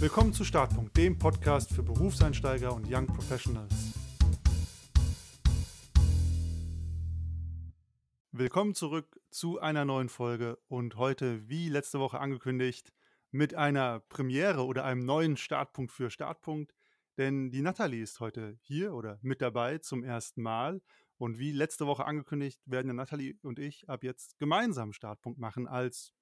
Willkommen 0.00 0.32
zu 0.32 0.46
Startpunkt, 0.46 0.96
dem 0.96 1.18
Podcast 1.18 1.74
für 1.74 1.82
Berufseinsteiger 1.82 2.74
und 2.74 2.86
Young 2.90 3.06
Professionals. 3.06 3.92
Willkommen 8.32 8.74
zurück 8.74 9.20
zu 9.28 9.60
einer 9.60 9.84
neuen 9.84 10.08
Folge 10.08 10.56
und 10.68 10.96
heute, 10.96 11.46
wie 11.50 11.68
letzte 11.68 12.00
Woche 12.00 12.18
angekündigt, 12.18 12.94
mit 13.30 13.54
einer 13.54 14.00
Premiere 14.00 14.64
oder 14.64 14.86
einem 14.86 15.04
neuen 15.04 15.36
Startpunkt 15.36 15.92
für 15.92 16.08
Startpunkt. 16.08 16.72
Denn 17.18 17.50
die 17.50 17.60
Nathalie 17.60 18.02
ist 18.02 18.20
heute 18.20 18.56
hier 18.62 18.94
oder 18.94 19.18
mit 19.20 19.42
dabei 19.42 19.76
zum 19.76 20.02
ersten 20.02 20.40
Mal. 20.40 20.80
Und 21.18 21.38
wie 21.38 21.52
letzte 21.52 21.86
Woche 21.86 22.06
angekündigt, 22.06 22.62
werden 22.64 22.96
Nathalie 22.96 23.34
und 23.42 23.58
ich 23.58 23.86
ab 23.90 24.02
jetzt 24.02 24.38
gemeinsam 24.38 24.94
Startpunkt 24.94 25.38
machen 25.38 25.68
als 25.68 26.14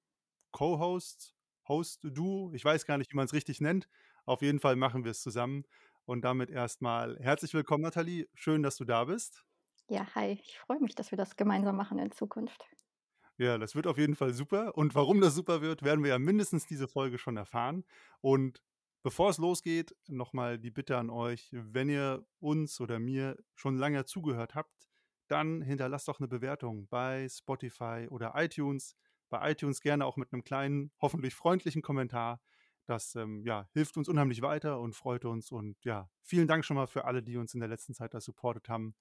Co-Hosts 0.51 1.38
Host-Duo. 1.69 2.51
Ich 2.53 2.65
weiß 2.65 2.85
gar 2.85 2.97
nicht, 2.97 3.11
wie 3.13 3.15
man 3.15 3.25
es 3.25 3.33
richtig 3.33 3.61
nennt. 3.61 3.87
Auf 4.25 4.41
jeden 4.41 4.59
Fall 4.59 4.75
machen 4.75 5.05
wir 5.05 5.11
es 5.11 5.21
zusammen. 5.21 5.63
Und 6.03 6.23
damit 6.25 6.49
erstmal 6.49 7.17
herzlich 7.19 7.53
willkommen, 7.53 7.83
Nathalie. 7.83 8.27
Schön, 8.33 8.63
dass 8.63 8.75
du 8.75 8.83
da 8.83 9.05
bist. 9.05 9.45
Ja, 9.87 10.05
hi. 10.15 10.39
Ich 10.43 10.59
freue 10.59 10.79
mich, 10.79 10.95
dass 10.95 11.11
wir 11.11 11.17
das 11.17 11.35
gemeinsam 11.35 11.77
machen 11.77 11.99
in 11.99 12.11
Zukunft. 12.11 12.65
Ja, 13.37 13.57
das 13.57 13.73
wird 13.73 13.87
auf 13.87 13.97
jeden 13.97 14.15
Fall 14.15 14.33
super. 14.33 14.75
Und 14.77 14.95
warum 14.95 15.21
das 15.21 15.33
super 15.33 15.61
wird, 15.61 15.81
werden 15.81 16.03
wir 16.03 16.09
ja 16.09 16.19
mindestens 16.19 16.65
diese 16.67 16.87
Folge 16.87 17.17
schon 17.17 17.37
erfahren. 17.37 17.85
Und 18.19 18.61
bevor 19.01 19.29
es 19.29 19.37
losgeht, 19.37 19.95
nochmal 20.07 20.59
die 20.59 20.71
Bitte 20.71 20.97
an 20.97 21.09
euch, 21.09 21.49
wenn 21.53 21.87
ihr 21.89 22.25
uns 22.39 22.81
oder 22.81 22.99
mir 22.99 23.37
schon 23.55 23.77
lange 23.77 24.03
zugehört 24.03 24.55
habt, 24.55 24.89
dann 25.29 25.61
hinterlasst 25.61 26.07
doch 26.07 26.19
eine 26.19 26.27
Bewertung 26.27 26.87
bei 26.87 27.29
Spotify 27.29 28.07
oder 28.09 28.33
iTunes 28.35 28.95
bei 29.29 29.51
iTunes 29.51 29.81
gerne 29.81 30.05
auch 30.05 30.17
mit 30.17 30.33
einem 30.33 30.43
kleinen, 30.43 30.91
hoffentlich 31.01 31.35
freundlichen 31.35 31.81
Kommentar. 31.81 32.41
Das 32.85 33.15
ähm, 33.15 33.43
ja, 33.45 33.69
hilft 33.73 33.97
uns 33.97 34.09
unheimlich 34.09 34.41
weiter 34.41 34.79
und 34.79 34.95
freut 34.95 35.25
uns. 35.25 35.51
Und 35.51 35.77
ja, 35.85 36.09
vielen 36.21 36.47
Dank 36.47 36.65
schon 36.65 36.75
mal 36.75 36.87
für 36.87 37.05
alle, 37.05 37.21
die 37.21 37.37
uns 37.37 37.53
in 37.53 37.59
der 37.59 37.69
letzten 37.69 37.93
Zeit 37.93 38.13
da 38.13 38.21
supportet 38.21 38.67
haben. 38.69 38.95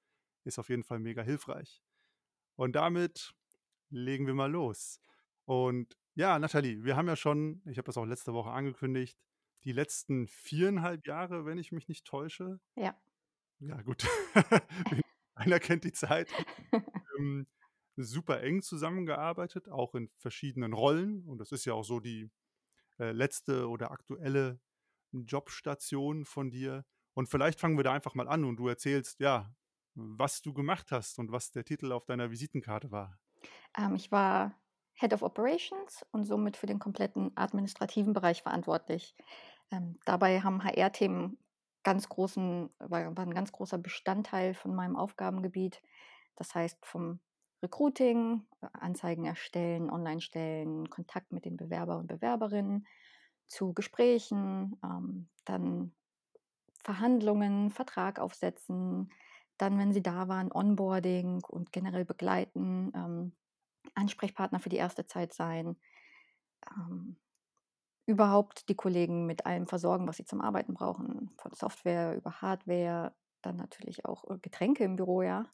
Ist 0.44 0.58
auf 0.58 0.68
jeden 0.68 0.84
Fall 0.84 0.98
mega 0.98 1.22
hilfreich. 1.22 1.82
Und 2.56 2.76
damit 2.76 3.34
legen 3.90 4.26
wir 4.26 4.34
mal 4.34 4.50
los. 4.50 5.00
Und 5.44 5.96
ja, 6.14 6.38
Nathalie, 6.38 6.84
wir 6.84 6.96
haben 6.96 7.08
ja 7.08 7.16
schon, 7.16 7.62
ich 7.64 7.78
habe 7.78 7.86
das 7.86 7.96
auch 7.96 8.04
letzte 8.04 8.34
Woche 8.34 8.50
angekündigt, 8.50 9.18
die 9.64 9.72
letzten 9.72 10.26
viereinhalb 10.26 11.06
Jahre, 11.06 11.46
wenn 11.46 11.58
ich 11.58 11.72
mich 11.72 11.88
nicht 11.88 12.06
täusche. 12.06 12.60
Ja. 12.74 12.94
Ja, 13.60 13.80
gut. 13.82 14.06
Einer 15.34 15.60
kennt 15.60 15.84
die 15.84 15.92
Zeit. 15.92 16.28
ähm, 17.18 17.46
super 18.04 18.42
eng 18.42 18.62
zusammengearbeitet, 18.62 19.68
auch 19.68 19.94
in 19.94 20.08
verschiedenen 20.16 20.72
Rollen. 20.72 21.24
Und 21.24 21.38
das 21.38 21.52
ist 21.52 21.64
ja 21.64 21.74
auch 21.74 21.84
so 21.84 22.00
die 22.00 22.30
äh, 22.98 23.12
letzte 23.12 23.68
oder 23.68 23.90
aktuelle 23.90 24.60
Jobstation 25.12 26.24
von 26.24 26.50
dir. 26.50 26.84
Und 27.14 27.28
vielleicht 27.28 27.60
fangen 27.60 27.76
wir 27.76 27.84
da 27.84 27.92
einfach 27.92 28.14
mal 28.14 28.28
an 28.28 28.44
und 28.44 28.56
du 28.56 28.68
erzählst, 28.68 29.20
ja, 29.20 29.52
was 29.94 30.42
du 30.42 30.52
gemacht 30.52 30.92
hast 30.92 31.18
und 31.18 31.32
was 31.32 31.50
der 31.50 31.64
Titel 31.64 31.92
auf 31.92 32.04
deiner 32.04 32.30
Visitenkarte 32.30 32.90
war. 32.90 33.18
Ähm, 33.76 33.94
ich 33.94 34.12
war 34.12 34.54
Head 34.94 35.12
of 35.12 35.22
Operations 35.22 36.04
und 36.12 36.24
somit 36.24 36.56
für 36.56 36.66
den 36.66 36.78
kompletten 36.78 37.32
administrativen 37.36 38.12
Bereich 38.12 38.42
verantwortlich. 38.42 39.16
Ähm, 39.70 39.98
dabei 40.04 40.40
haben 40.40 40.62
HR-Themen 40.62 41.38
ganz 41.82 42.08
großen, 42.08 42.70
war, 42.78 43.16
war 43.16 43.26
ein 43.26 43.34
ganz 43.34 43.52
großer 43.52 43.78
Bestandteil 43.78 44.54
von 44.54 44.74
meinem 44.74 44.96
Aufgabengebiet. 44.96 45.82
Das 46.36 46.54
heißt, 46.54 46.84
vom 46.84 47.20
Recruiting, 47.62 48.46
äh, 48.62 48.68
Anzeigen 48.72 49.24
erstellen, 49.24 49.90
online 49.90 50.20
stellen, 50.20 50.88
Kontakt 50.90 51.32
mit 51.32 51.44
den 51.44 51.56
Bewerber 51.56 51.98
und 51.98 52.06
Bewerberinnen, 52.06 52.86
zu 53.46 53.72
Gesprächen, 53.74 54.78
ähm, 54.84 55.28
dann 55.44 55.94
Verhandlungen, 56.84 57.70
Vertrag 57.70 58.18
aufsetzen, 58.20 59.10
dann, 59.58 59.78
wenn 59.78 59.92
sie 59.92 60.02
da 60.02 60.28
waren, 60.28 60.52
Onboarding 60.52 61.42
und 61.48 61.72
generell 61.72 62.04
begleiten, 62.04 62.92
ähm, 62.94 63.32
Ansprechpartner 63.94 64.60
für 64.60 64.68
die 64.68 64.76
erste 64.76 65.06
Zeit 65.06 65.32
sein, 65.34 65.76
ähm, 66.76 67.16
überhaupt 68.06 68.68
die 68.68 68.76
Kollegen 68.76 69.26
mit 69.26 69.46
allem 69.46 69.66
versorgen, 69.66 70.08
was 70.08 70.16
sie 70.16 70.24
zum 70.24 70.40
Arbeiten 70.40 70.74
brauchen, 70.74 71.30
von 71.38 71.52
Software 71.54 72.16
über 72.16 72.40
Hardware, 72.42 73.14
dann 73.42 73.56
natürlich 73.56 74.04
auch 74.06 74.28
äh, 74.30 74.38
Getränke 74.40 74.84
im 74.84 74.96
Büro, 74.96 75.22
ja. 75.22 75.46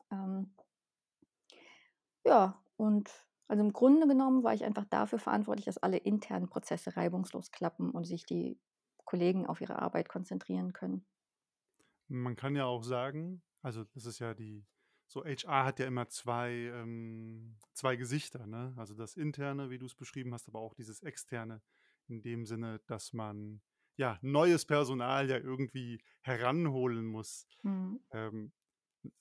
Ja, 2.25 2.63
und 2.77 3.27
also 3.49 3.63
im 3.63 3.73
Grunde 3.73 4.07
genommen 4.07 4.43
war 4.43 4.53
ich 4.55 4.65
einfach 4.65 4.85
dafür 4.85 5.19
verantwortlich, 5.19 5.65
dass 5.67 5.79
alle 5.79 5.97
internen 5.99 6.49
Prozesse 6.49 6.97
reibungslos 6.97 7.51
klappen 7.51 7.91
und 7.91 8.05
sich 8.05 8.25
die 8.27 8.61
Kollegen 9.05 9.47
auf 9.47 9.61
ihre 9.61 9.79
Arbeit 9.81 10.09
konzentrieren 10.09 10.73
können. 10.73 11.07
Man 12.09 12.37
kann 12.37 12.55
ja 12.57 12.67
auch 12.67 12.83
sagen, 12.83 13.43
also 13.63 13.85
das 13.85 14.05
ist 14.07 14.19
ja 14.19 14.35
die, 14.35 14.67
so 15.07 15.25
HR 15.25 15.65
hat 15.65 15.79
ja 15.79 15.87
immer 15.87 16.09
zwei, 16.09 16.51
ähm, 16.53 17.57
zwei 17.73 17.97
Gesichter, 17.97 18.47
ne? 18.47 18.75
Also 18.77 18.95
das 18.95 19.17
interne, 19.17 19.71
wie 19.71 19.79
du 19.79 19.87
es 19.87 19.95
beschrieben 19.95 20.35
hast, 20.35 20.49
aber 20.49 20.61
auch 20.61 20.75
dieses 20.75 21.03
externe, 21.03 21.63
in 22.09 22.23
dem 22.23 22.45
Sinne, 22.47 22.81
dass 22.87 23.13
man 23.13 23.63
ja 23.97 24.19
neues 24.23 24.67
Personal 24.67 25.31
ja 25.31 25.39
irgendwie 25.39 26.03
heranholen 26.21 27.07
muss. 27.07 27.49
Mhm. 27.65 27.99
Ähm, 28.13 28.53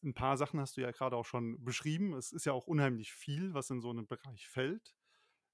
ein 0.04 0.14
paar 0.14 0.38
Sachen 0.38 0.60
hast 0.60 0.78
du 0.78 0.82
ja 0.82 0.92
gerade 0.92 1.16
auch 1.18 1.26
schon 1.26 1.64
beschrieben. 1.64 2.14
Es 2.14 2.32
ist 2.32 2.46
ja 2.46 2.54
auch 2.54 2.68
unheimlich 2.68 3.14
viel, 3.14 3.54
was 3.54 3.70
in 3.70 3.82
so 3.82 3.90
einen 3.90 4.08
Bereich 4.08 4.48
fällt. 4.48 4.96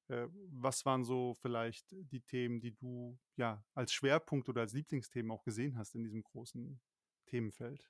Äh, 0.10 0.28
was 0.52 0.86
waren 0.86 1.04
so 1.06 1.36
vielleicht 1.36 1.88
die 1.92 2.22
Themen, 2.22 2.62
die 2.62 2.76
du 2.76 3.20
ja 3.38 3.66
als 3.76 3.94
Schwerpunkt 3.94 4.50
oder 4.50 4.62
als 4.62 4.74
Lieblingsthemen 4.74 5.32
auch 5.32 5.44
gesehen 5.44 5.78
hast 5.78 5.96
in 5.96 6.04
diesem 6.04 6.24
großen 6.24 6.82
Themenfeld? 7.28 7.90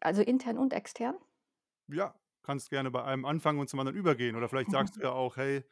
Also 0.00 0.20
intern 0.22 0.58
und 0.58 0.72
extern? 0.74 1.16
Ja, 1.88 2.14
kannst 2.42 2.70
gerne 2.70 2.90
bei 2.90 3.04
einem 3.04 3.24
anfangen 3.24 3.58
und 3.60 3.68
zum 3.68 3.80
anderen 3.80 3.98
übergehen. 3.98 4.36
Oder 4.36 4.48
vielleicht 4.48 4.70
sagst 4.70 4.96
du 4.96 5.00
ja 5.04 5.10
auch, 5.12 5.36
hey, 5.36 5.64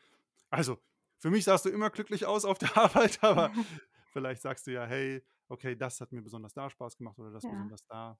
also 0.51 0.79
für 1.19 1.31
mich 1.31 1.45
sahst 1.45 1.65
du 1.67 1.71
immer 1.71 1.91
glücklich 1.91 2.27
aus 2.27 2.45
auf 2.45 2.59
der 2.59 2.77
Arbeit, 2.79 3.23
aber 3.25 3.53
vielleicht 4.13 4.43
sagst 4.43 4.67
du 4.67 4.73
ja, 4.73 4.87
hey, 4.87 5.25
okay, 5.49 5.77
das 5.77 6.01
hat 6.01 6.13
mir 6.13 6.23
besonders 6.23 6.55
da 6.55 6.71
Spaß 6.71 6.97
gemacht 6.97 7.19
oder 7.19 7.33
das 7.33 7.47
Ja. 7.47 7.49
besonders 7.49 7.85
da. 7.87 8.19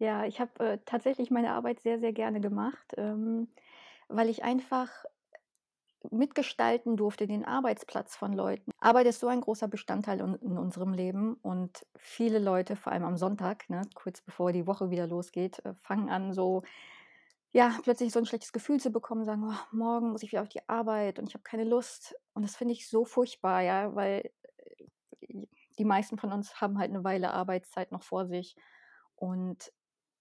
Ja, 0.00 0.24
ich 0.24 0.40
habe, 0.40 0.58
äh, 0.64 0.78
tatsächlich 0.84 1.30
meine 1.30 1.52
Arbeit 1.52 1.80
sehr, 1.80 2.00
sehr 2.00 2.12
gerne 2.12 2.40
gemacht, 2.40 2.94
ähm, 2.96 3.48
weil 4.08 4.28
ich 4.30 4.42
einfach 4.42 5.04
mitgestalten 6.10 6.96
durfte 6.96 7.26
den 7.26 7.44
Arbeitsplatz 7.44 8.16
von 8.16 8.32
Leuten. 8.32 8.70
Arbeit 8.78 9.06
ist 9.06 9.20
so 9.20 9.28
ein 9.28 9.42
großer 9.42 9.68
Bestandteil 9.68 10.20
in 10.20 10.34
in 10.36 10.56
unserem 10.58 10.94
Leben 10.94 11.34
und 11.42 11.86
viele 11.96 12.38
Leute, 12.38 12.74
vor 12.76 12.92
allem 12.92 13.04
am 13.04 13.16
Sonntag, 13.18 13.68
ne, 13.68 13.82
kurz 13.94 14.22
bevor 14.22 14.52
die 14.52 14.66
Woche 14.66 14.90
wieder 14.90 15.06
losgeht, 15.06 15.58
äh, 15.64 15.74
fangen 15.82 16.08
an, 16.08 16.32
so 16.32 16.62
ja, 17.52 17.78
plötzlich 17.84 18.12
so 18.12 18.20
ein 18.20 18.26
schlechtes 18.26 18.52
Gefühl 18.52 18.80
zu 18.80 18.90
bekommen, 18.90 19.24
sagen: 19.24 19.44
„Oh, 19.44 19.76
morgen 19.76 20.12
muss 20.12 20.22
ich 20.24 20.32
wieder 20.32 20.42
auf 20.42 20.48
die 20.48 20.68
Arbeit 20.68 21.18
und 21.18 21.28
ich 21.28 21.34
habe 21.34 21.44
keine 21.44 21.64
Lust.“ 21.64 22.14
Und 22.34 22.42
das 22.44 22.56
finde 22.56 22.74
ich 22.74 22.88
so 22.88 23.04
furchtbar, 23.04 23.62
ja, 23.62 23.94
weil, 23.96 24.30
äh, 25.22 25.46
die 25.78 25.84
meisten 25.84 26.18
von 26.18 26.32
uns 26.32 26.60
haben 26.60 26.78
halt 26.78 26.90
eine 26.90 27.04
Weile 27.04 27.32
Arbeitszeit 27.32 27.92
noch 27.92 28.02
vor 28.02 28.26
sich. 28.26 28.56
Und 29.16 29.72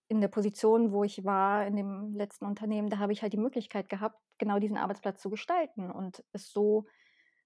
in 0.09 0.21
der 0.21 0.27
Position, 0.27 0.91
wo 0.91 1.03
ich 1.03 1.23
war, 1.23 1.65
in 1.67 1.75
dem 1.75 2.13
letzten 2.15 2.45
Unternehmen, 2.45 2.89
da 2.89 2.97
habe 2.97 3.13
ich 3.13 3.21
halt 3.21 3.31
die 3.31 3.37
Möglichkeit 3.37 3.89
gehabt, 3.89 4.19
genau 4.39 4.57
diesen 4.57 4.75
Arbeitsplatz 4.75 5.21
zu 5.21 5.29
gestalten 5.29 5.91
und 5.91 6.23
es 6.33 6.51
so 6.51 6.87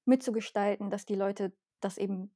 mitzugestalten, 0.05 0.89
dass 0.89 1.05
die 1.05 1.15
Leute 1.15 1.53
das 1.81 1.97
eben 1.97 2.33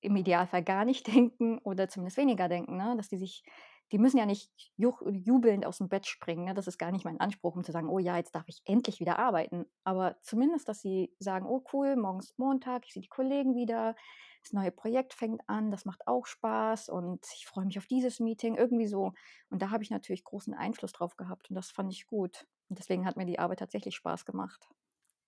im 0.00 0.16
Idealfall 0.16 0.64
gar 0.64 0.86
nicht 0.86 1.06
denken 1.14 1.58
oder 1.58 1.88
zumindest 1.88 2.16
weniger 2.16 2.48
denken, 2.48 2.78
ne? 2.78 2.94
Dass 2.96 3.08
die 3.08 3.18
sich 3.18 3.44
die 3.92 3.98
müssen 3.98 4.18
ja 4.18 4.26
nicht 4.26 4.50
jubelnd 4.76 5.66
aus 5.66 5.78
dem 5.78 5.88
Bett 5.88 6.06
springen, 6.06 6.44
ne? 6.44 6.54
Das 6.54 6.66
ist 6.66 6.78
gar 6.78 6.92
nicht 6.92 7.04
mein 7.04 7.20
Anspruch, 7.20 7.56
um 7.56 7.64
zu 7.64 7.72
sagen: 7.72 7.88
„Oh 7.88 7.98
ja, 7.98 8.16
jetzt 8.16 8.34
darf 8.34 8.48
ich 8.48 8.62
endlich 8.64 9.00
wieder 9.00 9.18
arbeiten.“ 9.18 9.66
Aber 9.84 10.16
zumindest, 10.22 10.68
dass 10.68 10.80
sie 10.80 11.14
sagen: 11.18 11.46
„Oh 11.46 11.64
cool, 11.72 11.96
morgen 11.96 12.20
ist 12.20 12.38
Montag, 12.38 12.86
ich 12.86 12.92
sehe 12.94 13.02
die 13.02 13.08
Kollegen 13.08 13.54
wieder, 13.54 13.94
das 14.42 14.52
neue 14.52 14.70
Projekt 14.72 15.14
fängt 15.14 15.42
an, 15.48 15.70
das 15.70 15.84
macht 15.84 16.06
auch 16.06 16.26
Spaß 16.26 16.88
und 16.88 17.26
ich 17.34 17.46
freue 17.46 17.66
mich 17.66 17.78
auf 17.78 17.86
dieses 17.86 18.20
Meeting“, 18.20 18.56
irgendwie 18.56 18.86
so. 18.86 19.12
Und 19.50 19.62
da 19.62 19.70
habe 19.70 19.82
ich 19.82 19.90
natürlich 19.90 20.24
großen 20.24 20.54
Einfluss 20.54 20.92
drauf 20.92 21.16
gehabt 21.16 21.50
und 21.50 21.56
das 21.56 21.70
fand 21.70 21.92
ich 21.92 22.06
gut. 22.06 22.46
Und 22.68 22.78
deswegen 22.78 23.06
hat 23.06 23.16
mir 23.16 23.26
die 23.26 23.38
Arbeit 23.38 23.58
tatsächlich 23.60 23.94
Spaß 23.96 24.24
gemacht. 24.24 24.68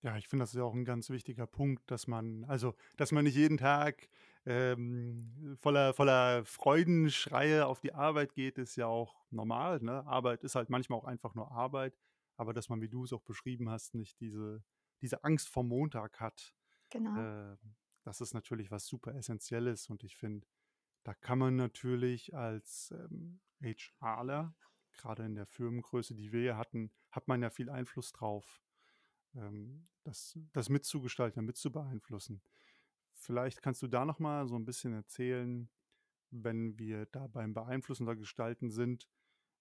Ja, 0.01 0.17
ich 0.17 0.27
finde, 0.27 0.43
das 0.43 0.49
ist 0.53 0.57
ja 0.57 0.63
auch 0.63 0.73
ein 0.73 0.83
ganz 0.85 1.09
wichtiger 1.09 1.47
Punkt, 1.47 1.89
dass 1.89 2.07
man 2.07 2.43
also, 2.45 2.75
dass 2.97 3.11
man 3.13 3.23
nicht 3.23 3.35
jeden 3.35 3.57
Tag, 3.57 4.09
ähm, 4.45 5.57
voller 5.61 5.93
voller 5.93 6.45
Freudenschreie 6.45 7.65
auf 7.67 7.79
die 7.79 7.93
Arbeit 7.93 8.33
geht, 8.35 8.57
ist 8.57 8.75
ja 8.75 8.87
auch 8.87 9.25
normal, 9.31 9.79
ne? 9.81 10.05
Arbeit 10.05 10.43
ist 10.43 10.55
halt 10.55 10.69
manchmal 10.69 10.99
auch 10.99 11.05
einfach 11.05 11.35
nur 11.35 11.51
Arbeit, 11.51 11.97
aber 12.37 12.53
dass 12.53 12.69
man, 12.69 12.81
wie 12.81 12.89
du 12.89 13.03
es 13.05 13.13
auch 13.13 13.21
beschrieben 13.23 13.69
hast, 13.69 13.95
nicht 13.95 14.19
diese 14.19 14.63
diese 15.01 15.23
Angst 15.23 15.49
vor 15.49 15.63
Montag 15.63 16.19
hat, 16.21 16.55
Genau. 16.89 17.17
ähm, 17.17 17.57
das 18.03 18.21
ist 18.21 18.33
natürlich 18.33 18.71
was 18.71 18.85
super 18.87 19.15
Essenzielles 19.15 19.89
und 19.89 20.03
ich 20.03 20.17
finde, 20.17 20.47
da 21.03 21.13
kann 21.13 21.39
man 21.39 21.55
natürlich 21.55 22.35
als, 22.35 22.91
ähm, 22.97 23.41
HRler, 23.61 24.55
grade 24.93 25.23
in 25.25 25.35
der 25.35 25.47
Firmengröße, 25.47 26.15
die 26.15 26.31
wir 26.33 26.43
ja 26.43 26.57
hatten, 26.57 26.93
hat 27.11 27.27
man 27.27 27.41
ja 27.41 27.49
viel 27.49 27.69
Einfluss 27.69 28.11
drauf 28.13 28.61
ähm, 29.35 29.89
das, 30.03 30.37
das 30.53 30.69
mitzugestalten, 30.69 31.45
mit 31.45 31.57
zu 31.57 31.71
beeinflussen. 31.71 32.43
Vielleicht 33.25 33.61
kannst 33.61 33.81
du 33.81 33.87
da 33.87 34.05
noch 34.05 34.19
mal 34.19 34.47
so 34.47 34.55
'n 34.55 34.65
bisschen 34.65 34.93
erzählen, 34.93 35.69
wenn 36.31 36.79
wir 36.79 37.07
da 37.07 37.27
beim 37.27 37.53
Beeinflussen 37.53 38.03
oder 38.05 38.15
Gestalten 38.17 38.69
sind. 38.71 39.07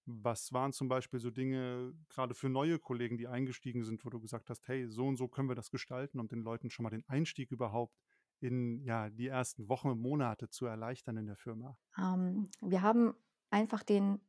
Was 0.06 0.52
waren 0.52 0.72
zum 0.72 0.88
Beispiel 0.88 1.20
so 1.20 1.30
Dinge, 1.30 1.94
grade 2.08 2.34
für 2.34 2.48
neue 2.50 2.78
Kollegen, 2.80 3.18
die 3.18 3.28
eingestiegen 3.28 3.84
sind, 3.84 4.04
wo 4.04 4.10
du 4.10 4.20
gesagt 4.20 4.50
hast: 4.50 4.68
„Hey, 4.68 4.88
so 4.88 5.06
und 5.08 5.16
so 5.16 5.28
können 5.28 5.48
wir 5.50 5.56
das 5.56 5.70
gestalten“, 5.70 6.20
um 6.20 6.28
den 6.28 6.42
Leuten 6.42 6.70
schon 6.70 6.84
mal 6.84 6.90
den 6.90 7.04
Einstieg 7.08 7.52
überhaupt 7.52 7.96
in, 8.40 8.82
ja, 8.84 9.10
die 9.10 9.28
ersten 9.28 9.68
Wochen 9.68 9.88
und 9.90 10.00
Monate 10.00 10.48
zu 10.50 10.66
erleichtern 10.66 11.16
in 11.18 11.26
der 11.26 11.36
Firma? 11.36 11.78
Ähm, 11.98 12.50
wir 12.60 12.82
haben 12.82 13.14
einfach 13.50 13.82
den 13.82 14.20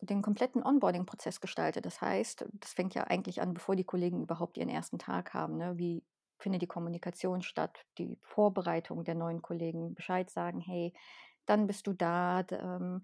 den 0.00 0.22
kompletten 0.22 0.62
Onboarding-Prozess 0.62 1.42
gestaltet. 1.42 1.84
Das 1.84 2.00
heißt, 2.00 2.46
das 2.54 2.72
fängt 2.72 2.94
ja 2.94 3.04
eigentlich 3.04 3.42
an, 3.42 3.52
bevor 3.52 3.76
die 3.76 3.84
Kollegen 3.84 4.22
überhaupt 4.22 4.56
ihren 4.56 4.70
ersten 4.70 4.98
Tag 4.98 5.34
haben, 5.34 5.58
ne? 5.58 5.76
Wie 5.76 6.02
findet 6.38 6.62
die 6.62 6.66
Kommunikation 6.68 7.42
statt, 7.42 7.86
die 7.98 8.18
Vorbereitung 8.22 9.04
der 9.04 9.14
neuen 9.16 9.42
Kollegen, 9.42 9.94
Bescheid 9.94 10.30
sagen: 10.30 10.60
„Hey, 10.60 10.92
dann 11.46 11.66
bist 11.66 11.86
du 11.86 11.92
da, 11.94 12.44
ähm, 12.50 13.02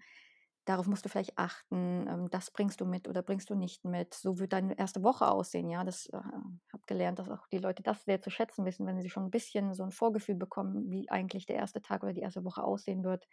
darauf 0.65 0.87
musst 0.87 1.05
du 1.05 1.09
vielleicht 1.09 1.37
achten, 1.39 2.07
ähm, 2.07 2.29
das 2.31 2.51
bringst 2.51 2.81
du 2.81 2.85
mit 2.85 3.07
oder 3.09 3.21
bringst 3.23 3.49
du 3.49 3.55
nicht 3.55 3.85
mit. 3.85 4.13
So 4.15 4.39
wird 4.39 4.53
deine 4.53 4.77
erste 4.77 5.03
Woche 5.03 5.29
aussehen“, 5.29 5.69
ja? 5.69 5.83
Das, 5.85 6.07
äh 6.07 6.17
habe 6.17 6.83
gelernt, 6.87 7.19
dass 7.19 7.29
auch 7.29 7.47
die 7.49 7.57
Leute 7.59 7.83
das 7.83 8.05
sehr 8.05 8.21
zu 8.21 8.29
schätzen 8.31 8.65
wissen, 8.65 8.85
wenn 8.87 9.01
sie 9.01 9.09
schon 9.09 9.25
'n 9.25 9.31
bisschen 9.31 9.73
so 9.75 9.83
'n 9.83 9.91
Vorgefühl 9.91 10.35
bekommen, 10.35 10.89
wie 10.91 11.09
eigentlich 11.11 11.45
der 11.47 11.57
erste 11.57 11.81
Tag 11.81 12.03
oder 12.03 12.13
die 12.13 12.21
erste 12.21 12.43
Woche 12.45 12.63
aussehen 12.63 13.03
wird. 13.03 13.27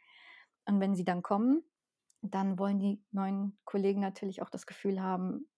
Und 0.66 0.80
wenn 0.80 0.94
sie 0.96 1.04
dann 1.04 1.22
kommen, 1.22 1.62
dann 2.22 2.58
wollen 2.58 2.78
die 2.80 3.02
neuen 3.12 3.58
Kollegen 3.64 4.00
natürlich 4.00 4.42
auch 4.42 4.50
das 4.50 4.66
Gefühl 4.66 5.00
haben, 5.02 5.48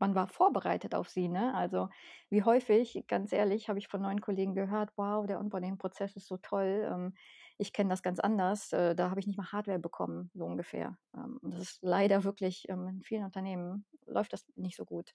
man 0.00 0.14
war 0.14 0.26
vorbereitet 0.28 0.94
auf 0.94 1.08
sie, 1.08 1.28
ne? 1.28 1.54
Also, 1.54 1.88
wie 2.30 2.42
häufig, 2.44 3.04
ganz 3.08 3.32
ehrlich, 3.32 3.68
habe 3.68 3.78
ich 3.78 3.88
von 3.88 4.00
neuen 4.02 4.20
Kollegen 4.20 4.54
gehört: 4.54 4.92
„Wow, 4.96 5.26
der 5.26 5.40
Onboarding-Prozess 5.40 6.16
ist 6.16 6.26
so 6.26 6.36
toll. 6.38 6.86
Ähm, 6.90 7.14
ich 7.58 7.72
kenne 7.72 7.90
das 7.90 8.02
ganz 8.02 8.20
anders. 8.20 8.72
Äh, 8.72 8.94
da 8.94 9.10
habe 9.10 9.20
ich 9.20 9.26
nicht 9.26 9.36
mal 9.38 9.52
Hardware 9.52 9.78
bekommen“, 9.78 10.30
so 10.34 10.44
ungefähr. 10.46 10.98
Ähm, 11.16 11.38
das 11.42 11.60
ist 11.62 11.78
leider 11.82 12.24
wirklich 12.24 12.68
ähm, 12.68 12.88
in 12.88 13.02
vielen 13.02 13.24
Unternehmen 13.24 13.86
läuft 14.06 14.32
das 14.32 14.46
nicht 14.56 14.76
so 14.76 14.84
gut. 14.84 15.12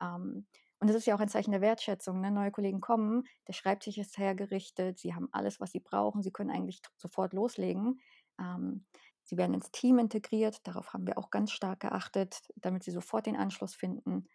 Ähm, 0.00 0.46
und 0.80 0.88
das 0.88 0.96
ist 0.96 1.06
ja 1.06 1.14
auch 1.14 1.20
ein 1.20 1.28
Zeichen 1.28 1.52
der 1.52 1.60
Wertschätzung, 1.60 2.20
ne? 2.20 2.30
Neue 2.30 2.50
Kollegen 2.50 2.80
kommen, 2.80 3.24
der 3.48 3.52
Schreibtisch 3.52 3.98
ist 3.98 4.18
hergerichtet, 4.18 4.98
sie 4.98 5.14
haben 5.14 5.28
alles, 5.32 5.60
was 5.60 5.72
sie 5.72 5.80
brauchen, 5.80 6.22
sie 6.22 6.32
können 6.32 6.50
eigentlich 6.50 6.80
sofort 6.96 7.32
loslegen. 7.32 8.00
Ähm, 8.40 8.86
sie 9.24 9.36
werden 9.36 9.54
ins 9.54 9.70
Team 9.72 9.98
integriert, 9.98 10.66
darauf 10.66 10.92
haben 10.94 11.06
wir 11.06 11.18
auch 11.18 11.30
ganz 11.30 11.52
stark 11.52 11.80
geachtet, 11.80 12.42
damit 12.56 12.84
sie 12.84 12.92
sofort 12.92 13.26
den 13.26 13.36
Anschluss 13.36 13.74
finden. 13.74 14.28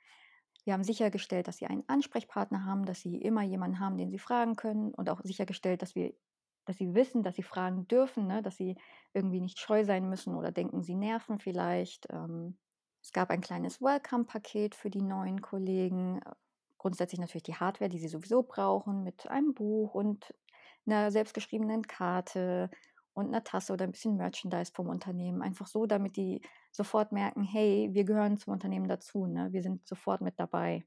Wir 0.66 0.74
haben 0.74 0.84
sichergestellt, 0.84 1.48
dass 1.48 1.58
sie 1.58 1.68
einen 1.68 1.88
Ansprechpartner 1.88 2.66
haben, 2.66 2.86
dass 2.86 3.02
sie 3.02 3.18
immer 3.22 3.44
jemanden 3.44 3.80
haben, 3.80 3.98
den 3.98 4.12
sie 4.12 4.20
fragen 4.20 4.56
können 4.56 4.94
und 4.94 5.10
auch 5.10 5.22
sichergestellt, 5.24 5.82
dass 5.82 5.96
wir 5.96 6.14
dass 6.66 6.78
sie 6.78 6.94
wissen, 6.94 7.24
dass 7.24 7.36
sie 7.36 7.42
fragen 7.42 7.88
dürfen, 7.88 8.28
ne? 8.28 8.44
Dass 8.44 8.56
sie 8.58 8.76
irgendwie 9.14 9.42
nicht 9.42 9.58
scheu 9.60 9.84
sein 9.86 10.08
müssen 10.08 10.36
oder 10.36 10.52
denken, 10.52 10.84
sie 10.84 10.94
nerven 10.96 11.40
vielleicht. 11.40 12.06
Ähm, 12.12 12.60
es 13.02 13.12
gab 13.12 13.32
ein 13.32 13.42
kleines 13.42 13.82
Welcome-Paket 13.82 14.76
für 14.76 14.92
die 14.92 15.02
neuen 15.02 15.42
Kollegen. 15.42 16.20
Grundsätzlich 16.78 17.20
natürlich 17.20 17.44
die 17.44 17.56
Hardware, 17.56 17.90
die 17.90 17.98
sie 18.00 18.08
sowieso 18.08 18.44
brauchen, 18.44 19.04
mit 19.04 19.28
einem 19.30 19.56
Buch 19.56 19.96
und 19.96 20.34
'ner 20.86 21.10
selbstgeschriebenen 21.12 21.88
Karte 21.88 22.70
und 23.20 23.30
'ner 23.32 23.44
Tasse 23.44 23.74
oder 23.74 23.86
'n 23.86 23.92
bisschen 23.92 24.18
Merchandise 24.18 24.72
vom 24.76 24.90
Unternehmen. 24.90 25.42
Einfach 25.44 25.68
so, 25.68 25.86
damit 25.88 26.18
die 26.18 26.42
sofort 26.72 27.12
merken: 27.14 27.44
„Hey, 27.44 27.90
wir 27.94 28.06
gehören 28.06 28.38
zum 28.38 28.54
Unternehmen 28.54 28.88
dazu, 28.90 29.28
ne? 29.28 29.50
Wir 29.54 29.64
sind 29.64 29.88
sofort 29.88 30.22
mit 30.22 30.40
dabei.“ 30.40 30.86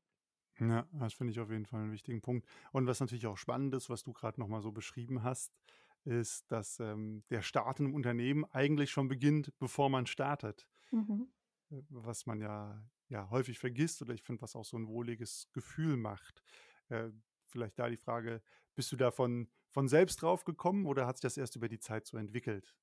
Ja, 0.61 0.87
das 0.93 1.15
finde 1.15 1.33
ich 1.33 1.41
auf 1.41 1.51
jeden 1.51 1.65
Fall 1.67 1.83
'n 1.83 1.93
wichtigen 1.93 2.21
Punkt. 2.21 2.47
Und 2.73 2.87
was 2.87 3.01
natürlich 3.01 3.27
auch 3.27 3.37
spannend 3.39 3.75
ist, 3.75 3.89
was 3.89 4.03
du 4.03 4.13
grad 4.13 4.37
noch 4.39 4.49
mal 4.49 4.61
so 4.61 4.71
beschrieben 4.73 5.23
hast, 5.23 5.57
ist, 6.05 6.51
dass, 6.53 6.79
ähm, 6.81 7.25
der 7.31 7.43
Start 7.43 7.81
im 7.81 7.95
Unternehmen 7.95 8.45
eigentlich 8.45 8.91
schon 8.91 9.09
beginnt, 9.09 9.53
bevor 9.59 9.89
man 9.89 10.07
startet. 10.07 10.67
Mhm. 10.93 11.33
Äh, 11.71 11.83
was 11.89 12.27
man 12.27 12.41
ja 12.41 12.85
ja, 13.09 13.29
häufig 13.29 13.59
vergisst 13.59 14.01
oder 14.01 14.15
ich 14.15 14.23
finde, 14.23 14.41
was 14.41 14.57
auch 14.57 14.65
so 14.65 14.77
'n 14.79 14.89
wohliges 14.89 15.49
Gefühl 15.53 15.99
macht. 15.99 16.43
Äh, 16.89 17.11
vielleicht 17.53 17.79
da 17.79 17.89
die 17.89 17.97
Frage: 17.97 18.43
Bist 18.75 18.91
du 18.93 18.97
da 18.97 19.11
von 19.11 19.49
selbst 19.89 20.23
drauf 20.23 20.45
gekommen 20.45 20.87
oder 20.87 21.07
hat 21.07 21.17
sich 21.19 21.23
das 21.23 21.37
erst 21.37 21.57
über 21.57 21.69
die 21.69 21.79
Zeit 21.81 22.07
so 22.07 22.17
entwickelt? 22.19 22.75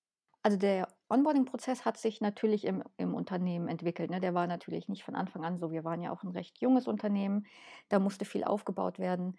Also, 0.44 0.58
der 0.58 0.88
Onboarding-Prozess 1.10 1.84
hat 1.86 1.98
sich 1.98 2.22
natürlich 2.22 2.64
im 2.66 2.82
im 2.98 3.14
Unternehmen 3.14 3.68
entwickelt, 3.68 4.10
ne? 4.10 4.20
Der 4.22 4.34
war 4.34 4.48
natürlich 4.48 4.88
nicht 4.88 5.04
von 5.04 5.16
Anfang 5.16 5.44
an 5.44 5.58
so. 5.58 5.72
Wir 5.72 5.84
waren 5.84 6.02
ja 6.02 6.12
auch 6.12 6.24
'n 6.24 6.30
recht 6.32 6.60
junges 6.62 6.88
Unternehmen, 6.88 7.46
da 7.90 8.00
musste 8.00 8.24
viel 8.26 8.44
aufgebaut 8.46 9.00
werden. 9.00 9.36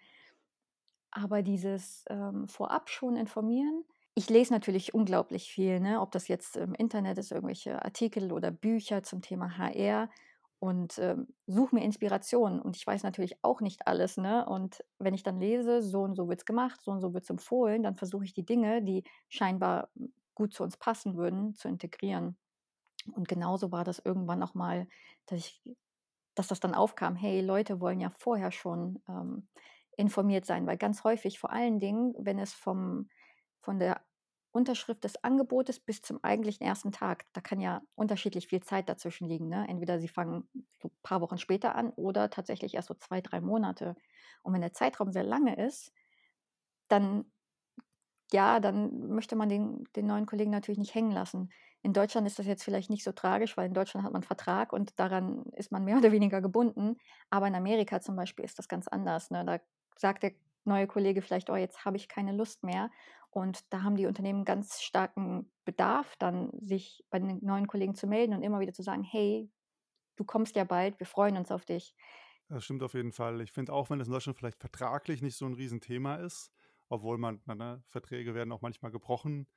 Aber 1.13 1.41
dieses, 1.43 2.05
ähm, 2.09 2.47
vorab 2.47 2.89
schon 2.89 3.15
informieren 3.15 3.83
ich 4.13 4.29
lese 4.29 4.51
natürlich 4.51 4.93
unglaublich 4.93 5.49
viel, 5.49 5.79
ne? 5.79 6.01
Ob 6.01 6.11
das 6.11 6.27
jetzt 6.27 6.57
im 6.57 6.73
Internet 6.73 7.17
ist, 7.17 7.31
irgendwelche 7.31 7.81
Artikel 7.85 8.33
oder 8.33 8.51
Bücher 8.51 9.03
zum 9.03 9.21
Thema 9.21 9.57
HR 9.57 10.09
und, 10.61 10.99
ähm, 10.99 11.27
suche 11.47 11.75
mir 11.75 11.83
Inspiration. 11.83 12.61
Und 12.61 12.77
ich 12.77 12.87
weiß 12.87 13.03
natürlich 13.03 13.43
auch 13.43 13.61
nicht 13.61 13.87
alles, 13.87 14.17
ne? 14.17 14.47
Und 14.47 14.85
wenn 14.99 15.15
ich 15.15 15.23
dann 15.23 15.39
lese, 15.41 15.81
so 15.83 16.03
und 16.03 16.15
so 16.15 16.29
wird's 16.29 16.45
gemacht, 16.45 16.81
so 16.83 16.91
und 16.91 17.01
so 17.01 17.13
wird's 17.15 17.31
empfohlen, 17.31 17.83
dann 17.83 17.95
versuche 17.95 18.25
ich 18.25 18.33
die 18.35 18.45
Dinge, 18.45 18.83
die 18.83 19.03
scheinbar, 19.29 19.89
hm, 19.97 20.13
gut 20.35 20.53
zu 20.53 20.63
uns 20.63 20.77
passen 20.77 21.17
würden, 21.17 21.55
zu 21.55 21.67
integrieren. 21.69 22.37
Und 23.13 23.27
genauso 23.27 23.71
war 23.71 23.83
das 23.85 23.99
irgendwann 23.99 24.43
auch 24.43 24.53
mal, 24.55 24.87
dass 25.27 25.39
ich 25.39 25.61
dass 26.35 26.47
das 26.47 26.59
dann 26.59 26.75
aufkam: 26.75 27.15
„Hey, 27.15 27.41
Leute 27.41 27.79
wollen 27.81 27.99
ja 28.01 28.09
vorher 28.11 28.51
schon, 28.51 29.01
ähm, 29.09 29.47
informiert 29.97 30.45
sein.“ 30.45 30.67
Weil 30.67 30.77
ganz 30.77 31.03
häufig, 31.03 31.39
vor 31.39 31.51
allen 31.51 31.79
Dingen, 31.79 32.13
wenn 32.17 32.39
es 32.39 32.53
vom 32.53 33.09
von 33.61 33.79
der 33.79 34.01
Unterschrift 34.51 35.03
des 35.03 35.23
Angebotes 35.23 35.79
bis 35.79 36.01
zum 36.01 36.23
eigentlichen 36.23 36.65
ersten 36.65 36.91
Tag 36.91 37.25
da 37.33 37.41
kann 37.41 37.59
ja 37.61 37.81
unterschiedlich 37.95 38.47
viel 38.47 38.61
Zeit 38.61 38.89
dazwischen 38.89 39.27
liegen, 39.27 39.47
ne? 39.49 39.65
Entweder 39.69 39.99
sie 39.99 40.07
fangen 40.09 40.49
so 40.81 40.91
paar 41.03 41.21
Wochen 41.21 41.37
später 41.37 41.75
an 41.75 41.91
oder 41.91 42.29
tatsächlich 42.29 42.73
erst 42.75 42.89
so 42.89 42.93
2, 42.95 43.21
3 43.21 43.41
Monate. 43.41 43.95
Und 44.43 44.53
wenn 44.53 44.61
der 44.61 44.73
Zeitraum 44.73 45.11
sehr 45.11 45.23
lange 45.23 45.55
ist, 45.55 45.93
dann 46.89 47.25
ja, 48.33 48.59
dann 48.59 49.07
möchte 49.09 49.35
man 49.35 49.49
den 49.49 49.83
den 49.95 50.07
neuen 50.07 50.25
Kollegen 50.25 50.51
natürlich 50.51 50.77
nicht 50.79 50.95
hängen 50.95 51.11
lassen. 51.11 51.51
In 51.83 51.93
Deutschland 51.93 52.27
ist 52.27 52.39
das 52.39 52.45
jetzt 52.45 52.63
vielleicht 52.63 52.89
nicht 52.89 53.03
so 53.03 53.11
tragisch, 53.11 53.57
weil 53.57 53.67
in 53.67 53.73
Deutschland 53.73 54.05
hat 54.05 54.13
man 54.13 54.21
'n 54.21 54.25
Vertrag 54.25 54.71
und 54.73 54.97
daran 54.99 55.43
ist 55.55 55.71
man 55.71 55.83
mehr 55.85 55.97
oder 56.05 56.11
weniger 56.11 56.41
gebunden. 56.41 56.97
Aber 57.29 57.47
in 57.47 57.55
Amerika 57.55 57.99
zum 58.01 58.15
Beispiel 58.15 58.45
ist 58.45 58.57
das 58.59 58.67
ganz 58.67 58.87
anders, 58.87 59.31
ne? 59.31 59.43
Da 59.45 59.59
sagt 59.97 60.23
der 60.23 60.31
neue 60.65 60.87
Kollege 60.87 61.21
vielleicht: 61.21 61.49
„Oh, 61.49 61.55
jetzt 61.55 61.83
habe 61.85 61.97
ich 61.97 62.07
keine 62.07 62.31
Lust 62.33 62.63
mehr.“ 62.63 62.89
Und 63.31 63.73
da 63.73 63.83
haben 63.83 63.95
die 63.97 64.07
Unternehmen 64.07 64.45
ganz 64.45 64.81
starken 64.81 65.51
Bedarf, 65.65 66.15
dann 66.17 66.51
sich 66.61 67.05
bei 67.09 67.19
den 67.19 67.39
neuen 67.45 67.67
Kollegen 67.67 67.95
zu 67.95 68.07
melden 68.07 68.33
und 68.33 68.43
immer 68.43 68.59
wieder 68.59 68.73
zu 68.73 68.83
sagen: 68.83 69.03
„Hey, 69.03 69.51
du 70.17 70.25
kommst 70.25 70.55
ja 70.57 70.65
bald, 70.65 70.99
wir 70.99 71.07
freuen 71.07 71.37
uns 71.37 71.51
auf 71.51 71.65
dich.“ 71.65 71.95
Das 72.47 72.63
stimmt 72.65 72.83
auf 72.83 72.93
jeden 72.93 73.11
Fall. 73.11 73.41
Ich 73.41 73.51
finde 73.51 73.73
auch, 73.73 73.89
wenn 73.89 73.99
das 73.99 74.07
in 74.07 74.13
Deutschland 74.13 74.37
vielleicht 74.37 74.59
vertraglich 74.59 75.21
nicht 75.21 75.35
so 75.37 75.45
'n 75.45 75.53
Riesenthema 75.53 76.15
ist, 76.15 76.51
obwohl 76.89 77.17
man 77.17 77.41
ne, 77.45 77.83
Verträge 77.87 78.33
werden 78.35 78.51
auch 78.51 78.61
manchmal 78.61 78.91
gebrochen, 78.91 79.47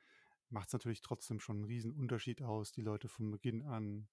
macht's 0.49 0.73
natürlich 0.73 1.01
trotzdem 1.01 1.41
schon 1.41 1.61
'n 1.63 1.65
Riesenunterschied 1.65 2.43
aus, 2.43 2.73
die 2.73 2.83
Leute 2.83 3.09
von 3.09 3.31
Beginn 3.31 3.63
an 3.63 4.09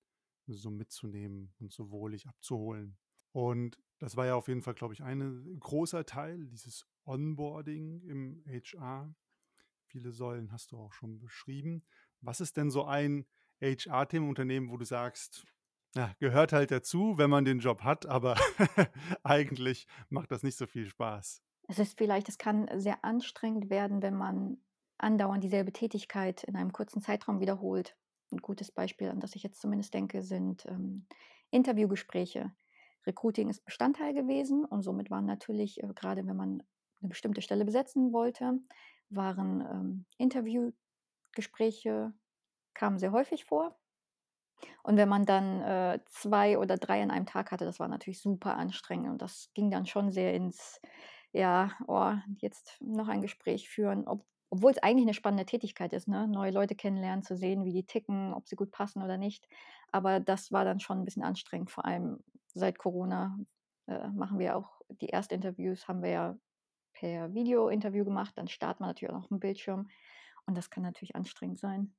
so 0.47 0.71
mitzunehmen 0.71 1.53
und 1.59 1.71
so 1.71 1.91
wohlig 1.91 2.27
abzuholen. 2.27 2.97
Und 3.31 3.79
das 3.99 4.17
war 4.17 4.25
ja 4.25 4.35
auf 4.35 4.47
jeden 4.47 4.61
Fall, 4.63 4.73
glaube 4.73 4.93
ich, 4.93 5.03
eine 5.03 5.31
großer 5.59 6.05
Teil, 6.05 6.47
dieses 6.47 6.87
Onboarding 7.05 8.01
im 8.01 8.43
HR. 8.47 9.15
Viele 9.91 10.11
Säulen 10.13 10.51
hast 10.53 10.71
du 10.71 10.77
auch 10.77 10.93
schon 10.93 11.19
beschrieben. 11.19 11.83
Was 12.21 12.39
ist 12.39 12.55
denn 12.57 12.71
so 12.71 12.85
ein 12.85 13.25
HR-Thema 13.61 14.23
im 14.23 14.29
Unternehmen, 14.29 14.69
wo 14.71 14.77
du 14.77 14.85
sagst: 14.85 15.45
„Ja, 15.95 16.15
gehört 16.19 16.53
halt 16.53 16.71
dazu, 16.71 17.17
wenn 17.17 17.29
man 17.29 17.43
den 17.45 17.59
Job 17.59 17.81
hat, 17.83 18.05
aber 18.05 18.35
eigentlich 19.23 19.87
macht 20.09 20.31
das 20.31 20.43
nicht 20.43 20.57
so 20.57 20.65
viel 20.67 20.87
Spaß?“ 20.87 21.41
Es 21.67 21.79
ist 21.79 21.97
vielleicht 21.97 22.27
es 22.29 22.37
kann 22.37 22.67
sehr 22.79 23.03
anstrengend 23.05 23.69
werden, 23.69 24.01
wenn 24.01 24.15
man 24.15 24.61
andauernd 24.97 25.43
dieselbe 25.43 25.71
Tätigkeit 25.73 26.43
in 26.43 26.55
einem 26.55 26.71
kurzen 26.73 27.01
Zeitraum 27.01 27.39
wiederholt. 27.39 27.97
'N 28.31 28.37
gutes 28.39 28.71
Beispiel, 28.71 29.09
an 29.09 29.19
das 29.19 29.35
ich 29.35 29.43
jetzt 29.43 29.61
zumindest 29.61 29.93
denke, 29.93 30.21
sind, 30.23 30.65
ähm, 30.67 31.07
Interviewgespräche. 31.49 32.51
Recruiting 33.07 33.49
ist 33.49 33.65
Bestandteil 33.65 34.13
gewesen 34.13 34.63
und 34.65 34.83
somit 34.83 35.09
waren 35.09 35.25
natürlich, 35.25 35.81
äh, 35.83 35.87
grade 35.95 36.25
wenn 36.27 36.35
man 36.37 36.63
'ne 37.01 37.09
bestimmte 37.09 37.41
Stelle 37.41 37.65
besetzen 37.65 38.13
wollte, 38.13 38.59
waren, 39.15 39.61
ähm, 39.61 40.05
Interviewgespräche 40.17 42.13
kamen 42.75 42.99
sehr 42.99 43.11
häufig 43.13 43.45
vor. 43.45 43.77
Und 44.85 44.97
wenn 44.97 45.09
man 45.09 45.25
dann, 45.25 45.61
äh, 45.61 45.99
2 46.07 46.57
oder 46.57 46.77
3 46.77 47.03
an 47.03 47.11
einem 47.11 47.25
Tag 47.25 47.51
hatte, 47.51 47.65
das 47.65 47.79
war 47.79 47.87
natürlich 47.87 48.21
super 48.21 48.55
anstrengend 48.57 49.09
und 49.09 49.21
das 49.21 49.49
ging 49.53 49.69
dann 49.69 49.85
schon 49.85 50.11
sehr 50.11 50.33
ins 50.33 50.81
ja, 51.33 51.71
oh, 51.87 52.11
jetzt 52.39 52.75
noch 52.81 53.07
ein 53.07 53.21
Gespräch 53.21 53.69
führen, 53.69 54.05
ob 54.07 54.25
obwohl's 54.53 54.79
eigentlich 54.79 55.05
'ne 55.05 55.13
spannende 55.13 55.45
Tätigkeit 55.45 55.93
ist, 55.93 56.09
ne? 56.09 56.27
Neue 56.27 56.51
Leute 56.51 56.75
kennenlernen, 56.75 57.23
zu 57.23 57.37
sehen, 57.37 57.63
wie 57.63 57.71
die 57.71 57.85
ticken, 57.85 58.33
ob 58.33 58.49
sie 58.49 58.57
gut 58.57 58.69
passen 58.71 59.01
oder 59.01 59.17
nicht. 59.17 59.47
Aber 59.93 60.19
das 60.19 60.51
war 60.51 60.65
dann 60.65 60.81
schon 60.81 60.99
'n 60.99 61.05
bisschen 61.05 61.23
anstrengend, 61.23 61.71
vor 61.71 61.85
allem 61.85 62.19
seit 62.53 62.77
Corona, 62.77 63.37
äh, 63.87 64.09
machen 64.09 64.39
wir 64.39 64.57
auch 64.57 64.81
die 64.89 65.07
Erstinterviews 65.09 65.87
haben 65.87 66.03
wir 66.03 66.09
ja 66.09 66.37
per 67.01 67.33
Videointerview 67.33 68.05
gemacht, 68.05 68.37
dann 68.37 68.47
startet 68.49 68.81
man 68.81 68.89
natürlich 68.89 69.13
auch 69.13 69.21
noch 69.23 69.31
'n 69.31 69.39
Bildschirm 69.41 69.89
und 70.47 70.57
das 70.57 70.69
kann 70.71 70.83
natürlich 70.83 71.15
anstrengend 71.15 71.59
sein. 71.59 71.95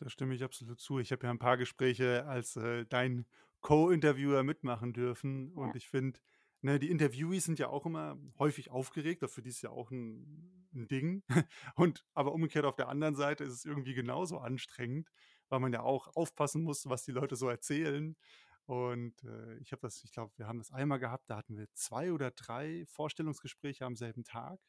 Da 0.00 0.08
stimme 0.10 0.34
ich 0.34 0.42
absolut 0.42 0.80
zu. 0.80 0.98
Ich 0.98 1.12
habe 1.12 1.26
ja 1.26 1.30
'n 1.32 1.38
paar 1.38 1.56
Gespräche 1.56 2.26
als, 2.26 2.56
äh, 2.56 2.84
dein 2.86 3.26
Co-Interviewer 3.60 4.42
mitmachen 4.42 4.92
dürfen 4.92 5.52
Ja. 5.62 5.74
und 5.74 5.76
ich 5.76 5.88
finde, 5.88 6.20
ne, 6.62 6.78
die 6.78 6.90
Interviewees 6.90 7.44
sind 7.44 7.58
ja 7.58 7.68
auch 7.68 7.86
immer 7.86 8.18
häufig 8.38 8.70
aufgeregt, 8.70 9.22
für 9.30 9.40
die 9.42 9.50
ist 9.50 9.62
ja 9.62 9.70
auch 9.70 9.90
'n 9.92 10.68
'n 10.74 10.88
Ding. 10.88 11.22
Und 11.76 12.04
aber 12.14 12.32
umgekehrt 12.32 12.64
auf 12.64 12.74
der 12.76 12.88
anderen 12.88 13.14
Seite 13.14 13.44
ist 13.44 13.52
es 13.52 13.64
irgendwie 13.64 13.94
genauso 13.94 14.38
anstrengend, 14.38 15.10
weil 15.48 15.60
man 15.60 15.72
ja 15.72 15.82
auch 15.82 16.08
aufpassen 16.16 16.62
muss, 16.64 16.88
was 16.88 17.04
die 17.04 17.12
Leute 17.12 17.36
so 17.36 17.48
erzählen. 17.48 18.16
Und, 18.66 19.22
äh, 19.24 19.56
ich 19.58 19.72
habe 19.72 19.80
das 19.82 20.02
ich 20.04 20.12
glaube, 20.12 20.32
wir 20.38 20.46
haben 20.46 20.58
das 20.58 20.72
einmal 20.72 20.98
gehabt, 20.98 21.28
da 21.30 21.36
hatten 21.36 21.56
wir 21.58 21.68
2 21.74 22.12
oder 22.12 22.30
3 22.30 22.84
Vorstellungsgespräche 22.86 23.84
am 23.84 23.96
selben 23.96 24.24
Tag 24.24 24.60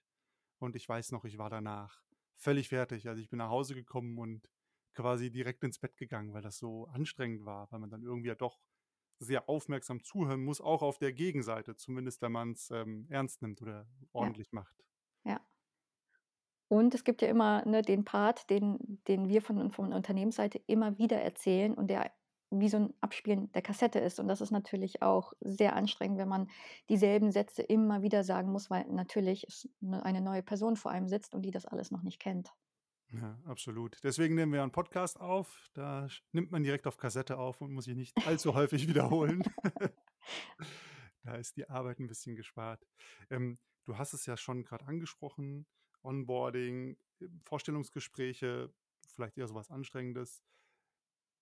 und 0.59 0.75
ich 0.75 0.87
weiß 0.89 1.11
noch, 1.11 1.25
ich 1.25 1.37
war 1.37 1.49
danach 1.49 2.03
völlig 2.37 2.69
fertig. 2.69 3.07
Also, 3.09 3.21
ich 3.21 3.29
bin 3.29 3.37
nach 3.39 3.49
Hause 3.49 3.75
gekommen 3.75 4.17
und 4.19 4.49
quasi 4.95 5.31
direkt 5.31 5.63
ins 5.63 5.79
Bett 5.79 5.97
gegangen, 5.97 6.33
weil 6.33 6.41
das 6.41 6.57
so 6.57 6.87
anstrengend 6.87 7.45
war, 7.45 7.71
weil 7.71 7.79
man 7.79 7.89
dann 7.89 8.03
irgendwie 8.03 8.29
ja 8.29 8.35
doch 8.35 8.59
sehr 9.19 9.49
aufmerksam 9.49 10.03
zuhören 10.03 10.43
muss, 10.43 10.61
auch 10.61 10.81
auf 10.83 10.97
der 10.99 11.13
Gegenseite, 11.13 11.75
zumindest 11.77 12.21
wenn 12.21 12.31
man's, 12.33 12.71
ähm, 12.71 13.07
ernst 13.09 13.41
nimmt 13.41 13.61
oder 13.61 13.87
Ja. 14.17 14.31
ordentlich 14.31 14.51
macht. 14.53 14.85
Ja. 15.25 15.47
Und 16.67 16.95
es 16.95 17.03
gibt 17.03 17.21
ja 17.21 17.27
immer, 17.27 17.63
ne, 17.65 17.81
den 17.81 18.05
Part, 18.05 18.49
den 18.49 19.01
den 19.07 19.29
wir 19.29 19.41
von 19.41 19.71
von 19.71 19.93
Unternehmensseite 19.93 20.59
immer 20.67 20.97
wieder 20.97 21.21
erzählen 21.21 21.73
und 21.75 21.87
der 21.89 22.11
wie 22.59 22.69
so 22.69 22.77
'n 22.77 22.93
Abspielen 23.01 23.51
der 23.53 23.61
Kassette 23.61 23.99
ist. 23.99 24.19
Und 24.19 24.27
das 24.27 24.41
ist 24.41 24.51
natürlich 24.51 25.01
auch 25.01 25.33
sehr 25.41 25.75
anstrengend, 25.75 26.17
wenn 26.19 26.27
man 26.29 26.49
dieselben 26.89 27.31
Sätze 27.31 27.61
immer 27.63 28.01
wieder 28.01 28.23
sagen 28.23 28.51
muss, 28.51 28.69
weil 28.69 28.85
natürlich 28.89 29.47
'ne 29.81 30.03
eine 30.05 30.21
neue 30.21 30.43
Person 30.43 30.75
vor 30.77 30.91
einem 30.91 31.07
sitzt 31.09 31.35
und 31.35 31.43
die 31.43 31.51
das 31.51 31.65
alles 31.65 31.91
noch 31.91 32.03
nicht 32.03 32.19
kennt. 32.19 32.55
Ja, 33.11 33.39
absolut. 33.45 33.99
Deswegen 34.03 34.35
nehmen 34.35 34.51
wir 34.51 34.57
ja 34.59 34.63
'n 34.63 34.71
Podcast 34.71 35.19
auf. 35.19 35.69
Da 35.73 36.07
nimmt 36.31 36.51
man 36.51 36.63
direkt 36.63 36.87
auf 36.87 36.97
Kassette 36.97 37.37
auf 37.37 37.61
und 37.61 37.71
muss 37.71 37.85
sich 37.85 37.95
nicht 37.95 38.17
allzu 38.23 38.55
häufig 38.55 38.87
wiederholen. 38.87 39.43
Da 41.23 41.35
ist 41.35 41.57
die 41.57 41.69
Arbeit 41.69 41.99
'n 41.99 42.07
bisschen 42.07 42.35
gespart. 42.35 42.85
Ähm, 43.29 43.59
du 43.85 43.97
hast 43.97 44.13
es 44.13 44.25
ja 44.27 44.37
schon 44.37 44.63
grad 44.63 44.83
angesprochen, 44.83 45.67
Onboarding, 46.03 46.97
Vorstellungsgespräche, 47.45 48.73
vielleicht 49.15 49.37
eher 49.37 49.47
so 49.47 49.55
was 49.55 49.71
Anstrengendes. 49.71 50.43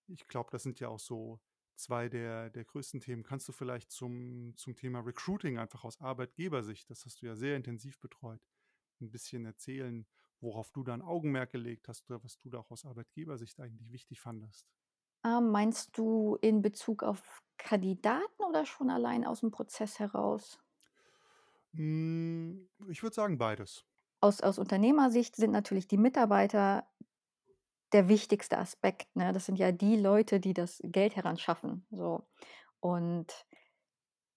Ich 0.08 0.28
glaube, 0.28 0.50
das 0.50 0.62
sind 0.62 0.80
ja 0.80 0.88
auch 0.88 0.98
so 0.98 1.40
2 1.76 2.08
der 2.08 2.50
der 2.50 2.64
größten 2.64 3.00
Themen. 3.00 3.22
Kannst 3.22 3.48
du 3.48 3.52
vielleicht 3.52 3.90
zum 3.90 4.54
zum 4.56 4.76
Thema 4.76 5.00
Recruiting 5.00 5.58
einfach 5.58 5.84
aus 5.84 6.00
Arbeitgebersicht, 6.00 6.88
das 6.90 7.04
hast 7.06 7.22
du 7.22 7.26
ja 7.26 7.36
sehr 7.36 7.56
intensiv 7.56 7.98
betreut, 8.00 8.46
'n 9.00 9.10
bisschen 9.10 9.44
erzählen, 9.46 10.06
worauf 10.40 10.70
du 10.72 10.84
da 10.84 10.94
'n 10.94 11.02
Augenmerk 11.02 11.50
gelegt 11.52 11.88
hast 11.88 12.08
oder 12.10 12.22
was 12.22 12.38
du 12.38 12.50
da 12.50 12.58
auch 12.58 12.70
aus 12.70 12.84
Arbeitgebersicht 12.84 13.60
eigentlich 13.60 13.92
wichtig 13.92 14.20
fandest? 14.20 14.62
Ähm, 15.24 15.50
meinst 15.50 15.96
du 15.98 16.36
in 16.42 16.60
Bezug 16.62 17.02
auf 17.02 17.42
Kandidaten 17.56 18.42
oder 18.46 18.66
schon 18.66 18.90
allein 18.90 19.24
aus'm 19.26 19.50
Prozess 19.50 19.98
heraus? 19.98 20.58
Hm, 21.74 22.68
ich 22.88 23.02
würde 23.02 23.14
sagen 23.14 23.36
beides. 23.38 23.84
Aus 24.22 24.40
aus 24.40 24.58
Unternehmersicht 24.58 25.36
sind 25.36 25.50
natürlich 25.50 25.86
die 25.86 25.98
Mitarbeiter 25.98 26.86
der 27.92 28.08
wichtigste 28.08 28.58
Aspekt, 28.58 29.14
ne? 29.16 29.32
Das 29.32 29.46
sind 29.46 29.58
ja 29.58 29.72
die 29.72 29.96
Leute, 29.96 30.40
die 30.40 30.54
das 30.54 30.80
Geld 30.84 31.16
heranschaffen, 31.16 31.86
so. 31.90 32.22
Und 32.80 33.46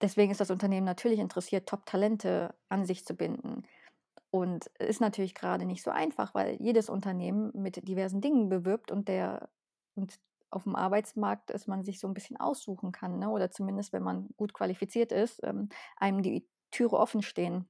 deswegen 0.02 0.32
ist 0.32 0.40
das 0.40 0.50
Unternehmen 0.52 0.86
natürlich 0.86 1.20
interessiert, 1.20 1.68
Top-Talente 1.68 2.54
an 2.68 2.86
sich 2.86 3.04
zu 3.06 3.14
binden. 3.14 3.64
Und 4.30 4.66
ist 4.78 5.00
natürlich 5.00 5.34
grade 5.34 5.66
nicht 5.66 5.82
so 5.84 5.90
einfach, 5.92 6.34
weil 6.34 6.56
jedes 6.62 6.90
Unternehmen 6.90 7.52
mit 7.54 7.88
diversen 7.88 8.20
Dingen 8.22 8.48
bewirbt 8.50 8.92
und 8.92 9.08
der 9.08 9.50
und 9.96 10.16
auf'm 10.52 10.76
Arbeitsmarkt 10.76 11.50
es 11.52 11.66
man 11.68 11.84
sich 11.84 12.00
so 12.00 12.08
'n 12.08 12.14
bisschen 12.14 12.38
aussuchen 12.38 12.92
kann, 12.92 13.18
ne, 13.20 13.30
oder 13.30 13.50
zumindest, 13.52 13.92
wenn 13.94 14.02
man 14.04 14.28
gut 14.38 14.54
qualifiziert 14.54 15.12
ist, 15.12 15.40
ähm, 15.44 15.68
einem 15.98 16.22
die 16.22 16.48
Türe 16.72 16.98
offen 16.98 17.22
stehen. 17.22 17.68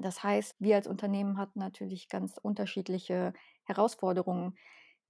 Das 0.00 0.22
heißt, 0.24 0.56
wir 0.60 0.76
als 0.76 0.86
Unternehmen 0.88 1.38
hatten 1.38 1.58
natürlich 1.60 2.08
ganz 2.10 2.38
unterschiedliche 2.42 3.34
Herausforderungen. 3.64 4.56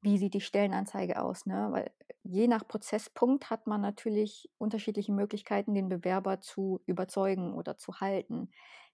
Wie 0.00 0.18
sieht 0.18 0.34
die 0.34 0.40
Stellenanzeige 0.40 1.20
aus, 1.20 1.44
ne? 1.46 1.68
Weil 1.72 1.90
je 2.22 2.46
nach 2.46 2.66
Prozesspunkt 2.66 3.50
hat 3.50 3.66
man 3.66 3.80
natürlich 3.80 4.48
unterschiedliche 4.58 5.12
Möglichkeiten, 5.12 5.74
den 5.74 5.88
Bewerber 5.88 6.40
zu 6.40 6.80
überzeugen 6.86 7.54
oder 7.54 7.76
zu 7.76 8.00
halten. 8.00 8.50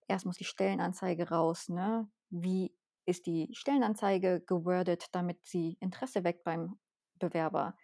Erst 0.09 0.25
muss 0.27 0.39
die 0.39 0.45
Stellenanzeige 0.45 1.29
raus, 1.29 1.69
ne? 1.69 2.09
Wie 2.31 2.75
ist 3.07 3.27
die 3.27 3.51
Stellenanzeige 3.53 4.41
gewordet, 4.41 5.09
damit 5.13 5.45
sie 5.45 5.77
Interesse 5.81 6.25
weckt 6.25 6.43
beim 6.45 6.79
Bewerber, 7.19 7.77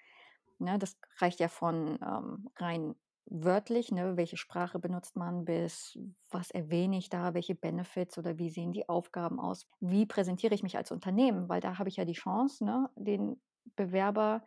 ne? 0.58 0.78
Das 0.78 0.98
reicht 1.18 1.40
ja 1.40 1.48
von, 1.48 1.98
ähm, 2.02 2.50
rein 2.56 2.94
wörtlich, 3.30 3.92
ne, 3.92 4.16
welche 4.16 4.36
Sprache 4.36 4.78
benutzt 4.78 5.16
man, 5.16 5.44
bis 5.44 5.98
was 6.30 6.50
erwähne 6.50 6.98
ich 6.98 7.08
da, 7.08 7.34
welche 7.34 7.54
Benefits 7.54 8.18
oder 8.18 8.38
wie 8.38 8.50
sehen 8.50 8.72
die 8.72 8.88
Aufgaben 8.88 9.40
aus? 9.40 9.66
Wie 9.80 10.06
präsentiere 10.06 10.54
ich 10.54 10.62
mich 10.62 10.76
als 10.76 10.90
Unternehmen? 10.92 11.48
Weil 11.48 11.60
da 11.60 11.78
habe 11.78 11.88
ich 11.88 11.96
ja 11.96 12.04
die 12.04 12.12
Chance, 12.14 12.64
ne, 12.64 12.90
den 12.96 13.40
Bewerber 13.76 14.44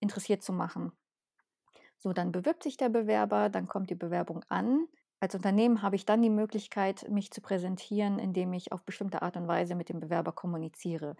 interessiert 0.00 0.42
zu 0.42 0.52
machen. 0.52 0.92
So, 1.98 2.12
dann 2.12 2.32
bewirbt 2.32 2.62
sich 2.62 2.76
der 2.76 2.88
Bewerber, 2.88 3.48
dann 3.48 3.68
kommt 3.68 3.90
die 3.90 3.94
Bewerbung 3.94 4.44
an. 4.48 4.86
Als 5.20 5.34
Unternehmen 5.34 5.82
habe 5.82 5.96
ich 5.96 6.04
dann 6.04 6.22
die 6.22 6.30
Möglichkeit, 6.30 7.08
mich 7.10 7.30
zu 7.30 7.40
präsentieren, 7.40 8.18
indem 8.18 8.52
ich 8.52 8.72
auf 8.72 8.84
bestimmte 8.84 9.22
Art 9.22 9.36
und 9.36 9.48
Weise 9.48 9.74
mit 9.74 9.88
dem 9.88 10.00
Bewerber 10.00 10.32
kommuniziere. 10.32 11.16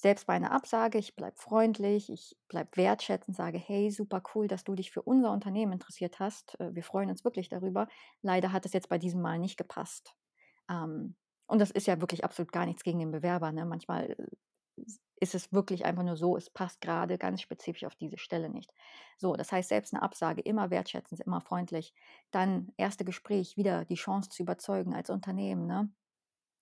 Selbst 0.00 0.26
bei 0.28 0.38
'ner 0.38 0.52
Absage, 0.52 0.96
ich 0.98 1.16
bleibe 1.16 1.36
freundlich, 1.36 2.08
ich 2.08 2.36
bleibe 2.46 2.70
wertschätzend, 2.76 3.36
sage: 3.36 3.58
„Hey, 3.58 3.90
super 3.90 4.22
cool, 4.34 4.46
dass 4.46 4.62
du 4.62 4.76
dich 4.76 4.92
für 4.92 5.02
unser 5.02 5.32
Unternehmen 5.32 5.72
interessiert 5.72 6.20
hast. 6.20 6.58
Äh, 6.60 6.72
wir 6.72 6.84
freuen 6.84 7.10
uns 7.10 7.24
wirklich 7.24 7.48
darüber. 7.48 7.88
Leider 8.22 8.52
hat 8.52 8.64
es 8.64 8.72
jetzt 8.72 8.88
bei 8.88 8.98
diesem 8.98 9.20
Mal 9.22 9.40
nicht 9.40 9.56
gepasst.“ 9.56 10.14
Ähm, 10.70 11.16
und 11.48 11.60
das 11.60 11.70
ist 11.72 11.86
ja 11.88 12.00
wirklich 12.00 12.24
absolut 12.24 12.52
gar 12.52 12.66
nichts 12.66 12.84
gegen 12.84 12.98
den 13.00 13.12
Bewerber, 13.12 13.52
ne? 13.52 13.66
Manchmal, 13.66 14.10
äh, 14.12 14.26
is 14.82 15.00
ist 15.20 15.34
es 15.34 15.52
wirklich 15.52 15.84
einfach 15.86 16.04
nur 16.04 16.16
so, 16.16 16.36
es 16.36 16.50
passt 16.50 16.80
grade 16.80 17.18
ganz 17.18 17.42
spezifisch 17.42 17.84
auf 17.84 17.96
diese 17.96 18.18
Stelle 18.18 18.50
nicht. 18.50 18.72
So, 19.18 19.34
das 19.36 19.52
heißt, 19.52 19.68
selbst 19.70 19.92
'ne 19.94 20.02
Absage 20.02 20.42
immer 20.42 20.70
wertschätzend, 20.70 21.20
immer 21.22 21.40
freundlich. 21.40 21.94
Dann 22.32 22.72
erste 22.78 23.04
Gespräch, 23.04 23.56
wieder 23.56 23.84
die 23.84 23.96
Chance 23.96 24.30
zu 24.30 24.42
überzeugen 24.44 24.94
als 24.94 25.10
Unternehmen, 25.10 25.66
ne? 25.68 25.90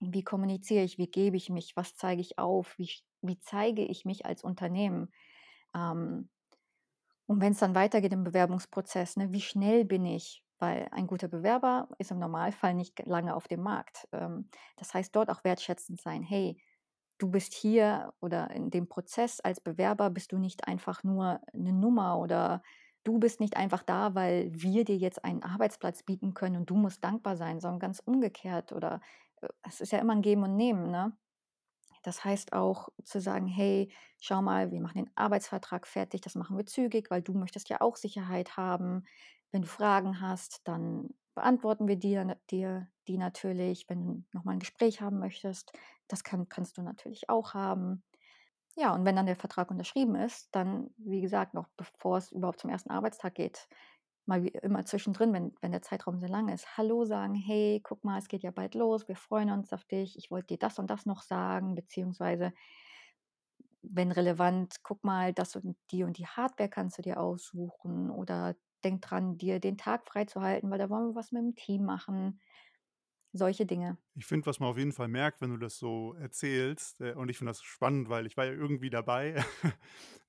Wie 0.00 0.22
kommuniziere 0.24 0.84
ich? 0.84 0.98
Wie 0.98 1.08
gebe 1.10 1.36
ich 1.36 1.50
mich? 1.50 1.76
Was 1.76 1.96
zeige 1.96 2.20
ich 2.20 2.38
auf? 2.38 2.78
Wie 2.78 2.90
wie 3.22 3.38
zeige 3.38 3.82
ich 3.84 4.04
mich 4.04 4.26
als 4.26 4.44
Unternehmen? 4.44 5.12
Ähm, 5.74 6.30
und 7.26 7.40
wenn's 7.40 7.58
dann 7.60 7.74
weitergeht 7.74 8.12
im 8.12 8.24
Bewerbungsprozess, 8.24 9.16
ne, 9.16 9.32
wie 9.32 9.40
schnell 9.40 9.84
bin 9.84 10.04
ich? 10.06 10.44
Weil 10.58 10.88
ein 10.92 11.06
guter 11.06 11.28
Bewerber 11.28 11.88
ist 11.98 12.10
im 12.12 12.18
Normalfall 12.18 12.74
nicht 12.74 13.04
lange 13.06 13.34
auf 13.34 13.48
dem 13.48 13.62
Markt. 13.62 14.08
Ähm, 14.12 14.48
das 14.76 14.94
heißt, 14.94 15.14
dort 15.14 15.30
auch 15.30 15.44
wertschätzend 15.44 16.00
sein: 16.00 16.22
„Hey, 16.22 16.62
du 17.18 17.30
bist 17.30 17.54
hier 17.54 18.14
oder 18.20 18.50
in 18.50 18.70
dem 18.70 18.88
Prozess 18.88 19.40
als 19.40 19.60
Bewerber 19.60 20.10
bist 20.10 20.32
du 20.32 20.38
nicht 20.38 20.68
einfach 20.68 21.04
nur 21.04 21.40
'ne 21.52 21.72
Nummer 21.72 22.18
oder 22.18 22.62
du 23.04 23.18
bist 23.18 23.40
nicht 23.40 23.56
einfach 23.56 23.82
da, 23.82 24.14
weil 24.14 24.50
wir 24.54 24.84
dir 24.84 24.96
jetzt 24.96 25.24
einen 25.24 25.42
Arbeitsplatz 25.42 26.02
bieten 26.04 26.34
können 26.34 26.56
und 26.58 26.70
du 26.70 26.76
musst 26.76 27.04
dankbar 27.04 27.36
sein, 27.36 27.60
sondern 27.60 27.80
ganz 27.80 28.00
umgekehrt.“ 28.00 28.72
Oder, 28.72 29.00
es 29.62 29.80
ist 29.80 29.92
ja 29.92 29.98
immer 30.00 30.12
'n 30.14 30.22
Geben 30.22 30.42
und 30.44 30.56
Nehmen, 30.56 30.90
ne? 30.90 31.16
Das 32.04 32.24
heißt 32.24 32.52
auch 32.54 32.90
zu 33.04 33.20
sagen: 33.20 33.46
„Hey, 33.48 33.92
schau 34.20 34.42
mal, 34.42 34.70
wir 34.72 34.80
machen 34.82 34.98
den 35.06 35.10
Arbeitsvertrag 35.16 35.86
fertig, 35.88 36.22
das 36.22 36.34
machen 36.36 36.56
wir 36.58 36.66
zügig, 36.66 37.10
weil 37.10 37.22
du 37.22 37.34
möchtest 37.34 37.68
ja 37.70 37.80
auch 37.82 37.96
Sicherheit 37.96 38.56
haben. 38.56 39.04
Wenn 39.52 39.62
du 39.62 39.68
Fragen 39.68 40.20
hast, 40.20 40.62
dann 40.68 41.10
beantworten 41.34 41.88
wir 41.88 41.96
dir 41.98 42.24
na 42.24 42.36
dir 42.50 42.88
die 43.08 43.18
natürlich. 43.18 43.88
Wenn 43.90 44.06
du 44.06 44.24
noch 44.32 44.44
mal 44.44 44.54
'n 44.54 44.60
Gespräch 44.60 45.00
haben 45.02 45.18
möchtest, 45.20 45.72
das 46.08 46.24
kann 46.24 46.48
kannst 46.48 46.78
du 46.78 46.82
natürlich 46.82 47.28
auch 47.30 47.54
haben.“ 47.54 48.04
Ja, 48.76 48.94
und 48.94 49.04
wenn 49.06 49.16
dann 49.16 49.26
der 49.26 49.36
Vertrag 49.36 49.70
unterschrieben 49.70 50.16
ist, 50.16 50.48
dann, 50.54 50.90
wie 50.98 51.20
gesagt, 51.22 51.54
noch 51.54 51.68
bevor 51.78 52.18
es 52.18 52.32
überhaupt 52.32 52.60
zum 52.60 52.70
1. 52.70 52.90
Arbeitstag 52.92 53.34
geht, 53.36 53.68
mal 54.26 54.42
wie 54.42 54.48
immer 54.48 54.84
zwischendrin, 54.84 55.32
wenn 55.32 55.52
wenn 55.60 55.72
der 55.72 55.82
Zeitraum 55.82 56.18
sehr 56.18 56.28
lang 56.28 56.48
ist, 56.48 56.76
hallo 56.76 57.04
sagen: 57.04 57.34
„Hey, 57.34 57.80
guck 57.82 58.04
mal, 58.04 58.18
es 58.18 58.28
geht 58.28 58.42
ja 58.42 58.50
bald 58.50 58.74
los. 58.74 59.08
Wir 59.08 59.16
freuen 59.16 59.50
uns 59.50 59.72
auf 59.72 59.84
dich. 59.84 60.16
Ich 60.18 60.30
wollte 60.30 60.48
dir 60.54 60.58
das 60.58 60.78
und 60.78 60.88
das 60.90 61.06
noch 61.06 61.22
sagen“, 61.22 61.74
beziehungsweise 61.74 62.52
wenn 63.82 64.12
relevant: 64.12 64.76
„Guck 64.82 65.02
mal, 65.04 65.32
das 65.32 65.56
und 65.56 65.76
die 65.90 66.04
und 66.04 66.18
die 66.18 66.26
Hardware 66.26 66.68
kannst 66.68 66.98
du 66.98 67.02
dir 67.02 67.20
aussuchen“ 67.20 68.10
oder 68.10 68.56
„denk 68.84 69.02
dran, 69.02 69.38
dir 69.38 69.60
den 69.60 69.78
Tag 69.78 70.06
freizuhalten, 70.06 70.70
weil 70.70 70.78
da 70.78 70.90
wollen 70.90 71.08
wir 71.10 71.14
was 71.14 71.32
mit'm 71.32 71.54
Team 71.56 71.84
machen.“ 71.84 72.40
Solche 73.32 73.66
Dinge. 73.66 73.98
Ich 74.14 74.24
finde, 74.26 74.46
was 74.46 74.60
man 74.60 74.70
auf 74.70 74.78
jeden 74.78 74.92
Fall 74.92 75.08
merkt, 75.08 75.40
wenn 75.42 75.50
du 75.50 75.58
das 75.58 75.76
so 75.78 76.14
erzählst, 76.14 77.00
äh, 77.02 77.12
und 77.12 77.28
ich 77.28 77.36
finde 77.38 77.50
das 77.50 77.62
spannend, 77.62 78.08
weil 78.08 78.26
ich 78.26 78.36
war 78.38 78.46
ja 78.46 78.52
irgendwie 78.52 78.88
dabei, 78.90 79.36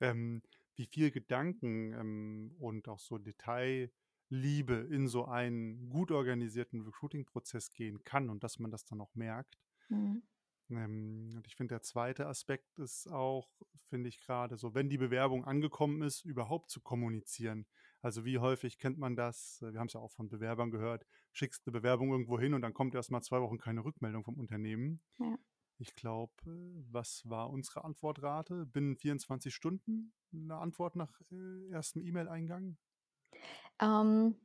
ähm, 0.01 0.42
wie 0.78 0.88
viel 0.88 1.12
Gedanken, 1.12 1.94
ähm, 1.94 2.56
und 2.60 2.88
auch 2.88 3.00
so 3.00 3.18
Detail 3.18 3.92
Liebe 4.30 4.88
in 4.92 5.08
so 5.08 5.26
einen 5.26 5.90
gut 5.90 6.12
organisierten 6.12 6.82
Recruiting-Prozess 6.82 7.72
gehen 7.72 8.04
kann 8.04 8.30
und 8.30 8.44
dass 8.44 8.60
man 8.60 8.72
das 8.72 8.86
dann 8.86 9.02
auch 9.02 9.14
merkt. 9.16 9.58
Mhm. 9.90 10.24
Ähm, 10.70 11.34
und 11.36 11.48
ich 11.48 11.56
finde, 11.56 11.76
der 11.76 11.82
zweite 11.82 12.28
Aspekt 12.28 12.78
ist 12.80 13.08
auch, 13.08 13.48
finde 13.90 14.10
ich 14.10 14.20
gerade 14.20 14.58
so, 14.58 14.74
wenn 14.74 14.90
die 14.90 14.98
Bewerbung 14.98 15.46
angekommen 15.46 16.02
ist, 16.02 16.26
überhaupt 16.26 16.70
zu 16.70 16.82
kommunizieren. 16.82 17.66
Also 18.02 18.26
wie 18.26 18.40
häufig 18.40 18.78
kennt 18.78 18.98
man 18.98 19.16
das? 19.16 19.60
Wir 19.62 19.80
haben 19.80 19.88
es 19.88 19.94
ja 19.94 20.02
auch 20.02 20.12
von 20.12 20.30
Bewerbern 20.30 20.72
gehört, 20.72 21.06
schickst 21.32 21.66
eine 21.66 21.72
Bewerbung 21.72 22.12
irgendwo 22.12 22.40
hin 22.40 22.54
und 22.54 22.62
dann 22.62 22.74
kommt 22.74 22.96
erst 22.96 23.12
mal 23.12 23.22
zwei 23.22 23.42
Wochen 23.42 23.58
keine 23.58 23.84
Rückmeldung 23.84 24.24
vom 24.24 24.36
Unternehmen. 24.36 25.02
Ja. 25.20 25.38
Ich 25.80 25.96
glaube, 25.96 26.34
äh, 26.46 26.84
was 26.92 27.28
war 27.30 27.50
unsere 27.50 27.84
Antwortrate? 27.84 28.66
Binnen 28.66 28.96
24 28.96 29.54
Stunden 29.56 30.14
eine 30.34 30.58
Antwort 30.58 30.96
nach 30.96 31.20
äh, 31.32 31.70
erstem 31.72 32.04
E-Mail-Eingang? 32.04 32.78
Ähm, 33.82 34.36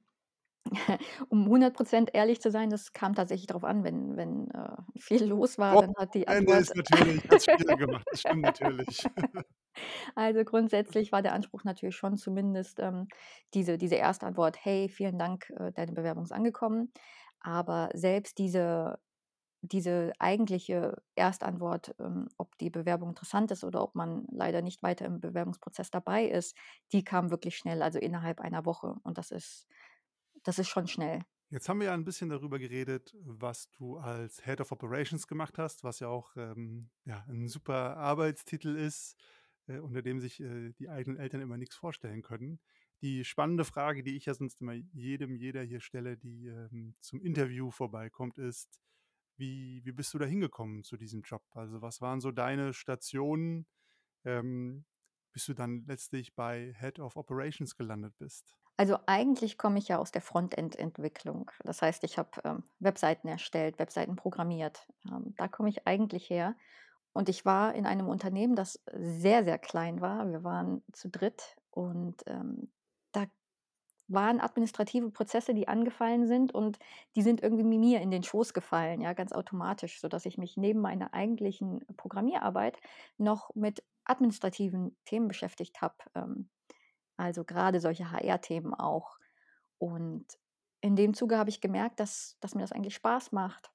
um 1.31 1.49
100% 1.49 2.11
ehrlich 2.15 2.41
zu 2.43 2.51
sein, 2.51 2.71
das 2.71 2.93
kam 2.93 3.15
tatsächlich 3.15 3.49
drauf 3.49 3.65
an, 3.65 3.85
wenn 3.85 4.17
wenn, 4.17 4.51
äh, 4.53 4.77
viel 5.01 5.25
los 5.27 5.59
war, 5.59 5.79
dann 5.79 5.93
hat 5.99 6.15
die 6.15 6.29
Antwort 6.29 6.61
ist 6.61 6.75
natürlich 6.75 7.23
hat's 7.31 7.47
schwieriger 7.47 7.77
gemacht, 7.77 8.07
das 8.11 8.21
stimmt 8.21 8.43
natürlich. 8.43 9.11
Also, 10.15 10.45
grundsätzlich 10.45 11.13
war 11.13 11.23
der 11.23 11.33
Anspruch 11.35 11.65
natürlich 11.65 11.97
schon 11.97 12.17
zumindest, 12.17 12.79
ähm, 12.81 13.09
diese 13.55 13.79
diese 13.79 13.97
erste 13.97 14.27
Antwort: 14.27 14.57
„Hey, 14.65 14.89
vielen 14.89 15.19
Dank, 15.19 15.51
äh, 15.51 15.73
deine 15.73 15.93
Bewerbung 15.93 16.25
ist 16.25 16.33
angekommen.“ 16.33 16.93
Aber 17.41 17.91
selbst 17.95 18.39
diese 18.39 18.99
diese 19.63 20.13
eigentliche 20.19 21.03
Erstantwort, 21.15 21.95
ähm, 22.01 22.29
ob 22.39 22.59
die 22.59 22.71
Bewerbung 22.71 23.11
interessant 23.11 23.51
ist 23.53 23.65
oder 23.65 23.83
ob 23.83 23.95
man 23.95 24.27
leider 24.31 24.63
nicht 24.63 24.83
weiter 24.83 25.07
im 25.07 25.21
Bewerbungsprozess 25.21 25.91
dabei 25.91 26.27
ist, 26.27 26.57
die 26.93 27.05
kam 27.05 27.31
wirklich 27.31 27.57
schnell, 27.57 27.83
also 27.83 27.99
innerhalb 27.99 28.41
einer 28.41 28.65
Woche 28.67 28.97
und 29.05 29.19
das 29.19 29.31
ist 29.31 29.67
das 30.45 30.59
ist 30.59 30.69
schon 30.69 30.89
schnell. 30.89 31.21
Jetzt 31.51 31.69
haben 31.69 31.81
wir 31.81 31.87
ja 31.89 31.95
ein 31.95 32.05
bisschen 32.05 32.31
darüber 32.31 32.59
geredet, 32.59 33.15
was 33.21 33.71
du 33.71 33.99
als 33.99 34.43
Head 34.45 34.61
of 34.63 34.73
Operations 34.73 35.27
gemacht 35.27 35.59
hast, 35.59 35.85
was 35.85 36.01
ja 36.01 36.09
auch, 36.09 36.35
ähm, 36.37 36.91
ja, 37.05 37.27
'n 37.29 37.47
super 37.49 37.97
Arbeitstitel 37.99 38.75
ist, 38.75 39.17
äh, 39.67 39.79
unter 39.79 40.01
dem 40.01 40.19
sich, 40.19 40.41
äh, 40.41 40.73
die 40.73 40.89
eigenen 40.89 41.19
Eltern 41.19 41.43
immer 41.43 41.59
nichts 41.59 41.77
vorstellen 41.77 42.23
können. 42.23 42.61
Die 43.03 43.25
spannende 43.25 43.65
Frage, 43.67 44.03
die 44.03 44.17
ich 44.17 44.25
ja 44.27 44.35
sonst 44.35 44.63
immer 44.63 44.73
jedem, 44.73 45.37
jeder 45.37 45.63
hier 45.63 45.81
stelle, 45.81 46.17
die, 46.17 46.47
ähm, 46.47 46.95
zum 47.01 47.21
Interview 47.21 47.71
vorbeikommt, 47.71 48.39
ist: 48.39 48.79
Wie 49.43 49.85
wie 49.85 49.91
bist 49.93 50.15
du 50.15 50.19
da 50.19 50.25
hingekommen 50.25 50.85
zu 50.85 50.97
diesem 50.97 51.23
Job? 51.23 51.43
Also, 51.57 51.83
was 51.83 52.01
waren 52.01 52.21
so 52.21 52.31
deine 52.31 52.73
Stationen, 52.73 53.67
ähm, 54.25 54.85
bis 55.33 55.47
du 55.47 55.55
dann 55.55 55.85
letztlich 55.87 56.35
bei 56.37 56.75
Head 56.79 57.01
of 57.01 57.17
Operations 57.17 57.77
gelandet 57.77 58.15
bist? 58.19 58.55
Also, 58.77 58.99
eigentlich 59.07 59.59
komme 59.59 59.79
ich 59.79 59.89
ja 59.89 59.99
aus 59.99 60.13
der 60.13 60.23
Frontend-Entwicklung. 60.23 61.51
Das 61.65 61.83
heißt, 61.83 62.05
ich 62.05 62.19
habe, 62.19 62.31
ähm, 62.45 62.65
Webseiten 62.79 63.29
erstellt, 63.29 63.79
Webseiten 63.79 64.17
programmiert. 64.17 64.89
Ähm, 65.11 65.35
da 65.37 65.49
komme 65.49 65.69
ich 65.69 65.87
eigentlich 65.87 66.31
her. 66.31 66.57
Und 67.13 67.29
ich 67.29 67.45
war 67.45 67.75
in 67.75 67.87
einem 67.87 68.09
Unternehmen, 68.09 68.57
das 68.57 68.83
sehr, 68.93 69.45
sehr 69.45 69.59
klein 69.59 70.01
war. 70.01 70.29
Wir 70.31 70.45
waren 70.45 70.83
zu 70.93 71.11
dritt 71.11 71.57
und, 71.71 72.23
ähm, 72.27 72.73
waren 74.13 74.41
administrative 74.41 75.11
Prozesse, 75.11 75.55
die 75.55 75.69
angefallen 75.69 76.27
sind 76.27 76.55
und 76.55 76.79
die 77.17 77.23
sind 77.23 77.43
irgendwie 77.43 77.65
mi 77.65 77.79
mir 77.79 78.01
in 78.01 78.11
den 78.11 78.23
Schoß 78.23 78.55
gefallen, 78.55 79.01
ja, 79.01 79.13
ganz 79.13 79.33
automatisch, 79.33 80.01
sodass 80.01 80.27
ich 80.27 80.39
mich 80.39 80.57
neben 80.57 80.81
meiner 80.81 81.15
eigentlichen 81.15 81.85
Programmierarbeit 81.97 82.79
noch 83.19 83.55
mit 83.55 83.85
administrativen 84.05 84.97
Themen 85.05 85.29
beschäftigt 85.29 85.81
habe, 85.83 85.97
ähm, 86.15 86.51
also 87.17 87.45
gerade 87.45 87.81
solche 87.81 88.11
HR-Themen 88.11 88.75
auch. 88.75 89.19
Und 89.79 90.27
in 90.81 90.97
dem 90.97 91.15
Zuge 91.15 91.39
habe 91.39 91.51
ich 91.51 91.61
gemerkt, 91.61 92.01
dass 92.01 92.37
dass 92.41 92.55
mir 92.55 92.63
das 92.63 92.73
eigentlich 92.73 92.95
Spaß 92.95 93.33
macht 93.33 93.73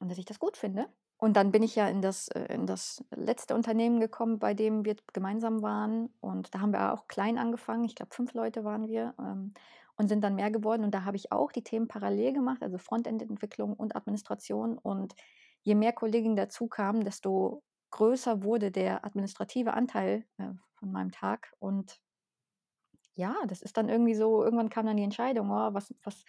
und 0.00 0.10
dass 0.10 0.18
ich 0.18 0.26
das 0.26 0.38
gut 0.38 0.56
finde. 0.56 0.88
Und 1.20 1.36
dann 1.36 1.52
bin 1.52 1.62
ich 1.62 1.76
ja 1.76 1.86
in 1.88 2.00
das 2.02 2.28
äh, 2.28 2.46
in 2.54 2.66
das 2.66 3.04
letzte 3.14 3.54
Unternehmen 3.54 4.00
gekommen, 4.00 4.38
bei 4.38 4.54
dem 4.54 4.84
wir 4.84 4.96
gemeinsam 5.12 5.62
waren. 5.62 6.08
Und 6.20 6.54
da 6.54 6.60
haben 6.60 6.72
wir 6.72 6.92
auch 6.94 7.08
klein 7.08 7.38
angefangen. 7.38 7.84
Ich 7.84 7.94
glaube, 7.94 8.14
5 8.14 8.32
Leute 8.34 8.64
waren 8.64 8.88
wir, 8.88 9.14
ähm, 9.18 9.52
und 9.96 10.08
sind 10.08 10.24
dann 10.24 10.34
mehr 10.34 10.50
geworden. 10.50 10.82
Und 10.84 10.94
da 10.94 11.04
habe 11.04 11.16
ich 11.18 11.30
auch 11.30 11.52
die 11.52 11.62
Themen 11.62 11.88
parallel 11.88 12.32
gemacht, 12.32 12.62
also 12.62 12.78
Frontend-Entwicklung 12.78 13.74
und 13.74 13.96
Administration. 13.96 14.78
Und 14.78 15.14
je 15.62 15.74
mehr 15.74 15.92
Kolleginnen 15.92 16.36
dazukamen, 16.36 17.04
desto 17.04 17.62
größer 17.90 18.42
wurde 18.42 18.70
der 18.70 19.04
administrative 19.04 19.74
Anteil, 19.74 20.24
äh, 20.38 20.48
von 20.78 20.90
meinem 20.90 21.10
Tag. 21.12 21.52
Und 21.58 22.00
ja, 23.14 23.36
das 23.46 23.62
ist 23.62 23.76
dann 23.76 23.88
irgendwie 23.88 24.14
so 24.14 24.42
irgendwann 24.44 24.70
kam 24.70 24.86
dann 24.86 24.96
die 24.96 25.02
Entscheidung: 25.04 25.50
„Oh, 25.50 25.74
was 25.74 25.94
was 26.02 26.24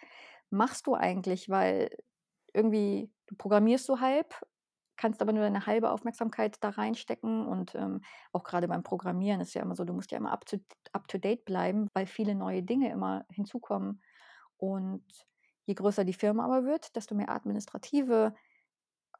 machst 0.50 0.86
du 0.86 0.94
eigentlich?“ 0.94 1.48
Weil 1.48 1.90
irgendwie 2.54 3.10
du 3.26 3.36
programmierst 3.36 3.86
so 3.86 4.00
halb, 4.00 4.34
kannst 4.96 5.22
aber 5.22 5.32
nur 5.32 5.42
deine 5.42 5.66
halbe 5.66 5.90
Aufmerksamkeit 5.90 6.56
da 6.60 6.70
reinstecken 6.70 7.46
und, 7.46 7.74
ähm, 7.74 8.02
auch 8.32 8.44
grade 8.44 8.68
beim 8.68 8.82
Programmieren 8.82 9.40
ist 9.40 9.54
ja 9.54 9.62
immer 9.62 9.74
so, 9.74 9.84
du 9.84 9.92
musst 9.92 10.10
ja 10.12 10.18
immer 10.18 10.32
up 10.32 10.46
to 10.46 10.58
up 10.92 11.08
to 11.08 11.18
date 11.18 11.44
bleiben, 11.44 11.88
weil 11.94 12.06
viele 12.06 12.34
neue 12.34 12.62
Dinge 12.62 12.90
immer 12.90 13.24
hinzukommen. 13.30 14.02
Und 14.56 15.04
je 15.64 15.74
größer 15.74 16.04
die 16.04 16.12
Firma 16.12 16.44
aber 16.44 16.64
wird, 16.64 16.94
desto 16.96 17.14
mehr 17.14 17.30
administrative 17.30 18.34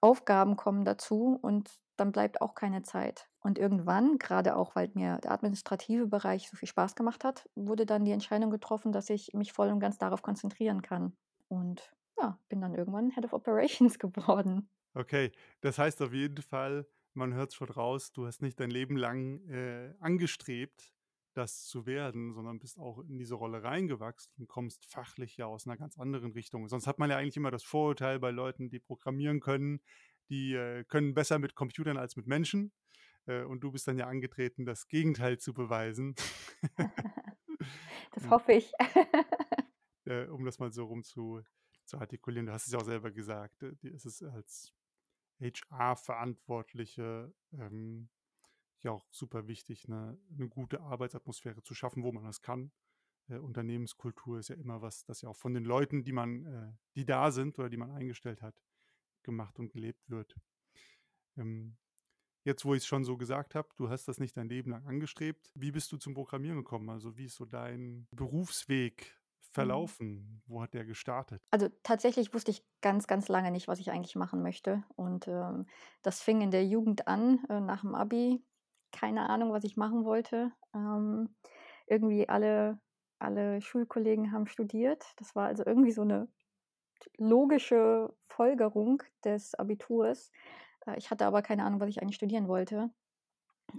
Aufgaben 0.00 0.56
kommen 0.56 0.84
dazu 0.84 1.38
und 1.40 1.70
dann 1.96 2.12
bleibt 2.12 2.40
auch 2.40 2.54
keine 2.54 2.82
Zeit. 2.82 3.28
Und 3.40 3.58
irgendwann, 3.58 4.18
grade 4.18 4.56
auch, 4.56 4.74
weil 4.74 4.90
mir 4.94 5.18
der 5.18 5.32
administrative 5.32 6.06
Bereich 6.06 6.48
so 6.48 6.56
viel 6.56 6.68
Spaß 6.68 6.94
gemacht 6.94 7.24
hat, 7.24 7.48
wurde 7.54 7.86
dann 7.86 8.04
die 8.04 8.12
Entscheidung 8.12 8.50
getroffen, 8.50 8.92
dass 8.92 9.10
ich 9.10 9.32
mich 9.34 9.52
voll 9.52 9.68
und 9.70 9.80
ganz 9.80 9.98
darauf 9.98 10.22
konzentrieren 10.22 10.82
kann. 10.82 11.16
Und 11.48 11.92
ja, 12.18 12.38
bin 12.48 12.60
dann 12.60 12.74
irgendwann 12.74 13.10
Head 13.10 13.24
of 13.24 13.32
Operations 13.32 13.98
geworden. 13.98 14.68
Okay, 14.94 15.32
das 15.60 15.78
heißt 15.78 16.02
auf 16.02 16.12
jeden 16.12 16.42
Fall, 16.42 16.86
man 17.14 17.32
hört's 17.34 17.54
schon 17.54 17.68
raus, 17.70 18.12
du 18.12 18.26
hast 18.26 18.42
nicht 18.42 18.60
dein 18.60 18.70
Leben 18.70 18.96
lang, 18.96 19.40
äh, 19.48 19.94
angestrebt, 20.00 20.92
das 21.34 21.64
zu 21.66 21.86
werden, 21.86 22.34
sondern 22.34 22.58
bist 22.58 22.78
auch 22.78 22.98
in 23.00 23.16
diese 23.18 23.34
Rolle 23.36 23.62
reingewachsen 23.62 24.32
und 24.38 24.48
kommst 24.48 24.84
fachlich 24.86 25.36
ja 25.38 25.46
aus 25.46 25.64
'ner 25.66 25.78
ganz 25.78 25.98
anderen 25.98 26.32
Richtung. 26.32 26.68
Sonst 26.68 26.86
hat 26.86 26.98
man 26.98 27.08
ja 27.10 27.16
eigentlich 27.16 27.38
immer 27.38 27.50
das 27.50 27.62
Vorurteil 27.64 28.18
bei 28.18 28.30
Leuten, 28.30 28.68
die 28.68 28.80
programmieren 28.80 29.40
können, 29.40 29.80
die, 30.28 30.52
äh, 30.54 30.84
können 30.84 31.14
besser 31.14 31.38
mit 31.38 31.54
Computern 31.54 31.96
als 31.96 32.16
mit 32.16 32.26
Menschen. 32.26 32.72
Äh, 33.26 33.44
und 33.44 33.60
du 33.62 33.72
bist 33.72 33.88
dann 33.88 33.98
ja 33.98 34.08
angetreten, 34.08 34.66
das 34.66 34.88
Gegenteil 34.88 35.38
zu 35.38 35.54
beweisen. 35.54 36.16
Das 38.12 38.28
hoffe 38.30 38.52
ich. 38.52 38.72
Äh, 40.06 40.26
um 40.26 40.44
das 40.44 40.58
mal 40.58 40.72
so 40.72 40.84
rum 40.86 41.02
zu 41.04 41.42
zu 41.84 41.98
artikulieren. 41.98 42.46
Du 42.46 42.52
hast 42.52 42.66
es 42.66 42.72
ja 42.72 42.78
auch 42.78 42.84
selber 42.84 43.10
gesagt, 43.10 43.62
äh, 43.62 43.74
dir 43.76 43.92
ist 43.92 44.06
es 44.06 44.22
als 44.22 44.72
HR-Verantwortliche, 45.42 47.34
ähm, 47.52 48.10
ja 48.82 48.92
auch 48.92 49.06
super 49.12 49.48
wichtig, 49.48 49.88
'ne 49.88 50.18
'ne 50.30 50.48
gute 50.48 50.80
Arbeitsatmosphäre 50.82 51.62
zu 51.62 51.74
schaffen, 51.74 52.04
wo 52.04 52.12
man 52.12 52.24
das 52.24 52.42
kann. 52.42 52.72
Äh, 53.28 53.38
Unternehmenskultur 53.38 54.38
ist 54.40 54.48
ja 54.50 54.56
immer 54.56 54.82
was, 54.82 55.04
das 55.06 55.22
ja 55.22 55.30
auch 55.30 55.36
von 55.36 55.54
den 55.54 55.64
Leuten, 55.64 56.04
die 56.04 56.12
man 56.12 56.46
äh, 56.46 56.72
die 56.96 57.06
da 57.06 57.30
sind 57.32 57.58
oder 57.60 57.70
die 57.70 57.78
man 57.78 57.90
eingestellt 57.92 58.42
hat, 58.42 58.56
gemacht 59.24 59.58
und 59.60 59.70
gelebt 59.72 60.10
wird. 60.10 60.36
Ähm, 61.36 61.76
jetzt, 62.44 62.64
wo 62.64 62.74
ich's 62.74 62.86
schon 62.86 63.04
so 63.04 63.16
gesagt 63.18 63.54
habe, 63.54 63.68
du 63.76 63.90
hast 63.90 64.08
das 64.08 64.18
nicht 64.20 64.36
dein 64.36 64.48
Leben 64.48 64.70
lang 64.72 64.86
angestrebt. 64.86 65.50
Wie 65.54 65.72
bist 65.72 65.92
du 65.92 65.98
zum 65.98 66.14
Programmieren 66.14 66.58
gekommen? 66.58 66.90
Also, 66.90 67.16
wie 67.18 67.26
ist 67.26 67.36
so 67.36 67.46
dein 67.46 68.08
Berufsweg. 68.12 69.21
Verlaufen? 69.52 70.42
Wo 70.46 70.62
hat 70.62 70.74
der 70.74 70.84
gestartet? 70.84 71.42
Also, 71.54 71.68
tatsächlich 71.82 72.32
wusste 72.32 72.50
ich 72.50 72.64
ganz, 72.80 73.06
ganz 73.06 73.28
lange 73.28 73.50
nicht, 73.50 73.68
was 73.68 73.78
ich 73.78 73.90
eigentlich 73.90 74.16
machen 74.16 74.42
möchte. 74.42 74.84
Und, 74.96 75.28
ähm, 75.28 75.66
das 76.00 76.22
fing 76.22 76.40
in 76.40 76.50
der 76.50 76.64
Jugend 76.66 77.06
an, 77.08 77.44
äh, 77.50 77.60
nach'm 77.60 77.94
Abi. 77.94 78.42
Keine 78.90 79.28
Ahnung, 79.28 79.52
was 79.52 79.64
ich 79.64 79.76
machen 79.76 80.04
wollte. 80.06 80.52
Ähm, 80.74 81.36
irgendwie 81.86 82.28
alle 82.28 82.80
alle 83.18 83.60
Schulkollegen 83.62 84.32
haben 84.32 84.46
studiert. 84.48 85.04
Das 85.16 85.36
war 85.36 85.46
also 85.46 85.64
irgendwie 85.64 85.92
so 85.92 86.02
'ne 86.04 86.28
logische 87.18 88.14
Folgerung 88.28 89.02
des 89.24 89.54
Abiturs. 89.56 90.32
Äh, 90.86 90.98
ich 90.98 91.10
hatte 91.10 91.26
aber 91.26 91.42
keine 91.42 91.64
Ahnung, 91.64 91.80
was 91.80 91.90
ich 91.90 92.02
eigentlich 92.02 92.16
studieren 92.16 92.48
wollte, 92.48 92.90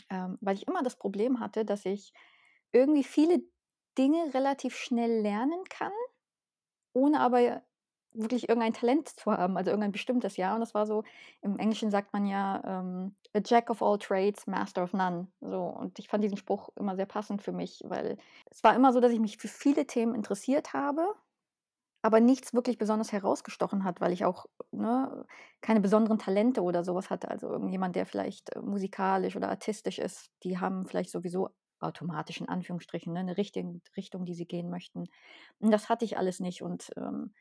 ähm, 0.10 0.38
weil 0.42 0.56
ich 0.56 0.68
immer 0.68 0.84
das 0.84 0.98
Problem 0.98 1.40
hatte, 1.40 1.66
dass 1.66 1.86
ich 1.86 2.14
irgendwie 2.74 3.04
viele 3.04 3.44
Dinge 3.98 4.34
relativ 4.34 4.76
schnell 4.78 5.22
lernen 5.22 5.64
kann, 5.70 5.92
ohne 6.94 7.20
aber 7.20 7.64
wirklich 8.16 8.48
irgendein 8.48 8.74
Talent 8.74 9.10
zu 9.10 9.32
haben, 9.32 9.58
also 9.58 9.72
irgendein 9.72 9.92
bestimmtes, 9.92 10.38
ja. 10.38 10.54
Und 10.54 10.60
das 10.60 10.76
war 10.76 10.86
so 10.86 11.04
im 11.42 11.58
Englischen 11.58 11.90
sagt 11.92 12.14
man 12.14 12.26
ja, 12.28 12.62
ähm: 12.66 13.16
„A 13.34 13.40
Jack 13.44 13.70
of 13.72 13.82
all 13.82 13.98
trades, 13.98 14.46
master 14.48 14.84
of 14.84 14.94
none.“ 14.94 15.28
So, 15.42 15.64
und 15.64 15.98
ich 16.00 16.08
fand 16.10 16.24
diesen 16.24 16.38
Spruch 16.38 16.70
immer 16.76 16.96
sehr 16.96 17.08
passend 17.08 17.42
für 17.42 17.52
mich, 17.54 17.82
weil 17.86 18.18
es 18.52 18.64
war 18.64 18.76
immer 18.76 18.94
so, 18.94 19.00
dass 19.00 19.12
ich 19.12 19.20
mich 19.20 19.38
für 19.38 19.48
viele 19.48 19.88
Themen 19.88 20.14
interessiert 20.16 20.74
habe, 20.74 21.16
aber 22.04 22.20
nichts 22.20 22.54
wirklich 22.54 22.78
besonders 22.78 23.12
herausgestochen 23.14 23.84
hat, 23.86 24.02
weil 24.02 24.14
ich 24.14 24.26
auch, 24.26 24.46
ne, 24.72 25.26
keine 25.62 25.82
besonderen 25.82 26.20
Talente 26.20 26.62
oder 26.64 26.84
so 26.84 26.96
was 26.96 27.10
hatte. 27.10 27.30
Also 27.32 27.50
irgendjemand, 27.50 27.96
der 27.96 28.06
vielleicht, 28.06 28.56
äh, 28.56 28.62
musikalisch 28.62 29.36
oder 29.38 29.50
artistisch 29.50 30.00
ist, 30.00 30.32
die 30.44 30.60
haben 30.60 30.86
vielleicht 30.88 31.12
sowieso 31.12 31.50
automatisch 31.84 32.42
in 32.42 32.50
Anführungsstrichen, 32.50 33.14
ne, 33.14 33.24
'ne 33.24 33.38
Richtung 33.38 33.82
Richtung, 33.98 34.26
die 34.26 34.34
sie 34.36 34.48
gehen 34.48 34.70
möchten. 34.70 35.06
Und 35.60 35.72
das 35.72 35.90
hatte 35.90 36.06
ich 36.06 36.18
alles 36.18 36.40
nicht 36.40 36.62
und, 36.64 36.92
ähm, 36.98 37.34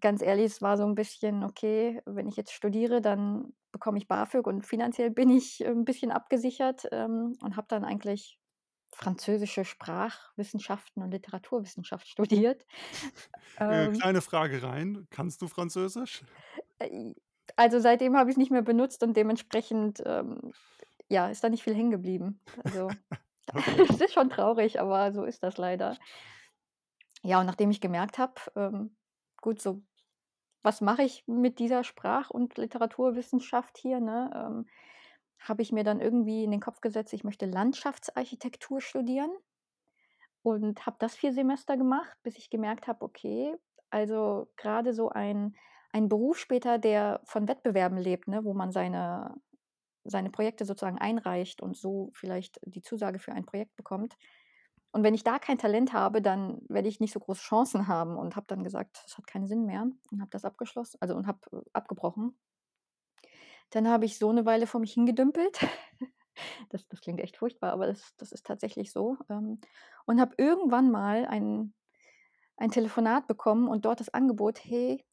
ganz 0.00 0.22
ehrlich, 0.22 0.46
es 0.46 0.62
war 0.62 0.76
so 0.76 0.84
'n 0.84 0.94
bisschen: 0.94 1.44
„Okay, 1.44 2.00
wenn 2.06 2.28
ich 2.28 2.36
jetzt 2.36 2.52
studiere, 2.52 3.00
dann 3.00 3.52
bekomme 3.72 3.98
ich 3.98 4.08
BAföG 4.08 4.46
und 4.46 4.66
finanziell 4.66 5.10
bin 5.10 5.30
ich, 5.30 5.62
äh, 5.64 5.68
'n 5.70 5.84
bisschen 5.84 6.10
abgesichert“, 6.12 6.88
ähm, 6.92 7.36
und 7.42 7.56
habe 7.56 7.66
dann 7.68 7.84
eigentlich 7.84 8.38
französische 8.94 9.64
Sprachwissenschaften 9.64 11.02
und 11.02 11.12
Literaturwissenschaft 11.12 12.08
studiert. 12.48 12.66
Äh, 13.66 13.88
Ähm 13.88 14.00
kleine 14.00 14.20
Frage 14.22 14.62
rein, 14.62 15.06
kannst 15.10 15.42
du 15.42 15.48
Französisch? 15.48 16.22
Äh, 16.78 17.14
also, 17.56 17.78
seitdem 17.80 18.16
habe 18.16 18.30
ich's 18.30 18.38
nicht 18.38 18.50
mehr 18.50 18.62
benutzt 18.62 19.02
und 19.02 19.16
dementsprechend, 19.16 20.02
ähm, 20.06 20.52
ja, 21.08 21.28
ist 21.30 21.42
da 21.44 21.48
nicht 21.48 21.62
viel 21.64 21.74
hängen 21.74 21.90
geblieben. 21.90 22.40
Also, 22.64 22.96
Es 23.88 24.00
ist 24.00 24.12
schon 24.14 24.30
traurig, 24.30 24.80
aber 24.80 25.12
so 25.12 25.24
ist 25.24 25.42
das 25.42 25.56
leider. 25.58 25.96
Ja, 27.24 27.40
und 27.40 27.46
nachdem 27.46 27.70
ich 27.70 27.80
gemerkt 27.80 28.18
habe, 28.18 28.34
ähm, 28.56 28.96
gut, 29.42 29.60
so, 29.60 29.82
was 30.62 30.80
mache 30.80 31.02
ich 31.02 31.24
mit 31.28 31.58
dieser 31.58 31.84
Sprach 31.84 32.30
und 32.30 32.58
Literaturwissenschaft 32.58 33.78
hier, 33.78 34.00
ne, 34.00 34.30
ähm, 34.34 34.66
habe 35.40 35.62
ich 35.62 35.72
mir 35.72 35.84
dann 35.84 36.00
irgendwie 36.00 36.44
in 36.44 36.50
den 36.52 36.60
Kopf 36.60 36.80
gesetzt, 36.80 37.12
ich 37.14 37.24
möchte 37.24 37.46
Landschaftsarchitektur 37.46 38.80
studieren 38.80 39.30
und 40.44 40.86
habe 40.86 40.96
das 40.98 41.14
4 41.16 41.32
Semester 41.32 41.76
gemacht, 41.76 42.16
bis 42.22 42.36
ich 42.38 42.50
gemerkt 42.50 42.86
habe, 42.88 43.04
okay, 43.04 43.54
also, 43.90 44.48
grade 44.56 44.92
so 44.94 45.08
ein 45.10 45.56
ein 45.92 46.08
Beruf 46.08 46.38
später, 46.38 46.78
der 46.78 47.20
von 47.24 47.48
Wettbewerben 47.48 47.98
lebt, 47.98 48.28
ne, 48.28 48.44
wo 48.44 48.54
man 48.54 48.70
seine 48.70 49.34
seine 50.04 50.30
Projekte 50.30 50.64
sozusagen 50.64 50.98
einreicht 50.98 51.62
und 51.62 51.76
so 51.76 52.10
vielleicht 52.14 52.60
die 52.64 52.82
Zusage 52.82 53.18
für 53.18 53.32
ein 53.32 53.46
Projekt 53.46 53.76
bekommt. 53.76 54.16
Und 54.92 55.04
wenn 55.04 55.14
ich 55.14 55.24
da 55.24 55.38
kein 55.38 55.58
Talent 55.58 55.92
habe, 55.92 56.22
dann 56.22 56.60
werde 56.68 56.88
ich 56.88 57.00
nicht 57.00 57.12
so 57.12 57.20
große 57.20 57.42
Chancen 57.42 57.88
haben 57.88 58.16
und 58.18 58.36
habe 58.36 58.46
dann 58.48 58.64
gesagt: 58.64 59.02
„Das 59.04 59.18
hat 59.18 59.26
keinen 59.28 59.46
Sinn 59.48 59.66
mehr“ 59.66 59.82
und 60.12 60.20
habe 60.20 60.30
das 60.30 60.44
abgeschlossen 60.46 60.98
also, 61.00 61.14
und 61.16 61.26
habe, 61.28 61.40
äh, 61.52 61.62
abgebrochen. 61.74 62.36
Dann 63.72 63.88
habe 63.88 64.04
ich 64.04 64.18
so 64.18 64.32
'ne 64.32 64.44
Weile 64.46 64.66
vor 64.66 64.80
mich 64.80 64.92
hingedümpelt. 64.94 65.58
Das 66.70 66.88
das 66.88 67.00
klingt 67.02 67.20
echt 67.20 67.36
furchtbar, 67.38 67.72
aber 67.72 67.86
das 67.86 68.14
das 68.16 68.32
ist 68.32 68.46
tatsächlich 68.46 68.92
so, 68.92 69.18
ähm, 69.30 69.60
und 70.06 70.20
habe 70.20 70.34
irgendwann 70.38 70.90
mal 70.90 71.26
ein 71.26 71.74
ein 72.56 72.70
Telefonat 72.72 73.26
bekommen 73.28 73.68
und 73.68 73.84
dort 73.86 74.00
das 74.00 74.10
Angebot: 74.14 74.60
„Hey, 74.64 75.04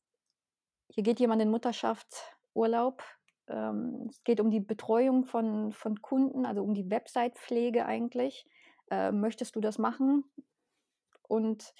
hier 0.89 1.03
geht 1.03 1.19
jemand 1.21 1.41
in 1.41 1.51
Mutterschaftsurlaub. 1.51 3.03
Ähm, 3.49 4.07
es 4.09 4.23
geht 4.23 4.39
um 4.41 4.51
die 4.51 4.59
Betreuung 4.61 5.25
von 5.25 5.71
von 5.73 6.01
Kunden, 6.01 6.45
also, 6.45 6.63
um 6.63 6.73
die 6.73 6.89
Website-Pflege 6.89 7.85
eigentlich. 7.85 8.45
Äh, 8.91 9.11
möchtest 9.11 9.55
du 9.55 9.61
das 9.61 9.77
machen?“ 9.77 10.23
Und 11.27 11.73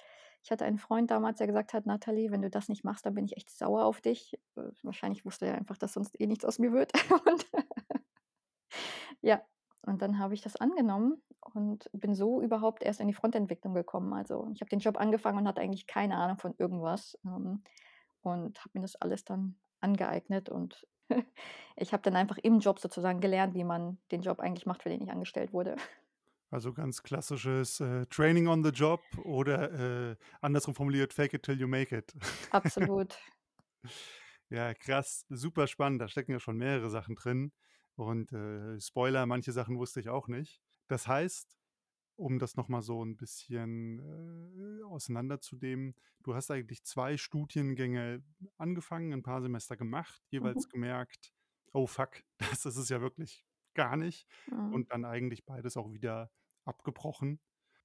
ich 0.43 0.51
hatte 0.51 0.65
einen 0.65 0.77
Freund 0.77 1.11
damals, 1.11 1.37
der 1.39 1.47
gesagt 1.47 1.73
hat: 1.73 1.85
„Natalie, 1.85 2.31
wenn 2.31 2.41
du 2.41 2.49
das 2.49 2.69
nicht 2.69 2.83
machst, 2.83 3.05
dann 3.05 3.15
bin 3.15 3.25
ich 3.25 3.37
echt 3.37 3.49
sauer 3.49 3.85
auf 3.85 4.01
dich.“ 4.01 4.33
Äh, 4.55 4.61
wahrscheinlich 4.83 5.25
wusste 5.25 5.47
er 5.47 5.55
einfach, 5.55 5.77
dass 5.77 5.93
sonst 5.93 6.19
eh 6.19 6.27
nichts 6.27 6.45
aus 6.45 6.59
mir 6.59 6.71
wird. 6.73 6.91
Und 7.25 7.45
ja, 9.21 9.41
und 9.81 10.01
dann 10.01 10.19
habe 10.19 10.33
ich 10.33 10.41
das 10.41 10.55
angenommen 10.57 11.21
und 11.53 11.89
bin 11.93 12.13
so 12.15 12.41
überhaupt 12.41 12.83
erst 12.83 12.99
in 12.99 13.07
die 13.07 13.13
Frontentwicklung 13.13 13.73
gekommen. 13.73 14.13
Also, 14.13 14.49
ich 14.53 14.61
habe 14.61 14.69
den 14.69 14.79
Job 14.79 14.97
angefangen 14.99 15.39
und 15.39 15.47
hatte 15.47 15.61
eigentlich 15.61 15.87
keine 15.87 16.17
Ahnung 16.17 16.37
von 16.39 16.53
irgendwas, 16.57 17.17
ähm, 17.25 17.63
und 18.21 18.59
habe 18.59 18.71
mir 18.73 18.81
das 18.81 18.95
alles 18.97 19.23
dann 19.25 19.57
angeeignet 19.81 20.49
und 20.49 20.85
ich 21.75 21.93
habe 21.93 22.03
dann 22.03 22.15
einfach 22.15 22.37
im 22.37 22.59
Job 22.59 22.79
sozusagen 22.79 23.19
gelernt, 23.21 23.53
wie 23.55 23.63
man 23.63 23.97
den 24.11 24.21
Job 24.21 24.39
eigentlich 24.39 24.65
macht, 24.65 24.83
für 24.83 24.89
den 24.89 25.01
ich 25.01 25.11
angestellt 25.11 25.53
wurde. 25.53 25.75
Also, 26.49 26.71
ganz 26.73 27.03
klassisches, 27.03 27.81
äh, 27.81 28.05
Training 28.05 28.47
on 28.47 28.63
the 28.63 28.69
Job 28.69 29.17
oder, 29.17 30.11
äh, 30.11 30.15
andersrum 30.41 30.75
formuliert: 30.75 31.13
„Fake 31.13 31.33
it 31.33 31.43
till 31.43 31.59
you 31.59 31.67
make 31.67 31.95
it.“ 31.95 32.13
Absolut. 32.51 33.15
Ja, 34.49 34.73
krass, 34.73 35.25
super 35.29 35.67
spannend. 35.67 36.01
Da 36.01 36.07
stecken 36.07 36.31
ja 36.31 36.39
schon 36.39 36.57
mehrere 36.57 36.89
Sachen 36.89 37.15
drin 37.15 37.51
und, 37.95 38.31
äh, 38.33 38.79
Spoiler, 38.79 39.25
manche 39.25 39.51
Sachen 39.51 39.77
wusste 39.77 39.99
ich 39.99 40.09
auch 40.09 40.27
nicht. 40.27 40.61
Das 40.87 41.07
heißt, 41.07 41.57
um 42.17 42.39
das 42.39 42.55
noch 42.57 42.67
mal 42.69 42.81
so 42.83 43.03
'n 43.03 43.17
bisschen, 43.17 43.99
äh, 44.81 44.83
auseinanderzunehmen, 44.85 45.95
du 46.23 46.35
hast 46.35 46.51
eigentlich 46.51 46.83
2 46.85 47.17
Studiengänge 47.17 48.23
angefangen, 48.57 49.13
'n 49.13 49.23
paar 49.23 49.41
Semester 49.43 49.77
gemacht, 49.77 50.23
jeweils 50.29 50.67
Mhm. 50.67 50.69
gemerkt: 50.69 51.33
„Oh 51.73 51.87
fuck, 51.87 52.23
das 52.61 52.65
ist 52.67 52.77
es 52.77 52.89
ja 52.89 53.01
wirklich 53.01 53.45
gar 53.75 53.97
nicht“, 53.97 54.27
Mhm. 54.51 54.77
und 54.77 54.91
dann 54.93 55.05
eigentlich 55.05 55.45
beides 55.45 55.77
auch 55.77 55.93
wieder 55.93 56.31
abgebrochen. 56.65 57.41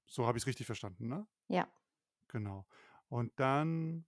So 0.06 0.26
habe 0.26 0.38
ich's 0.38 0.46
richtig 0.48 0.66
verstanden, 0.66 1.08
ne? 1.08 1.26
Ja. 1.50 1.72
Genau. 2.30 2.66
Und 3.08 3.38
dann 3.38 4.06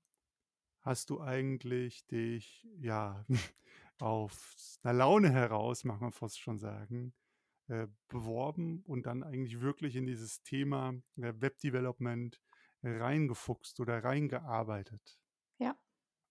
hast 0.80 1.10
du 1.10 1.20
eigentlich 1.22 2.06
dich, 2.06 2.68
ja, 2.78 3.26
aus 4.00 4.80
'ner 4.84 4.92
Laune 4.94 5.30
heraus, 5.32 5.84
mag 5.84 6.00
man 6.00 6.12
fast 6.12 6.40
schon 6.40 6.58
sagen, 6.58 7.14
äh, 7.68 7.86
beworben 8.08 8.82
und 8.86 9.06
dann 9.06 9.22
eigentlich 9.22 9.60
wirklich 9.60 9.96
in 9.96 10.06
dieses 10.06 10.42
Thema, 10.42 10.94
äh, 11.16 11.32
Web-Development 11.36 12.40
reingefuchst 12.82 13.80
oder 13.80 14.04
reingearbeitet. 14.04 15.18
Ja. 15.58 15.74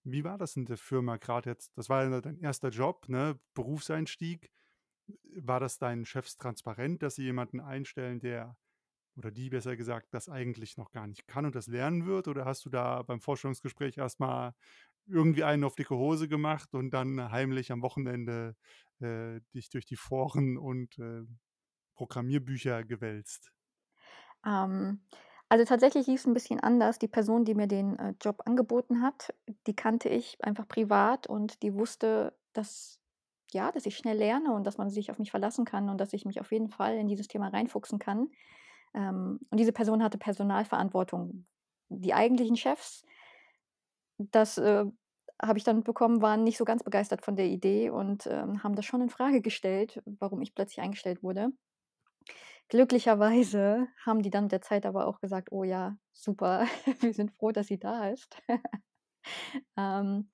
Wie 0.03 0.23
war 0.23 0.37
das 0.37 0.55
in 0.55 0.65
der 0.65 0.77
Firma 0.77 1.17
grad 1.17 1.47
jetzt? 1.47 1.75
Das 1.75 1.89
war 1.89 2.07
ja 2.07 2.21
dein 2.21 2.39
1. 2.43 2.59
Job, 2.69 3.09
ne, 3.09 3.39
Berufseinstieg. 3.55 4.51
War 5.35 5.59
das 5.59 5.79
deinen 5.79 6.05
Chefs 6.05 6.37
transparent, 6.37 7.01
dass 7.01 7.15
sie 7.15 7.23
jemanden 7.23 7.59
einstellen, 7.59 8.19
der 8.19 8.55
oder 9.15 9.31
die 9.31 9.49
besser 9.49 9.75
gesagt, 9.75 10.07
das 10.11 10.29
eigentlich 10.29 10.77
noch 10.77 10.91
gar 10.91 11.07
nicht 11.07 11.27
kann 11.27 11.45
und 11.45 11.55
das 11.55 11.67
lernen 11.67 12.05
wird? 12.05 12.27
Oder 12.27 12.45
hast 12.45 12.65
du 12.65 12.69
da 12.69 13.01
beim 13.03 13.19
Vorstellungsgespräch 13.19 13.97
erst 13.97 14.19
mal 14.19 14.53
irgendwie 15.07 15.43
einen 15.43 15.63
auf 15.63 15.75
dicke 15.75 15.95
Hose 15.95 16.27
gemacht 16.27 16.73
und 16.73 16.91
dann 16.91 17.31
heimlich 17.31 17.71
am 17.71 17.81
Wochenende, 17.81 18.55
äh, 18.99 19.41
dich 19.53 19.69
durch 19.69 19.85
die 19.85 19.95
Foren 19.97 20.57
und, 20.57 20.97
äh, 20.99 21.23
Programmierbücher 21.95 22.83
gewälzt? 22.85 23.51
Ähm, 24.45 25.01
also, 25.49 25.65
tatsächlich 25.65 26.07
lief's 26.07 26.25
'n 26.25 26.33
bisschen 26.33 26.59
anders. 26.59 26.99
Die 26.99 27.07
Person, 27.07 27.45
die 27.45 27.55
mir 27.55 27.67
den, 27.67 27.97
äh, 27.99 28.13
Job 28.21 28.41
angeboten 28.45 29.01
hat, 29.01 29.33
die 29.67 29.75
kannte 29.75 30.09
ich 30.09 30.37
einfach 30.43 30.67
privat 30.67 31.27
und 31.27 31.61
die 31.63 31.73
wusste, 31.75 32.37
dass 32.53 32.99
ja, 33.51 33.71
dass 33.71 33.85
ich 33.85 33.95
schnell 33.97 34.17
lerne 34.17 34.51
und 34.53 34.63
dass 34.65 34.77
man 34.79 34.89
sich 34.89 35.11
auf 35.11 35.19
mich 35.19 35.29
verlassen 35.29 35.63
kann 35.65 35.89
und 35.89 35.99
dass 36.01 36.13
ich 36.13 36.25
mich 36.25 36.39
auf 36.41 36.51
jeden 36.51 36.69
Fall 36.69 36.95
in 36.97 37.07
dieses 37.07 37.27
Thema 37.27 37.49
reinfuchsen 37.49 37.99
kann. 37.99 38.31
Ähm, 38.95 39.39
und 39.51 39.59
diese 39.59 39.73
Person 39.73 40.03
hatte 40.03 40.17
Personalverantwortung. 40.19 41.45
Die 41.89 42.13
eigentlichen 42.15 42.57
Chefs 42.57 43.05
das, 44.31 44.57
äh, 44.57 44.85
habe 45.41 45.57
ich 45.57 45.63
dann 45.63 45.77
mitbekommen, 45.77 46.21
waren 46.21 46.43
nicht 46.43 46.57
so 46.57 46.65
ganz 46.65 46.83
begeistert 46.83 47.23
von 47.23 47.35
der 47.35 47.47
Idee 47.47 47.89
und, 47.89 48.27
ähm, 48.27 48.63
haben 48.63 48.75
das 48.75 48.85
schon 48.85 49.01
infrage 49.01 49.41
gestellt, 49.41 50.01
warum 50.05 50.41
ich 50.41 50.55
plötzlich 50.55 50.81
eingestellt 50.81 51.23
wurde. 51.23 51.51
Glücklicherweise 52.69 53.87
haben 54.05 54.21
die 54.21 54.29
dann 54.29 54.43
mit 54.45 54.51
der 54.51 54.61
Zeit 54.61 54.85
aber 54.85 55.07
auch 55.07 55.19
gesagt: 55.19 55.51
„Oh 55.51 55.63
ja, 55.63 55.97
super, 56.11 56.65
wir 57.01 57.13
sind 57.13 57.31
froh, 57.31 57.51
dass 57.51 57.67
sie 57.67 57.79
da 57.79 58.09
ist.“ 58.09 58.37
Ähm, 59.77 60.29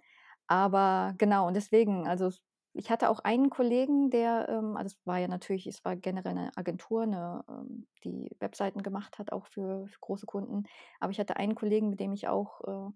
aber 0.48 1.14
genau 1.18 1.48
und 1.48 1.54
deswegen, 1.56 2.08
also, 2.08 2.32
ich 2.74 2.90
hatte 2.92 3.10
auch 3.10 3.20
einen 3.20 3.50
Kollegen, 3.50 4.10
der, 4.12 4.48
ähm 4.50 4.78
also, 4.78 4.96
es 4.98 5.06
war 5.06 5.18
ja 5.20 5.28
natürlich 5.28 5.68
es 5.68 5.84
war 5.86 5.96
generell 5.96 6.34
'ne 6.36 6.52
Agentur, 6.56 7.06
'ne, 7.06 7.44
ähm, 7.50 7.88
die 8.04 8.32
Webseiten 8.40 8.84
gemacht 8.84 9.20
hat, 9.20 9.32
auch 9.32 9.48
für 9.48 9.88
für 9.88 10.00
große 10.00 10.26
Kunden. 10.28 10.64
Aber 11.00 11.12
ich 11.12 11.20
hatte 11.20 11.38
einen 11.38 11.56
Kollegen, 11.56 11.90
mit 11.90 12.00
dem 12.00 12.14
ich 12.14 12.28
auch, 12.28 12.62
äh 12.68 12.92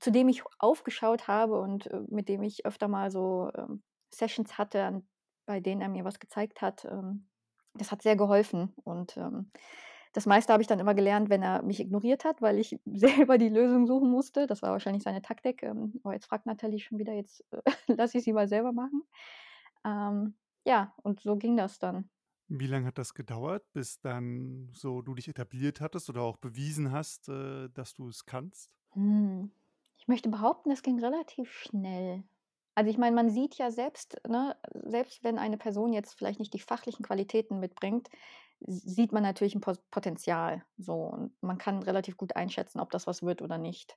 zu 0.00 0.10
dem 0.12 0.28
ich 0.28 0.42
aufgeschaut 0.58 1.28
habe 1.28 1.60
und, 1.60 1.86
äh, 1.88 2.00
mit 2.08 2.28
dem 2.28 2.42
ich 2.42 2.66
öfter 2.66 2.88
mal 2.88 3.10
so, 3.10 3.50
ähm, 3.56 3.82
Sessions 4.14 4.58
hatte, 4.58 4.84
an 4.84 5.08
bei 5.46 5.60
denen 5.60 5.80
er 5.80 5.88
mir 5.88 6.04
was 6.04 6.18
gezeigt 6.20 6.60
hat. 6.62 6.84
Ähm, 6.84 7.28
das 7.74 7.90
hat 7.92 8.02
sehr 8.02 8.16
geholfen 8.16 8.74
und, 8.84 9.16
ähm, 9.16 9.50
das 10.14 10.26
meiste 10.26 10.52
habe 10.52 10.62
ich 10.62 10.66
dann 10.66 10.80
immer 10.80 10.94
gelernt, 10.94 11.28
wenn 11.30 11.42
er 11.42 11.62
mich 11.62 11.80
ignoriert 11.80 12.24
hat, 12.24 12.42
weil 12.42 12.58
ich 12.58 12.78
selber 12.86 13.38
die 13.38 13.48
Lösung 13.50 13.86
suchen 13.86 14.10
musste. 14.10 14.46
Das 14.46 14.62
war 14.62 14.72
wahrscheinlich 14.72 15.02
seine 15.04 15.22
Taktik. 15.22 15.62
Ähm: 15.62 16.00
„Oh, 16.04 16.10
jetzt 16.12 16.26
fragt 16.26 16.46
Natalie 16.46 16.80
schon 16.80 16.98
wieder, 16.98 17.12
jetzt, 17.12 17.44
äh, 17.52 17.62
lasse 17.88 18.18
ich 18.18 18.24
sie 18.24 18.32
mal 18.32 18.48
selber 18.48 18.72
machen.“ 18.72 19.02
Ähm, 19.84 20.36
ja, 20.66 20.94
und 21.02 21.20
so 21.20 21.36
ging 21.36 21.56
das 21.56 21.78
dann. 21.78 22.10
Wie 22.50 22.66
lang 22.66 22.84
hat 22.86 22.96
das 22.98 23.12
gedauert, 23.14 23.70
bis 23.72 24.00
dann 24.00 24.70
so 24.74 25.02
du 25.02 25.14
dich 25.14 25.28
etabliert 25.28 25.80
hattest 25.80 26.08
oder 26.08 26.22
auch 26.22 26.36
bewiesen 26.38 26.92
hast, 26.92 27.28
äh, 27.28 27.68
dass 27.70 27.94
du's 27.94 28.24
kannst? 28.24 28.70
Hm, 28.94 29.50
ich 29.98 30.08
möchte 30.08 30.28
behaupten, 30.28 30.70
das 30.70 30.82
ging 30.82 30.98
relativ 31.04 31.52
schnell. 31.52 32.24
Also, 32.74 32.90
ich 32.90 32.98
meine, 32.98 33.16
man 33.16 33.30
sieht 33.30 33.56
ja 33.56 33.70
selbst, 33.70 34.20
ne 34.28 34.56
selbst 34.72 35.24
wenn 35.24 35.38
eine 35.38 35.58
Person 35.58 35.92
jetzt 35.92 36.14
vielleicht 36.16 36.38
nicht 36.38 36.54
die 36.54 36.60
fachlichen 36.60 37.04
Qualitäten 37.04 37.58
mitbringt, 37.60 38.08
sieht 38.60 39.12
man 39.12 39.22
natürlich 39.22 39.54
'n 39.56 39.60
Pos 39.60 39.80
Potenzial 39.90 40.64
so 40.76 40.94
und 41.04 41.32
man 41.42 41.58
kann 41.58 41.82
relativ 41.82 42.16
gut 42.16 42.36
einschätzen, 42.36 42.80
ob 42.80 42.90
das 42.90 43.06
was 43.06 43.22
wird 43.22 43.42
oder 43.42 43.58
nicht. 43.58 43.96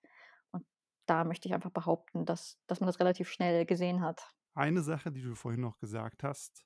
Und 0.51 0.65
da 1.07 1.23
möchte 1.25 1.47
ich 1.47 1.53
einfach 1.55 1.71
behaupten, 1.71 2.25
dass 2.25 2.59
dass 2.67 2.79
man 2.79 2.87
das 2.87 2.99
relativ 2.99 3.29
schnell 3.29 3.65
gesehen 3.65 4.01
hat. 4.01 4.31
Eine 4.53 4.81
Sache, 4.81 5.11
die 5.11 5.21
du 5.21 5.35
vorhin 5.35 5.61
noch 5.61 5.77
gesagt 5.77 6.23
hast 6.23 6.65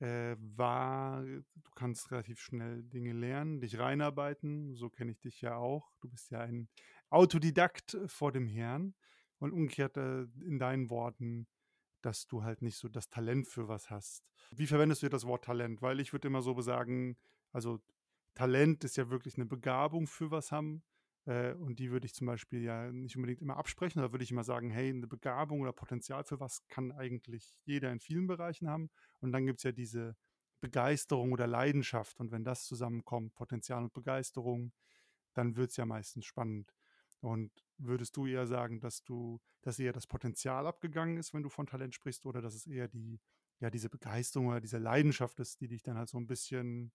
äh, 0.00 0.36
war, 0.40 1.24
du 1.24 1.42
kannst 1.76 2.10
relativ 2.12 2.40
schnell 2.40 2.82
Dinge 2.84 3.12
lernen, 3.14 3.60
dich 3.60 3.78
reinarbeiten. 3.78 4.74
So 4.76 4.90
kenne 4.90 5.12
ich 5.12 5.20
dich 5.20 5.40
ja 5.42 5.56
auch. 5.56 5.92
Du 6.00 6.10
bist 6.10 6.30
ja 6.30 6.40
ein 6.40 6.68
Autodidakt 7.10 7.98
vor 8.06 8.32
dem 8.32 8.46
Herrn. 8.46 8.94
Und 9.38 9.52
umgekehrt 9.52 9.96
äh, 9.96 10.26
in 10.44 10.58
deinen 10.58 10.90
Worten, 10.90 11.46
dass 12.02 12.26
du 12.26 12.42
halt 12.42 12.60
nicht 12.60 12.76
so 12.76 12.88
das 12.88 13.08
Talent 13.08 13.48
für 13.48 13.68
was 13.68 13.88
hast. 13.88 14.22
Wie 14.50 14.66
verwendest 14.66 15.02
du 15.02 15.08
das 15.08 15.26
Wort 15.26 15.44
Talent? 15.44 15.80
Weil 15.80 15.98
ich 15.98 16.12
würde 16.12 16.28
immer 16.28 16.42
so 16.42 16.60
sagen, 16.60 17.16
also 17.50 17.80
Talent 18.34 18.84
ist 18.84 18.96
ja 18.96 19.08
wirklich 19.08 19.36
eine 19.36 19.46
Begabung 19.46 20.06
für 20.06 20.30
was 20.30 20.52
haben. 20.52 20.82
Äh, 21.26 21.54
und 21.54 21.78
die 21.78 21.90
würde 21.90 22.06
ich 22.06 22.14
zum 22.14 22.26
Beispiel 22.26 22.62
ja 22.62 22.92
nicht 22.92 23.16
unbedingt 23.16 23.40
immer 23.40 23.56
absprechen. 23.56 24.02
Da 24.02 24.12
würde 24.12 24.24
ich 24.24 24.30
immer 24.30 24.44
sagen, 24.44 24.70
hey, 24.70 24.90
eine 24.90 25.06
Begabung 25.06 25.60
oder 25.60 25.72
Potenzial 25.72 26.24
für 26.24 26.40
was 26.40 26.66
kann 26.68 26.92
eigentlich 26.92 27.54
jeder 27.64 27.90
in 27.92 28.00
vielen 28.00 28.26
Bereichen 28.26 28.68
haben. 28.68 28.90
Und 29.20 29.32
dann 29.32 29.46
gibt 29.46 29.60
es 29.60 29.64
ja 29.64 29.72
diese 29.72 30.16
Begeisterung 30.60 31.32
oder 31.32 31.46
Leidenschaft. 31.46 32.20
Und 32.20 32.30
wenn 32.30 32.44
das 32.44 32.66
zusammenkommt, 32.66 33.34
Potenzial 33.34 33.82
und 33.82 33.92
Begeisterung, 33.92 34.72
dann 35.34 35.56
wird 35.56 35.70
es 35.70 35.76
ja 35.76 35.86
meistens 35.86 36.24
spannend. 36.26 36.74
Und 37.20 37.52
würdest 37.78 38.16
du 38.16 38.26
eher 38.26 38.46
sagen, 38.46 38.80
dass 38.80 39.04
du, 39.04 39.40
dass 39.62 39.78
eher 39.78 39.92
das 39.92 40.06
Potenzial 40.06 40.66
abgegangen 40.66 41.16
ist, 41.18 41.34
wenn 41.34 41.42
du 41.42 41.48
von 41.50 41.66
Talent 41.66 41.94
sprichst, 41.94 42.26
oder 42.26 42.40
dass 42.42 42.54
es 42.54 42.66
eher 42.66 42.88
die, 42.88 43.20
ja, 43.60 43.70
diese 43.70 43.90
Begeisterung 43.90 44.48
oder 44.48 44.60
diese 44.60 44.78
Leidenschaft 44.78 45.38
ist, 45.40 45.60
die 45.60 45.68
dich 45.68 45.82
dann 45.82 45.98
halt 45.98 46.08
so 46.08 46.18
ein 46.18 46.26
bisschen 46.26 46.92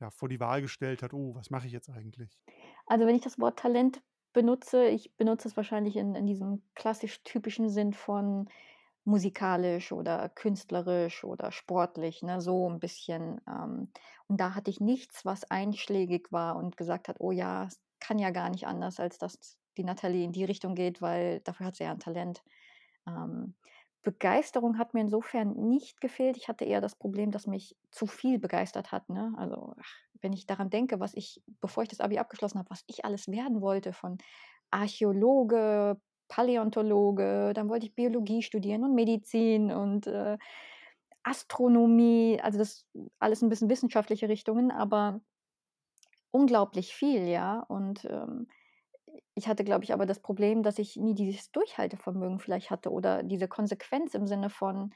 ja, 0.00 0.10
vor 0.10 0.28
die 0.28 0.40
Wahl 0.40 0.62
gestellt 0.62 1.02
hat, 1.02 1.14
oh, 1.14 1.34
was 1.34 1.50
mache 1.50 1.66
ich 1.68 1.72
jetzt 1.72 1.90
eigentlich? 1.90 2.40
Also, 2.86 3.06
wenn 3.06 3.14
ich 3.14 3.22
das 3.22 3.38
Wort 3.38 3.58
Talent 3.58 4.02
benutze, 4.32 4.86
ich 4.86 5.16
benutze 5.16 5.48
es 5.48 5.56
wahrscheinlich 5.56 5.96
in 5.96 6.14
in 6.14 6.26
diesem 6.26 6.62
klassisch 6.74 7.22
typischen 7.24 7.68
Sinn 7.68 7.92
von 7.92 8.48
musikalisch 9.04 9.92
oder 9.92 10.28
künstlerisch 10.28 11.24
oder 11.24 11.52
sportlich, 11.52 12.22
ne, 12.22 12.40
so 12.40 12.68
ein 12.70 12.78
bisschen. 12.80 13.40
Ähm, 13.48 13.92
und 14.28 14.40
da 14.40 14.54
hatte 14.54 14.70
ich 14.70 14.80
nichts, 14.80 15.24
was 15.24 15.44
einschlägig 15.50 16.30
war 16.32 16.56
und 16.56 16.76
gesagt 16.76 17.08
hat: 17.08 17.16
„Oh 17.20 17.32
ja, 17.32 17.68
kann 18.00 18.18
ja 18.18 18.30
gar 18.30 18.50
nicht 18.50 18.66
anders, 18.66 19.00
als 19.00 19.18
dass 19.18 19.58
die 19.80 19.84
Natalie 19.84 20.24
in 20.24 20.32
die 20.32 20.44
Richtung 20.44 20.74
geht, 20.74 21.00
weil 21.02 21.40
dafür 21.40 21.66
hat 21.66 21.76
sie 21.76 21.84
ja 21.84 21.90
ein 21.92 22.00
Talent.“ 22.00 22.42
Ähm, 23.06 23.54
Begeisterung 24.02 24.78
hat 24.78 24.94
mir 24.94 25.02
insofern 25.02 25.52
nicht 25.68 26.00
gefehlt. 26.00 26.36
Ich 26.36 26.48
hatte 26.48 26.64
eher 26.64 26.80
das 26.80 26.96
Problem, 26.96 27.30
dass 27.30 27.46
mich 27.46 27.76
zu 27.90 28.06
viel 28.06 28.38
begeistert 28.38 28.92
hat, 28.92 29.08
ne? 29.10 29.34
Also, 29.36 29.74
wenn 30.22 30.32
ich 30.32 30.46
daran 30.46 30.70
denke, 30.70 31.00
was 31.00 31.14
ich, 31.14 31.42
bevor 31.60 31.82
ich 31.82 31.88
das 31.90 32.00
Abi 32.00 32.18
abgeschlossen 32.18 32.58
habe, 32.58 32.70
was 32.70 32.84
ich 32.86 33.04
alles 33.04 33.28
werden 33.28 33.60
wollte, 33.60 33.92
von 33.92 34.18
Archäologe, 34.70 36.00
Paläontologe, 36.28 37.52
dann 37.54 37.68
wollte 37.68 37.86
ich 37.86 37.94
Biologie 37.94 38.42
studieren 38.42 38.84
und 38.84 38.94
Medizin 38.94 39.72
und 39.72 40.06
äh, 40.06 40.38
Astronomie, 41.22 42.40
also 42.42 42.58
das 42.58 42.86
alles 43.18 43.42
ein 43.42 43.50
bisschen 43.50 43.68
wissenschaftliche 43.68 44.28
Richtungen, 44.28 44.70
aber 44.70 45.20
unglaublich 46.30 46.94
viel, 46.94 47.28
ja. 47.28 47.60
Und 47.60 48.04
ähm, 48.04 48.48
ich 49.40 49.48
hatte, 49.48 49.64
glaube 49.64 49.84
ich, 49.84 49.92
aber 49.92 50.06
das 50.06 50.20
Problem, 50.20 50.62
dass 50.62 50.78
ich 50.78 50.96
nie 50.96 51.14
dieses 51.14 51.50
Durchhaltevermögen 51.52 52.40
vielleicht 52.40 52.70
hatte 52.70 52.90
oder 52.92 53.22
diese 53.24 53.48
Konsequenz 53.48 54.14
im 54.14 54.26
Sinne 54.26 54.50
von, 54.50 54.92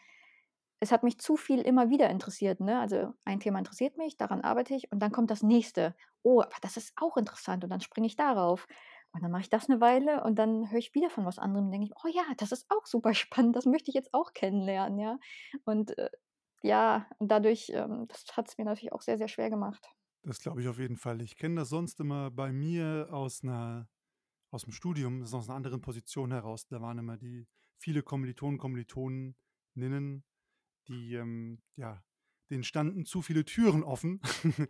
es 0.80 0.92
hat 0.92 1.02
mich 1.02 1.18
zu 1.18 1.36
viel 1.36 1.60
immer 1.62 1.90
wieder 1.90 2.10
interessiert, 2.10 2.60
ne? 2.60 2.80
Also, 2.80 3.14
ein 3.24 3.40
Thema 3.40 3.58
interessiert 3.58 3.96
mich, 3.96 4.16
daran 4.16 4.42
arbeite 4.42 4.74
ich 4.74 4.92
und 4.92 5.00
dann 5.00 5.12
kommt 5.12 5.30
das 5.30 5.42
nächste. 5.42 5.94
Oh, 6.22 6.42
aber 6.42 6.56
das 6.62 6.76
ist 6.76 6.92
auch 6.96 7.16
interessant 7.16 7.64
und 7.64 7.70
dann 7.70 7.80
springe 7.80 8.06
ich 8.06 8.16
darauf. 8.16 8.66
Und 9.12 9.22
dann 9.22 9.30
mache 9.30 9.42
ich 9.42 9.50
das 9.50 9.68
eine 9.70 9.80
Weile 9.80 10.24
und 10.24 10.36
dann 10.38 10.70
höre 10.70 10.78
ich 10.78 10.94
wieder 10.94 11.10
von 11.10 11.24
was 11.26 11.38
anderem 11.38 11.66
und 11.66 11.72
denke 11.72 11.86
ich: 11.86 11.92
„Oh 12.04 12.08
ja, 12.08 12.24
das 12.38 12.52
ist 12.52 12.66
auch 12.70 12.86
super 12.86 13.14
spannend, 13.14 13.56
das 13.56 13.66
möchte 13.66 13.90
ich 13.90 13.94
jetzt 13.94 14.12
auch 14.14 14.32
kennenlernen“, 14.34 14.98
ja? 14.98 15.18
Und, 15.64 15.96
äh, 15.98 16.10
ja, 16.62 17.06
und 17.18 17.28
dadurch, 17.30 17.70
ähm 17.74 18.06
das 18.08 18.24
hat 18.36 18.48
es 18.48 18.58
mir 18.58 18.64
natürlich 18.64 18.92
auch 18.92 19.02
sehr, 19.02 19.18
sehr 19.18 19.28
schwer 19.28 19.50
gemacht. 19.50 19.88
Das 20.22 20.40
glaube 20.40 20.62
ich 20.62 20.68
auf 20.68 20.78
jeden 20.78 20.96
Fall. 20.96 21.20
Ich 21.20 21.36
kenne 21.36 21.56
das 21.56 21.68
sonst 21.68 22.00
immer 22.00 22.30
bei 22.30 22.52
mir 22.52 23.08
aus 23.10 23.42
einer 23.42 23.88
aus 24.54 24.62
dem 24.64 24.72
Studium, 24.72 25.20
das 25.20 25.30
ist 25.30 25.34
aus 25.34 25.48
einer 25.48 25.56
anderen 25.56 25.80
Position 25.80 26.30
heraus. 26.32 26.66
Da 26.68 26.80
waren 26.80 26.98
immer 26.98 27.16
die 27.18 27.46
viele 27.78 28.02
Kommilitonen, 28.02 28.58
Kommilitoninnen, 28.58 30.24
die, 30.88 31.14
ähm, 31.14 31.62
ja, 31.76 32.04
denen 32.50 32.64
standen 32.64 33.04
zu 33.06 33.22
viele 33.22 33.44
Türen 33.44 33.82
offen. 33.82 34.20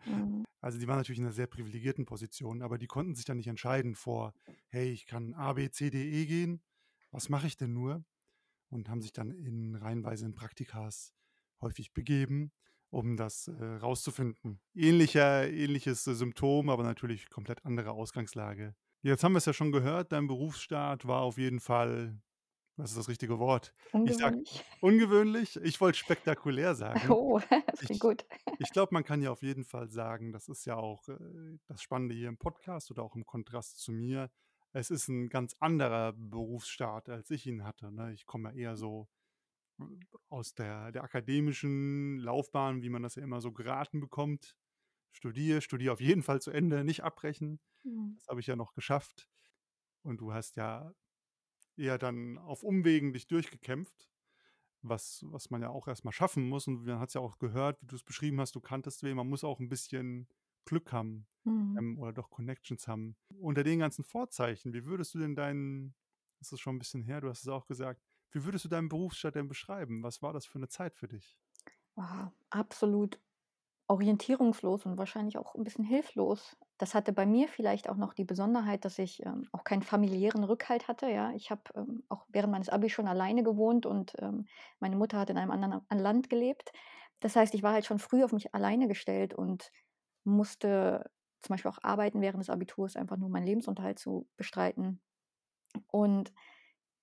Mhm. 0.06 0.44
Also, 0.64 0.78
die 0.78 0.88
waren 0.88 0.96
natürlich 0.96 1.18
in 1.18 1.26
einer 1.26 1.34
sehr 1.34 1.46
privilegierten 1.46 2.06
Position, 2.06 2.62
aber 2.62 2.78
die 2.78 2.86
konnten 2.86 3.14
sich 3.14 3.26
dann 3.26 3.36
nicht 3.36 3.48
entscheiden 3.48 3.94
vor: 3.94 4.32
„Hey, 4.68 4.90
ich 4.92 5.04
kann 5.06 5.34
A, 5.34 5.52
B, 5.52 5.70
C, 5.70 5.90
D, 5.90 6.02
E 6.22 6.24
gehen. 6.24 6.62
Was 7.10 7.28
mache 7.28 7.46
ich 7.46 7.58
denn 7.58 7.74
nur?“ 7.74 8.02
Und 8.70 8.88
haben 8.88 9.02
sich 9.02 9.12
dann 9.12 9.30
in 9.30 9.74
reihenweise 9.76 10.26
in 10.26 10.34
Praktikas 10.34 11.14
häufig 11.60 11.92
begeben, 11.92 12.52
um 12.90 13.16
das, 13.16 13.48
äh, 13.48 13.64
rauszufinden. 13.64 14.60
Ähnlicher 14.74 15.50
ähnliches, 15.50 16.06
äh, 16.06 16.14
Symptom, 16.14 16.70
aber 16.70 16.82
natürlich 16.84 17.30
komplett 17.30 17.64
andere 17.64 17.92
Ausgangslage. 17.92 18.74
Jetzt 19.04 19.22
haben 19.22 19.32
wir 19.32 19.38
es 19.38 19.44
ja 19.44 19.52
schon 19.52 19.70
gehört, 19.70 20.12
dein 20.12 20.26
Berufsstart 20.26 21.06
war 21.06 21.20
auf 21.20 21.36
jeden 21.36 21.60
Fall 21.60 22.18
was 22.76 22.90
ist 22.90 22.96
das 22.96 23.08
richtige 23.08 23.38
Wort? 23.38 23.72
Ich 24.04 24.16
sage 24.16 24.38
Ungewöhnlich. 24.38 24.64
ungewöhnlich, 24.80 25.56
ich 25.62 25.80
wollte 25.80 25.96
spektakulär 25.98 26.74
sagen. 26.74 27.08
Oh, 27.08 27.38
das 27.38 27.50
klingt 27.80 27.90
Ich 27.90 28.00
gut. 28.00 28.24
ich 28.58 28.72
glaube, 28.72 28.94
man 28.94 29.04
kann 29.04 29.22
ja 29.22 29.30
auf 29.30 29.42
jeden 29.42 29.64
Fall 29.64 29.88
sagen, 29.90 30.32
das 30.32 30.48
ist 30.48 30.64
ja 30.64 30.76
auch, 30.76 31.06
äh, 31.08 31.58
das 31.68 31.82
Spannende 31.82 32.14
hier 32.16 32.28
im 32.28 32.38
Podcast 32.38 32.90
oder 32.90 33.02
auch 33.04 33.14
im 33.14 33.26
Kontrast 33.26 33.78
zu 33.78 33.92
mir. 33.92 34.30
Es 34.72 34.90
ist 34.90 35.06
ein 35.08 35.28
ganz 35.28 35.54
anderer 35.60 36.14
Berufsstart, 36.14 37.10
als 37.10 37.30
ich 37.30 37.46
ihn 37.46 37.62
hatte, 37.62 37.92
ne? 37.92 38.12
Ich 38.12 38.26
komme 38.26 38.48
ja 38.50 38.56
eher 38.56 38.76
so, 38.76 39.06
äh, 39.80 39.84
aus 40.28 40.54
der 40.54 40.90
der 40.92 41.04
akademischen 41.04 42.18
Laufbahn, 42.18 42.82
wie 42.82 42.88
man 42.90 43.02
das 43.04 43.16
ja 43.16 43.22
immer 43.22 43.40
so 43.40 43.52
geraten 43.52 44.00
bekommt. 44.00 44.56
Studiere, 45.14 45.62
studiere 45.62 45.92
auf 45.94 46.00
jeden 46.00 46.22
Fall 46.24 46.42
zu 46.42 46.50
Ende, 46.50 46.84
nicht 46.84 47.04
abbrechen. 47.04 47.60
Mhm. 47.84 48.18
Das 48.18 48.28
habe 48.30 48.40
ich 48.40 48.46
ja 48.48 48.56
noch 48.56 48.74
geschafft. 48.74 49.30
Und 50.02 50.20
du 50.20 50.32
hast 50.34 50.56
ja 50.56 50.94
eher 51.76 51.98
dann 51.98 52.38
auf 52.38 52.62
Umwegen 52.62 53.12
dich 53.12 53.26
durchgekämpft, 53.28 54.10
was 54.82 55.22
was 55.26 55.50
man 55.50 55.62
ja 55.62 55.70
auch 55.70 55.88
erst 55.88 56.04
mal 56.04 56.12
schaffen 56.12 56.48
muss. 56.48 56.66
Und 56.68 56.84
man 56.84 57.00
hat's 57.00 57.14
ja 57.14 57.20
auch 57.20 57.38
gehört, 57.38 57.82
wie 57.82 57.86
du 57.86 57.96
es 57.96 58.04
beschrieben 58.04 58.40
hast, 58.40 58.54
du 58.56 58.60
kanntest 58.60 59.02
wen. 59.02 59.16
Man 59.16 59.28
muss 59.28 59.44
auch 59.44 59.60
ein 59.60 59.68
bisschen 59.68 60.28
Glück 60.66 60.92
haben, 60.92 61.28
Mhm. 61.44 61.78
ähm, 61.78 61.98
oder 61.98 62.12
doch 62.12 62.30
Connections 62.30 62.88
haben. 62.88 63.16
Unter 63.30 63.64
den 63.64 63.80
ganzen 63.80 64.04
Vorzeichen, 64.04 64.74
wie 64.74 64.84
würdest 64.86 65.14
du 65.14 65.18
denn 65.20 65.36
deinen 65.36 65.96
das 66.40 66.52
ist 66.52 66.60
schon 66.60 66.76
ein 66.76 66.80
bisschen 66.80 67.02
her, 67.02 67.20
du 67.22 67.30
hast 67.30 67.42
es 67.42 67.48
auch 67.48 67.66
gesagt, 67.66 68.02
wie 68.32 68.44
würdest 68.44 68.64
du 68.66 68.68
deinen 68.68 68.88
Berufsstaat 68.90 69.36
denn 69.36 69.48
beschreiben? 69.48 70.02
Was 70.02 70.22
war 70.22 70.32
das 70.34 70.46
für 70.46 70.56
eine 70.58 70.68
Zeit 70.68 70.96
für 70.96 71.08
dich? 71.08 71.38
Ah, 71.96 72.30
absolut 72.50 73.20
orientierungslos 73.88 74.86
und 74.86 74.96
wahrscheinlich 74.98 75.38
auch 75.38 75.54
ein 75.54 75.64
bisschen 75.64 75.84
hilflos. 75.84 76.56
Das 76.78 76.94
hatte 76.94 77.12
bei 77.12 77.26
mir 77.26 77.48
vielleicht 77.48 77.88
auch 77.88 77.96
noch 77.96 78.14
die 78.14 78.24
Besonderheit, 78.24 78.84
dass 78.84 78.98
ich, 78.98 79.24
ähm, 79.24 79.48
auch 79.52 79.64
keinen 79.64 79.82
familiären 79.82 80.44
Rückhalt 80.44 80.88
hatte, 80.88 81.08
ja. 81.10 81.32
Ich 81.32 81.50
habe, 81.50 81.62
ähm, 81.76 82.02
auch 82.08 82.26
während 82.30 82.52
meines 82.52 82.68
Abis 82.70 82.92
schon 82.92 83.08
alleine 83.08 83.42
gewohnt 83.42 83.86
und, 83.86 84.14
ähm, 84.20 84.46
meine 84.80 84.96
Mutter 84.96 85.18
hat 85.18 85.30
in 85.30 85.38
einem 85.38 85.50
anderen 85.50 85.82
Land 85.90 86.30
gelebt. 86.30 86.72
Das 87.20 87.36
heißt, 87.36 87.54
ich 87.54 87.62
war 87.62 87.72
halt 87.74 87.84
schon 87.86 87.98
früh 87.98 88.24
auf 88.24 88.32
mich 88.32 88.54
alleine 88.54 88.88
gestellt 88.88 89.34
und 89.34 89.70
musste 90.24 91.10
zum 91.42 91.54
Beispiel 91.54 91.70
auch 91.70 91.78
arbeiten 91.82 92.20
während 92.22 92.40
des 92.42 92.50
Abiturs, 92.50 92.96
einfach 92.96 93.18
nur 93.18 93.28
meinen 93.28 93.46
Lebensunterhalt 93.46 93.98
zu 93.98 94.28
bestreiten. 94.36 95.00
Und 95.88 96.32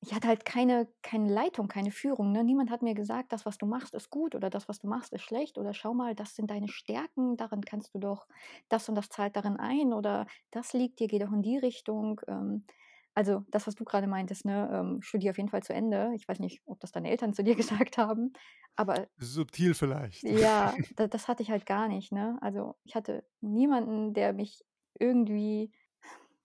ich 0.01 0.13
hatte 0.15 0.27
halt 0.27 0.45
keine 0.45 0.87
keine 1.03 1.31
Leitung, 1.31 1.67
keine 1.67 1.91
Führung, 1.91 2.31
ne? 2.31 2.43
Niemand 2.43 2.71
hat 2.71 2.81
mir 2.81 2.95
gesagt: 2.95 3.31
„Das, 3.33 3.45
was 3.45 3.57
du 3.59 3.65
machst, 3.67 3.93
ist 3.93 4.09
gut“ 4.09 4.35
oder 4.35 4.49
„Das, 4.49 4.67
was 4.69 4.79
du 4.79 4.87
machst, 4.87 5.13
ist 5.13 5.21
schlecht“ 5.23 5.57
oder 5.59 5.73
„Schau 5.73 5.93
mal, 5.93 6.15
das 6.15 6.35
sind 6.35 6.49
deine 6.51 6.67
Stärken, 6.69 7.37
darin 7.37 7.61
kannst 7.61 7.93
du 7.95 7.99
doch 7.99 8.27
das 8.69 8.89
und 8.89 8.95
das 8.95 9.09
zahlt 9.09 9.35
darin 9.35 9.57
ein“ 9.57 9.93
oder 9.93 10.25
„Das 10.51 10.73
liegt 10.73 10.99
dir, 10.99 11.07
geh 11.07 11.19
doch 11.19 11.31
in 11.31 11.43
die 11.43 11.57
Richtung.“ 11.57 12.21
Ähm, 12.27 12.65
also, 13.13 13.43
das, 13.49 13.67
was 13.67 13.75
du 13.75 13.83
gerade 13.85 14.07
meintest, 14.07 14.45
ne, 14.45 14.69
ähm, 14.73 15.01
studiere 15.01 15.31
auf 15.31 15.37
jeden 15.37 15.49
Fall 15.49 15.63
zu 15.63 15.73
Ende. 15.73 16.11
Ich 16.15 16.27
weiß 16.27 16.39
nicht, 16.39 16.61
ob 16.65 16.79
das 16.79 16.91
deine 16.93 17.09
Eltern 17.09 17.33
zu 17.33 17.43
dir 17.43 17.55
gesagt 17.55 17.97
haben, 17.97 18.33
aber 18.75 19.07
Subtil 19.19 19.73
vielleicht. 19.73 20.23
ja, 20.23 20.77
da 20.95 21.07
das 21.07 21.27
hatte 21.27 21.43
ich 21.43 21.51
halt 21.51 21.65
gar 21.65 21.87
nicht, 21.87 22.11
ne? 22.11 22.37
Also, 22.41 22.75
ich 22.83 22.95
hatte 22.95 23.25
niemanden, 23.41 24.13
der 24.13 24.33
mich 24.33 24.63
irgendwie, 24.99 25.71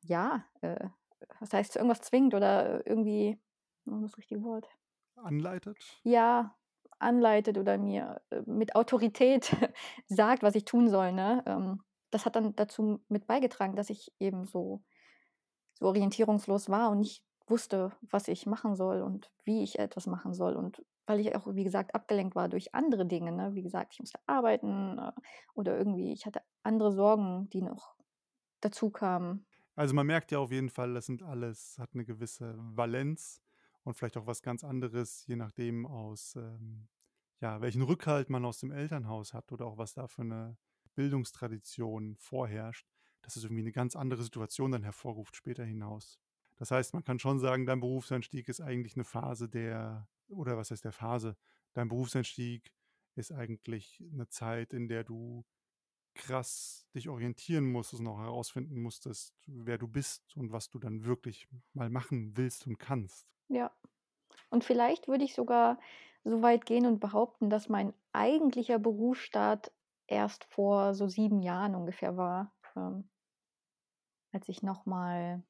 ja, 0.03 0.47
äh, 0.63 0.89
was 1.41 1.53
heißt, 1.55 1.73
zu 1.75 1.79
irgendwas 1.81 2.03
zwingt 2.03 2.35
oder 2.35 2.87
irgendwie 2.87 3.41
was 3.87 4.03
ist 4.03 4.13
das 4.13 4.19
richtige 4.19 4.43
Wort? 4.43 4.69
Anleitet? 5.17 5.85
Ja, 6.05 6.57
anleitet 6.99 7.59
oder 7.59 7.79
mir, 7.79 8.23
äh, 8.31 8.43
mit 8.47 8.75
Autorität 8.77 9.55
sagt, 10.09 10.43
was 10.43 10.55
ich 10.55 10.65
tun 10.65 10.89
soll, 10.89 11.13
ne? 11.13 11.43
Ähm, 11.47 11.83
das 12.11 12.25
hat 12.25 12.37
dann 12.37 12.55
dazu 12.57 13.01
mit 13.09 13.27
beigetragen, 13.27 13.77
dass 13.77 13.91
ich 13.91 14.13
eben 14.21 14.45
so 14.45 14.83
so 15.75 15.87
orientierungslos 15.87 16.69
war 16.69 16.91
und 16.91 17.01
nicht 17.01 17.25
wusste, 17.47 17.93
was 18.03 18.29
ich 18.29 18.47
machen 18.47 18.75
soll 18.77 19.03
und 19.03 19.31
wie 19.45 19.63
ich 19.63 19.79
etwas 19.79 20.07
machen 20.07 20.35
soll. 20.35 20.55
Und 20.57 20.85
weil 21.07 21.21
ich 21.21 21.35
auch, 21.37 21.47
wie 21.55 21.65
gesagt, 21.65 21.95
abgelenkt 21.95 22.35
war 22.35 22.49
durch 22.49 22.75
andere 22.75 23.07
Dinge, 23.07 23.33
ne? 23.33 23.55
Wie 23.55 23.63
gesagt, 23.63 23.93
ich 23.95 24.01
musste 24.01 24.19
arbeiten, 24.27 24.99
äh, 24.99 25.13
oder 25.55 25.77
irgendwie 25.79 26.13
ich 26.13 26.27
hatte 26.27 26.43
andere 26.63 26.93
Sorgen, 26.93 27.49
die 27.51 27.63
noch 27.63 27.95
dazu 28.61 28.91
kamen. 28.91 29.47
Also, 29.75 29.95
man 29.95 30.07
merkt 30.07 30.33
ja 30.33 30.39
auf 30.39 30.51
jeden 30.51 30.71
Fall, 30.71 30.95
das 30.95 31.07
sind 31.07 31.23
alles 31.23 31.77
hat 31.79 31.91
eine 31.95 32.05
gewisse 32.05 32.55
Valenz 32.59 33.43
und 33.87 33.95
vielleicht 33.97 34.19
auch 34.19 34.27
was 34.29 34.43
ganz 34.43 34.65
anderes, 34.65 35.27
je 35.29 35.37
nachdem 35.37 35.87
aus, 35.87 36.37
ähm 36.37 36.89
ja, 37.43 37.61
welchen 37.63 37.83
Rückhalt 37.83 38.31
man 38.31 38.45
aus 38.47 38.61
dem 38.61 38.73
Elternhaus 38.73 39.35
hat 39.35 39.53
oder 39.53 39.67
auch 39.67 39.79
was 39.79 39.95
da 39.95 40.09
für 40.09 40.25
'ne 40.25 40.59
Bildungstradition 40.97 42.17
vorherrscht, 42.19 42.89
dass 43.23 43.37
es 43.37 43.45
irgendwie 43.45 43.63
'ne 43.65 43.73
ganz 43.73 43.97
andere 43.97 44.23
Situation 44.25 44.73
dann 44.73 44.83
hervorruft 44.85 45.37
später 45.37 45.65
hinaus. 45.65 46.19
Das 46.57 46.71
heißt, 46.73 46.95
man 46.95 47.05
kann 47.05 47.19
schon 47.21 47.39
sagen, 47.41 47.67
dein 47.67 47.81
Berufseinstieg 47.81 48.49
ist 48.49 48.61
eigentlich 48.63 48.97
'ne 48.97 49.05
Phase 49.05 49.49
der 49.51 50.09
oder 50.29 50.57
was 50.59 50.71
heißt 50.73 50.85
der 50.87 50.93
Phase? 50.93 51.37
Dein 51.75 51.89
Berufseinstieg 51.89 52.73
ist 53.17 53.33
eigentlich 53.33 54.03
'ne 54.13 54.29
Zeit, 54.29 54.73
in 54.75 54.89
der 54.89 55.05
du 55.05 55.45
krass 56.15 56.87
dich 56.95 57.09
orientieren 57.11 57.67
musstest 57.73 58.01
und 58.03 58.09
auch 58.09 58.21
herausfinden 58.21 58.81
musstest, 58.83 59.35
wer 59.49 59.79
du 59.79 59.89
bist 59.89 60.37
und 60.37 60.53
was 60.53 60.71
du 60.71 60.79
dann 60.81 61.05
wirklich 61.05 61.49
mal 61.75 61.91
machen 61.91 62.37
willst 62.39 62.67
und 62.69 62.79
kannst. 62.79 63.36
Ja. 63.51 63.71
Und 64.51 64.65
vielleicht 64.65 65.09
würde 65.09 65.25
ich 65.25 65.35
sogar 65.35 65.79
so 66.25 66.43
weit 66.43 66.67
gehen 66.67 66.87
und 66.87 67.01
behaupten, 67.01 67.51
dass 67.51 67.69
mein 67.69 67.95
eigentlicher 68.13 68.79
Berufsstart 68.79 69.73
erst 70.09 70.45
vor 70.47 70.95
so 70.95 71.09
7 71.09 71.41
Jahren 71.43 71.75
ungefähr 71.77 72.17
war, 72.17 72.55
ähm 72.77 73.09
als 74.35 74.49
ich 74.49 74.63
noch 74.63 74.87
mal 74.87 75.43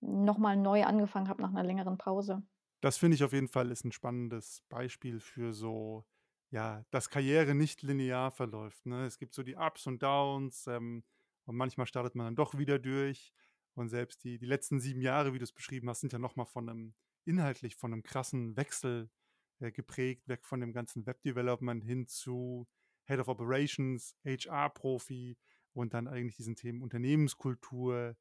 noch 0.00 0.38
mal 0.38 0.56
neu 0.56 0.84
angefangen 0.84 1.28
habe 1.28 1.42
nach 1.42 1.52
'ner 1.52 1.64
längeren 1.64 1.98
Pause. 1.98 2.44
Das 2.84 2.98
finde 2.98 3.14
ich 3.14 3.22
auf 3.22 3.32
jeden 3.32 3.46
Fall 3.46 3.70
ist 3.70 3.84
'n 3.84 3.92
spannendes 3.92 4.62
Beispiel 4.68 5.20
für 5.20 5.52
so 5.52 6.04
ja, 6.50 6.84
dass 6.90 7.08
Karriere 7.10 7.54
nicht 7.54 7.80
linear 7.82 8.30
verläuft, 8.32 8.84
ne? 8.86 9.06
Es 9.06 9.18
gibt 9.18 9.34
so 9.34 9.42
die 9.44 9.54
Ups 9.56 9.86
und 9.86 10.02
Downs, 10.02 10.66
ähm, 10.66 11.04
und 11.46 11.56
manchmal 11.56 11.86
startet 11.86 12.14
man 12.16 12.26
dann 12.26 12.34
doch 12.36 12.58
wieder 12.58 12.78
durch. 12.80 13.32
Und 13.76 13.88
selbst 13.88 14.24
die 14.24 14.38
die 14.38 14.46
letzten 14.46 14.80
7 14.80 15.00
Jahre, 15.00 15.32
wie 15.34 15.38
du's 15.38 15.52
beschrieben 15.52 15.88
hast, 15.90 16.00
sind 16.00 16.12
ja 16.12 16.18
noch 16.18 16.36
mal 16.36 16.44
von 16.46 16.66
'nem 16.66 16.94
inhaltlich 17.24 17.76
von 17.76 17.90
'nem 17.92 18.02
krassen 18.02 18.56
Wechsel, 18.56 19.10
äh, 19.60 19.72
geprägt, 19.72 20.28
weg 20.28 20.44
von 20.44 20.60
dem 20.60 20.72
ganzen 20.72 21.06
Web-Development 21.06 21.84
hin 21.84 22.06
zu 22.06 22.68
Head 23.06 23.20
of 23.20 23.28
Operations, 23.28 24.16
HR-Profi 24.24 25.38
und 25.74 25.94
dann 25.94 26.08
eigentlich 26.08 26.36
diesen 26.36 26.56
Themen 26.56 26.82
Unternehmenskultur 26.82 28.16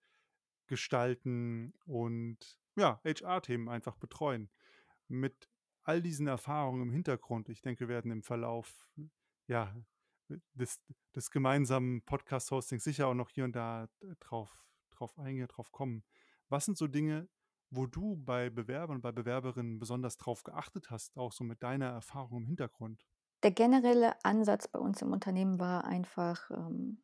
gestalten 0.67 1.73
und, 1.85 2.59
ja, 2.77 3.01
HR-Themen 3.05 3.69
einfach 3.69 3.97
betreuen. 3.97 4.49
Mit 5.09 5.49
all 5.83 6.01
diesen 6.01 6.27
Erfahrungen 6.27 6.83
im 6.83 6.91
Hintergrund, 6.93 7.49
ich 7.49 7.61
denke, 7.61 7.81
wir 7.81 7.89
werden 7.89 8.11
im 8.11 8.23
Verlauf, 8.23 8.89
ja, 9.47 9.75
des 10.55 10.81
des 11.15 11.31
gemeinsamen 11.31 12.03
Podcast-Hostings 12.05 12.83
sicher 12.85 13.07
auch 13.07 13.13
noch 13.15 13.29
hier 13.31 13.45
und 13.45 13.55
da 13.55 13.87
d 14.01 14.15
drauf 14.21 14.65
drauf 15.01 15.17
eingehen, 15.19 15.47
drauf 15.47 15.71
kommen. 15.71 16.03
Was 16.49 16.65
sind 16.65 16.77
so 16.77 16.87
Dinge, 16.87 17.29
wo 17.69 17.85
du 17.87 18.17
bei 18.17 18.49
Bewerbern, 18.49 19.01
bei 19.01 19.11
Bewerberinnen 19.11 19.79
besonders 19.79 20.17
drauf 20.17 20.43
geachtet 20.43 20.91
hast, 20.91 21.17
auch 21.17 21.31
so 21.33 21.43
mit 21.43 21.63
deiner 21.63 21.87
Erfahrung 21.87 22.39
im 22.43 22.47
Hintergrund? 22.47 23.05
Der 23.43 23.51
generelle 23.51 24.15
Ansatz 24.25 24.67
bei 24.67 24.79
uns 24.79 25.03
im 25.03 25.11
Unternehmen 25.13 25.59
war 25.59 25.83
einfach, 25.85 26.49
ähm 26.49 27.03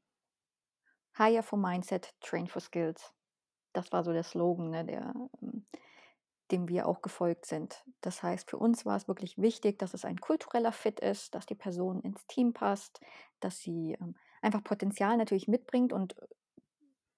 „Hire 1.18 1.44
for 1.44 1.58
Mindset, 1.58 2.14
Train 2.22 2.48
for 2.48 2.62
Skills.“ 2.62 3.14
Das 3.74 3.92
war 3.92 4.04
so 4.04 4.14
der 4.14 4.24
Slogan, 4.24 4.72
ne, 4.72 4.86
der 4.86 5.14
ähm, 5.42 5.68
dem 6.52 6.68
wir 6.70 6.88
auch 6.88 7.02
gefolgt 7.02 7.46
sind. 7.48 7.86
Das 8.02 8.24
heißt, 8.24 8.50
für 8.50 8.58
uns 8.58 8.86
war 8.86 8.98
es 8.98 9.08
wirklich 9.08 9.38
wichtig, 9.38 9.80
dass 9.80 9.94
es 9.94 10.06
ein 10.06 10.20
kultureller 10.22 10.72
Fit 10.74 11.00
ist, 11.00 11.36
dass 11.36 11.46
die 11.48 11.56
Person 11.56 12.02
ins 12.02 12.28
Team 12.28 12.54
passt, 12.54 13.02
dass 13.42 13.60
sie, 13.60 13.98
ähm, 14.02 14.16
einfach 14.42 14.64
Potenzial 14.64 15.18
natürlich 15.18 15.48
mitbringt 15.48 15.94
und 15.94 16.16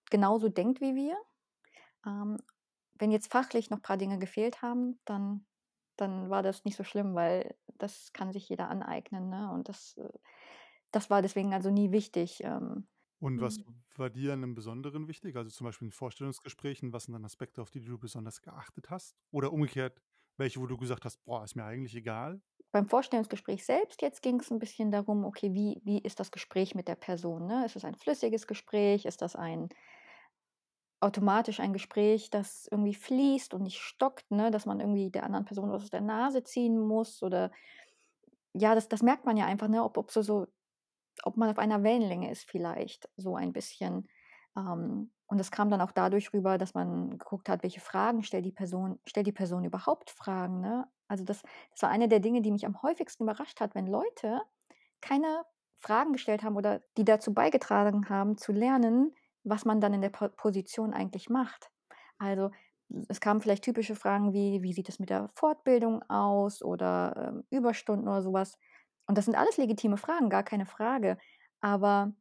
genauso 0.09 0.49
denkt 0.49 0.81
wie 0.81 0.95
wir. 0.95 1.17
Ähm, 2.05 2.37
wenn 2.95 3.11
jetzt 3.11 3.31
fachlich 3.31 3.69
noch 3.69 3.81
paar 3.81 3.97
Dinge 3.97 4.19
gefehlt 4.19 4.61
haben, 4.61 4.99
dann 5.05 5.45
dann 5.97 6.29
war 6.29 6.43
das 6.43 6.65
nicht 6.65 6.77
so 6.77 6.83
schlimm, 6.85 7.15
weil 7.15 7.57
das 7.77 8.13
kann 8.13 8.31
sich 8.33 8.49
jeder 8.49 8.69
aneignen, 8.69 9.29
ne? 9.29 9.51
Und 9.53 9.69
das 9.69 9.97
äh, 9.97 10.09
das 10.91 11.09
war 11.11 11.21
deswegen 11.23 11.53
also 11.53 11.71
nie 11.71 11.91
wichtig, 11.91 12.43
ähm, 12.43 12.87
Und 13.21 13.41
was 13.41 13.57
hm 13.57 13.83
war 13.95 14.09
dir 14.09 14.33
an 14.33 14.39
'nem 14.41 14.55
Besonderen 14.55 15.07
wichtig? 15.07 15.35
Also, 15.35 15.49
zum 15.51 15.65
Beispiel 15.65 15.87
in 15.87 15.91
Vorstellungsgesprächen, 15.91 16.93
was 16.93 17.03
sind 17.05 17.13
dann 17.13 17.25
Aspekte, 17.25 17.61
auf 17.61 17.69
die 17.71 17.81
du 17.81 17.97
besonders 17.97 18.41
geachtet 18.41 18.89
hast? 18.89 19.15
Oder 19.31 19.51
umgekehrt, 19.51 20.01
welche, 20.37 20.59
wo 20.61 20.67
du 20.67 20.77
gesagt 20.77 21.05
hast: 21.05 21.23
„Boah, 21.25 21.43
ist 21.43 21.55
mir 21.55 21.65
eigentlich 21.65 21.95
egal?“ 21.95 22.41
Beim 22.71 22.87
Vorstellungsgespräch 22.87 23.63
selbst 23.65 24.01
jetzt 24.01 24.21
ging's 24.21 24.51
'n 24.51 24.59
bisschen 24.59 24.91
darum, 24.91 25.23
okay, 25.25 25.53
wie 25.53 25.81
wie 25.85 25.99
ist 25.99 26.19
das 26.19 26.31
Gespräch 26.31 26.75
mit 26.75 26.87
der 26.87 26.95
Person, 26.95 27.45
ne? 27.47 27.65
Ist 27.65 27.75
es 27.75 27.85
ein 27.85 27.95
flüssiges 27.95 28.45
Gespräch? 28.47 29.05
Ist 29.05 29.21
das 29.21 29.35
ein 29.35 29.69
automatisch 31.01 31.59
ein 31.59 31.73
Gespräch, 31.73 32.29
das 32.29 32.67
irgendwie 32.71 32.93
fließt 32.95 33.53
und 33.53 33.63
nicht 33.63 33.79
stockt, 33.79 34.29
ne, 34.31 34.51
dass 34.51 34.65
man 34.65 34.79
irgendwie 34.79 35.11
der 35.11 35.23
anderen 35.23 35.45
Person 35.45 35.71
was 35.71 35.83
aus 35.83 35.89
der 35.89 36.01
Nase 36.01 36.43
ziehen 36.43 36.79
muss 36.79 37.23
oder 37.23 37.51
ja, 38.53 38.75
das 38.75 38.87
das 38.89 39.01
merkt 39.03 39.25
man 39.25 39.37
ja 39.37 39.45
einfach, 39.45 39.67
ne, 39.67 39.83
ob 39.83 39.97
ob 39.97 40.11
so 40.11 40.21
so 40.21 40.47
ob 41.23 41.37
man 41.37 41.49
auf 41.49 41.59
einer 41.59 41.83
Wellenlänge 41.83 42.31
ist 42.31 42.49
vielleicht 42.49 43.09
so 43.17 43.35
ein 43.35 43.53
bisschen. 43.53 44.07
Ähm, 44.57 45.11
und 45.27 45.39
das 45.39 45.51
kam 45.51 45.69
dann 45.71 45.81
auch 45.81 45.91
dadurch 45.93 46.33
rüber, 46.33 46.57
dass 46.57 46.73
man 46.75 47.11
geguckt 47.11 47.49
hat, 47.49 47.63
welche 47.63 47.81
Fragen 47.81 48.23
stellt 48.23 48.45
die 48.45 48.51
Person 48.53 48.99
stellt 49.07 49.27
die 49.27 49.31
Person 49.33 49.65
überhaupt 49.65 50.11
Fragen, 50.11 50.61
ne? 50.61 50.87
Also, 51.09 51.25
das 51.25 51.43
das 51.71 51.83
war 51.83 51.89
eine 51.91 52.07
der 52.09 52.19
Dinge, 52.21 52.41
die 52.41 52.51
mich 52.51 52.65
am 52.67 52.81
häufigsten 52.83 53.23
überrascht 53.23 53.61
hat, 53.61 53.75
wenn 53.75 53.87
Leute 53.87 54.41
keine 55.01 55.43
Fragen 55.79 56.13
gestellt 56.13 56.43
haben 56.43 56.57
oder 56.57 56.81
die 56.97 57.05
dazu 57.05 57.33
beigetragen 57.33 58.09
haben 58.09 58.37
zu 58.37 58.51
lernen, 58.53 59.15
was 59.43 59.65
man 59.65 59.81
dann 59.81 59.93
in 59.93 60.01
der 60.01 60.09
Po 60.09 60.29
Position 60.29 60.93
eigentlich 60.93 61.29
macht. 61.29 61.71
Also, 62.17 62.51
es 63.07 63.19
kamen 63.21 63.41
vielleicht 63.41 63.63
typische 63.63 63.95
Fragen 63.95 64.33
wie: 64.33 64.61
„Wie 64.63 64.73
sieht 64.73 64.89
es 64.89 64.99
mit 64.99 65.09
der 65.09 65.29
Fortbildung 65.35 66.03
aus?“ 66.09 66.61
oder, 66.63 67.31
ähm, 67.33 67.43
Überstunden 67.51 68.07
oder 68.07 68.21
so 68.21 68.33
was. 68.33 68.57
Und 69.07 69.17
das 69.17 69.25
sind 69.25 69.35
alles 69.35 69.57
legitime 69.57 69.97
Fragen, 69.97 70.29
gar 70.29 70.43
keine 70.43 70.65
Frage. 70.65 71.17
Aber 71.61 72.13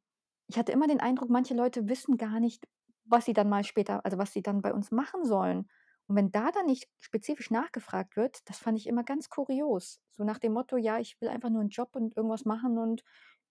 ich 0.48 0.58
hatte 0.58 0.72
immer 0.72 0.86
den 0.88 1.00
Eindruck, 1.00 1.30
manche 1.30 1.54
Leute 1.54 1.88
wissen 1.88 2.16
gar 2.16 2.40
nicht, 2.40 2.66
was 3.04 3.24
sie 3.26 3.32
dann 3.34 3.48
mal 3.48 3.64
später 3.64 4.04
also, 4.04 4.18
was 4.18 4.32
sie 4.32 4.42
dann 4.42 4.62
bei 4.62 4.72
uns 4.74 4.90
machen 4.90 5.24
sollen. 5.24 5.68
Und 6.08 6.16
wenn 6.16 6.30
da 6.32 6.50
dann 6.52 6.66
nicht 6.66 6.88
spezifisch 6.98 7.50
nachgefragt 7.50 8.16
wird, 8.16 8.40
das 8.48 8.58
fand 8.58 8.78
ich 8.78 8.86
immer 8.86 9.04
ganz 9.04 9.28
kurios. 9.30 10.00
So 10.12 10.24
nach 10.24 10.38
dem 10.38 10.52
Motto: 10.54 10.76
„Ja, 10.76 10.98
ich 10.98 11.20
will 11.20 11.28
einfach 11.28 11.50
nur 11.50 11.62
'n 11.62 11.68
Job 11.70 11.94
und 11.96 12.16
irgendwas 12.16 12.44
machen 12.46 12.78
und 12.78 13.02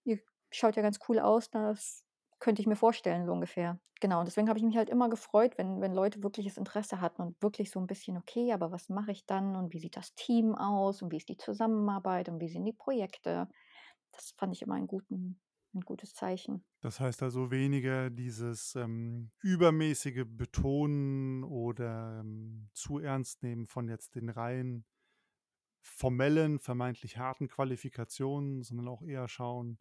ihr 0.06 0.20
schaut 0.52 0.76
ja 0.78 0.82
ganz 0.84 1.00
cool 1.10 1.20
aus, 1.20 1.50
das 1.52 2.04
könnte 2.40 2.62
ich 2.62 2.68
mir 2.68 2.76
vorstellen“, 2.76 3.26
so 3.26 3.32
ungefähr. 3.34 3.80
Genau, 4.02 4.20
und 4.20 4.26
deswegen 4.28 4.48
habe 4.50 4.60
ich 4.60 4.66
mich 4.66 4.78
halt 4.78 4.90
immer 4.90 5.10
gefreut, 5.10 5.58
wenn 5.58 5.82
wenn 5.82 5.94
Leute 5.94 6.22
wirkliches 6.24 6.58
Interesse 6.58 7.02
hatten 7.02 7.22
und 7.24 7.42
wirklich 7.42 7.72
so 7.72 7.80
'n 7.80 7.88
bisschen: 7.88 8.18
„Okay, 8.18 8.54
aber 8.54 8.72
was 8.72 8.90
mache 8.90 9.12
ich 9.12 9.26
dann 9.26 9.56
und 9.56 9.74
wie 9.74 9.80
sieht 9.80 9.98
das 9.98 10.14
Team 10.16 10.56
aus 10.56 11.02
und 11.02 11.12
wie 11.12 11.18
ist 11.18 11.30
die 11.30 11.38
Zusammenarbeit 11.38 12.30
und 12.30 12.40
wie 12.42 12.50
sind 12.50 12.66
die 12.66 12.74
Projekte?“ 12.74 13.50
Das 14.14 14.34
fand 14.38 14.54
ich 14.56 14.62
immer 14.64 14.76
einen 14.76 14.88
guten 14.88 15.42
'n 15.76 15.82
gutes 15.82 16.14
Zeichen. 16.16 16.64
Das 16.84 17.00
heißt 17.00 17.24
also 17.24 17.50
weniger 17.50 18.10
dieses, 18.12 18.76
ähm, 18.76 19.32
übermäßige 19.42 20.26
Betonen 20.28 21.44
oder, 21.44 22.20
ähm, 22.22 22.70
zu 22.74 23.00
ernst 23.00 23.42
nehmen 23.42 23.66
von 23.68 23.88
jetzt 23.90 24.14
den 24.16 24.30
rein 24.30 24.86
formellen, 25.82 26.60
vermeintlich 26.60 27.18
harten 27.18 27.48
Qualifikationen, 27.48 28.64
sondern 28.64 28.88
auch 28.88 29.02
eher 29.04 29.28
schauen: 29.28 29.80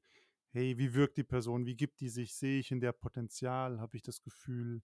„Hey, 0.57 0.79
wie 0.79 0.95
wirkt 0.95 1.17
die 1.19 1.25
Person? 1.25 1.67
Wie 1.67 1.77
gibt 1.77 2.01
die 2.01 2.09
sich? 2.09 2.35
Sehe 2.35 2.59
ich 2.61 2.71
in 2.73 2.81
der 2.81 2.93
Potenzial? 2.93 3.81
Habe 3.81 3.97
ich 3.97 4.03
das 4.03 4.21
Gefühl, 4.23 4.83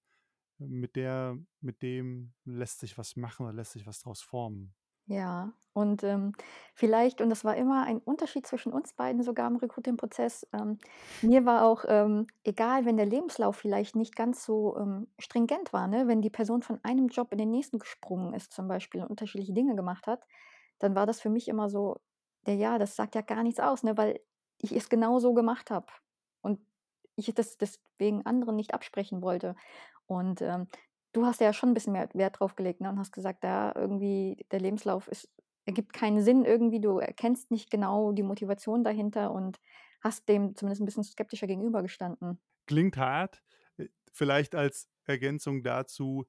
mit 0.58 0.96
der 0.96 1.38
mit 1.60 1.82
dem 1.82 2.34
lässt 2.44 2.80
sich 2.80 2.98
was 2.98 3.16
machen 3.16 3.44
oder 3.46 3.54
lässt 3.54 3.72
sich 3.72 3.86
was 3.86 4.00
draus 4.00 4.22
formen?“ 4.22 4.74
Ja, 5.06 5.52
und, 5.72 6.04
ähm, 6.04 6.32
vielleicht 6.74 7.20
und 7.20 7.28
das 7.30 7.44
war 7.44 7.56
immer 7.56 7.82
ein 7.84 7.98
Unterschied 7.98 8.46
zwischen 8.46 8.72
uns 8.72 8.92
beiden 8.92 9.22
sogar 9.24 9.48
im 9.48 9.56
Recruiting-Prozess, 9.56 10.46
ähm, 10.52 10.78
mir 11.20 11.44
war 11.44 11.64
auch, 11.66 11.84
ähm, 11.88 12.28
egal, 12.44 12.84
wenn 12.84 12.96
der 12.96 13.06
Lebenslauf 13.06 13.56
vielleicht 13.56 13.96
nicht 13.96 14.14
ganz 14.14 14.44
so, 14.44 14.76
ähm, 14.78 15.08
stringent 15.18 15.72
war, 15.72 15.88
ne? 15.88 16.06
Wenn 16.06 16.22
die 16.22 16.30
Person 16.30 16.62
von 16.62 16.78
einem 16.84 17.08
Job 17.08 17.32
in 17.32 17.38
den 17.38 17.50
nächsten 17.50 17.78
gesprungen 17.80 18.32
ist 18.34 18.52
zum 18.52 18.68
Beispiel 18.68 19.02
und 19.02 19.08
unterschiedliche 19.10 19.52
Dinge 19.52 19.74
gemacht 19.74 20.06
hat, 20.06 20.24
dann 20.78 20.94
war 20.94 21.06
das 21.06 21.20
für 21.20 21.30
mich 21.30 21.48
immer 21.48 21.68
so: 21.68 21.98
„Ja, 22.46 22.54
ja, 22.54 22.78
das 22.78 22.94
sagt 22.96 23.14
ja 23.16 23.22
gar 23.22 23.42
nichts 23.42 23.60
aus“, 23.60 23.82
ne, 23.82 23.96
weil 23.96 24.20
ich 24.62 24.72
es 24.72 24.88
genau 24.90 25.18
so 25.20 25.34
gemacht 25.34 25.70
habe 25.70 25.86
und 26.42 26.60
ich 27.16 27.32
das 27.34 27.58
deswegen 27.58 28.26
anderen 28.26 28.56
nicht 28.56 28.74
absprechen 28.74 29.22
wollte. 29.22 29.56
Und, 30.06 30.42
ähm, 30.42 30.68
du 31.12 31.26
hast 31.26 31.40
ja 31.42 31.52
schon 31.54 31.70
'n 31.72 31.74
bisschen 31.74 31.92
mehr 31.94 32.08
Wert 32.14 32.40
drauf 32.40 32.56
gelegt, 32.56 32.80
ne, 32.82 32.88
und 32.90 32.98
hast 33.00 33.12
gesagt: 33.12 33.44
„Ja, 33.44 33.74
irgendwie 33.76 34.46
der 34.52 34.60
Lebenslauf 34.60 35.08
ist 35.08 35.30
ergibt 35.66 35.92
keinen 35.94 36.22
Sinn 36.22 36.44
irgendwie, 36.46 36.80
du 36.80 36.98
erkennst 36.98 37.50
nicht 37.52 37.70
genau 37.70 38.12
die 38.12 38.22
Motivation 38.24 38.84
dahinter“ 38.84 39.32
und 39.32 39.60
hast 40.02 40.28
dem 40.28 40.56
zumindest 40.56 40.82
'n 40.82 40.86
bisschen 40.86 41.04
skeptischer 41.04 41.46
gegenübergestanden. 41.48 42.40
Klingt 42.68 42.96
hart. 42.96 43.42
Äh, 43.76 43.88
vielleicht 44.12 44.54
als 44.54 44.88
Ergänzung 45.04 45.62
dazu, 45.62 46.26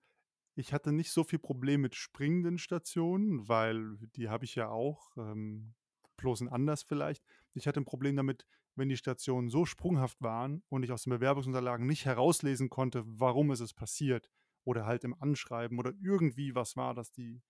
ich 0.55 0.73
hatte 0.73 0.91
nicht 0.93 1.11
so 1.11 1.23
viel 1.23 1.39
Problem 1.39 1.81
mit 1.81 1.95
springenden 1.95 2.57
Stationen, 2.57 3.47
weil 3.49 3.97
die 4.15 4.29
habe 4.29 4.45
ich 4.45 4.55
ja 4.55 4.69
auch, 4.69 5.15
ähm, 5.17 5.75
bloß 6.23 6.41
in 6.41 6.49
anders 6.49 6.83
vielleicht. 6.83 7.23
Ich 7.55 7.67
hatte 7.67 7.81
'n 7.81 7.85
Problem 7.85 8.17
damit, 8.17 8.47
wenn 8.75 8.89
die 8.89 8.97
Stationen 8.97 9.49
so 9.49 9.65
sprunghaft 9.67 10.21
waren 10.23 10.63
und 10.69 10.83
ich 10.83 10.91
aus 10.93 11.03
den 11.05 11.11
Bewerbungsunterlagen 11.11 11.87
nicht 11.87 12.05
herauslesen 12.07 12.69
konnte, 12.71 13.03
warum 13.05 13.51
ist 13.51 13.61
es 13.61 13.73
passiert 13.75 14.29
oder 14.65 14.87
halt 14.87 15.05
im 15.05 15.15
Anschreiben 15.21 15.79
oder 15.79 15.93
irgendwie 16.01 16.55
was 16.55 16.77
war, 16.77 16.95
dass 16.95 17.11
die, 17.13 17.43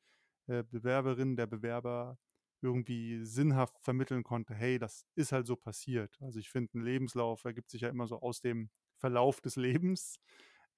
äh, 0.47 0.63
Bewerberin, 0.63 1.35
der 1.37 1.47
Bewerber 1.47 2.17
irgendwie 2.61 3.25
sinnhaft 3.25 3.79
vermitteln 3.81 4.23
konnte: 4.23 4.55
„Hey, 4.55 4.79
das 4.79 5.05
ist 5.15 5.31
halt 5.33 5.47
so 5.47 5.55
passiert.“ 5.57 6.17
Also, 6.21 6.39
ich 6.39 6.49
finde, 6.51 6.77
'n 6.79 6.83
Lebenslauf 6.83 7.45
ergibt 7.45 7.71
sich 7.71 7.81
ja 7.83 7.89
immer 7.89 8.07
so 8.07 8.21
aus 8.21 8.41
dem 8.41 8.71
Verlauf 8.97 9.41
des 9.41 9.57
Lebens. 9.57 10.19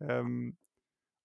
Ähm, 0.01 0.57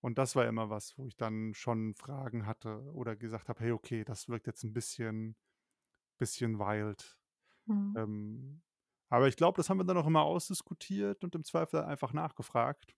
und 0.03 0.19
das 0.19 0.37
war 0.37 0.47
immer 0.49 0.71
was, 0.71 0.99
wo 0.99 1.07
ich 1.09 1.17
dann 1.17 1.55
schon 1.55 1.95
Fragen 1.97 2.47
hatte 2.47 2.83
oder 2.95 3.17
gesagt 3.17 3.49
habe: 3.51 3.61
„Hey, 3.65 3.73
okay, 3.73 4.05
das 4.05 4.29
wirkt 4.29 4.47
jetzt 4.49 4.65
'n 4.65 4.73
bisschen 4.75 5.37
bisschen 6.21 6.61
wild.“ 6.61 7.19
Mhm. 7.67 7.97
Ähm, 7.97 8.63
aber 9.11 9.29
ich 9.29 9.37
glaube, 9.37 9.57
das 9.59 9.71
haben 9.71 9.79
wir 9.79 9.85
dann 9.85 9.99
auch 9.99 10.07
immer 10.09 10.23
ausdiskutiert 10.25 11.25
und 11.25 11.35
im 11.37 11.45
Zweifel 11.45 11.83
einfach 11.85 12.13
nachgefragt 12.15 12.97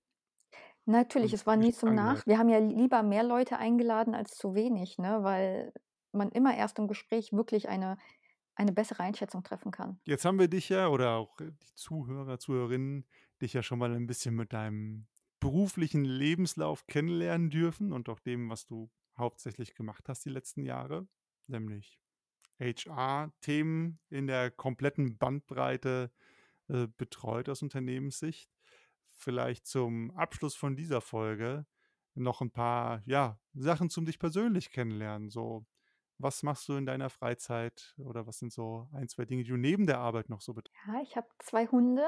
Natürlich, 0.87 1.33
und 1.33 1.33
es 1.33 1.47
war 1.47 1.57
nie 1.57 1.73
zum 1.73 1.95
angehört. 1.95 1.95
Nach 1.95 2.27
wir 2.27 2.39
haben 2.39 2.49
ja 2.49 2.59
lieber 2.59 3.03
mehr 3.05 3.23
Leute 3.23 3.57
eingeladen 3.59 4.15
als 4.15 4.33
zu 4.37 4.55
wenig, 4.55 4.99
ne, 4.99 5.23
weil 5.23 5.73
man 6.13 6.31
immer 6.31 6.57
erst 6.57 6.79
im 6.79 6.89
Gespräch 6.89 7.33
wirklich 7.33 7.69
eine 7.69 7.97
eine 8.57 8.73
bessere 8.73 9.03
Einschätzung 9.03 9.43
treffen 9.45 9.73
kann. 9.73 10.01
Jetzt 10.07 10.25
haben 10.25 10.39
wir 10.41 10.49
dich 10.49 10.69
ja 10.69 10.89
oder 10.89 11.13
auch, 11.13 11.37
die 11.41 11.75
Zuhörer, 11.75 12.39
Zuhörerinnen 12.39 13.07
dich 13.41 13.53
ja 13.53 13.63
schon 13.63 13.79
mal 13.79 13.93
'n 13.95 14.07
bisschen 14.07 14.35
mit 14.35 14.53
deinem 14.53 15.07
beruflichen 15.41 16.05
Lebenslauf 16.05 16.87
kennenlernen 16.87 17.51
dürfen 17.51 17.93
und 17.93 18.09
auch 18.09 18.19
dem, 18.19 18.51
was 18.51 18.67
du 18.67 18.91
hauptsächlich 19.17 19.75
gemacht 19.75 20.09
hast 20.09 20.25
die 20.25 20.31
letzten 20.31 20.65
Jahre, 20.65 21.07
nämlich 21.47 22.01
HR-Themen 22.61 24.01
in 24.11 24.27
der 24.27 24.51
kompletten 24.51 25.19
Bandbreite, 25.19 26.13
äh, 26.69 26.89
betreut 26.99 27.49
aus 27.51 27.63
Unternehmenssicht. 27.63 28.51
Vielleicht 29.09 29.67
zum 29.67 30.11
Abschluss 30.13 30.57
von 30.57 30.77
dieser 30.77 31.01
Folge 31.03 31.67
noch 32.15 32.43
'n 32.43 32.51
paar, 32.53 33.03
ja, 33.07 33.41
Sachen 33.55 33.91
zum 33.91 34.07
dich 34.07 34.19
persönlich 34.21 34.71
kennenlernen. 34.73 35.31
So, 35.31 35.67
was 36.19 36.43
machst 36.45 36.69
du 36.69 36.75
in 36.77 36.87
deiner 36.87 37.11
Freizeit 37.11 37.95
oder 37.99 38.27
was 38.27 38.39
sind 38.39 38.53
so 38.53 38.89
1, 38.95 39.09
2 39.09 39.25
Dinge, 39.27 39.45
die 39.45 39.51
du 39.51 39.57
neben 39.59 39.87
der 39.87 39.99
Arbeit 40.01 40.29
noch 40.31 40.41
so 40.43 40.55
bet 40.55 40.71
Ja, 40.87 41.01
ich 41.03 41.17
habe 41.17 41.29
2 41.39 41.67
Hunde 41.67 42.03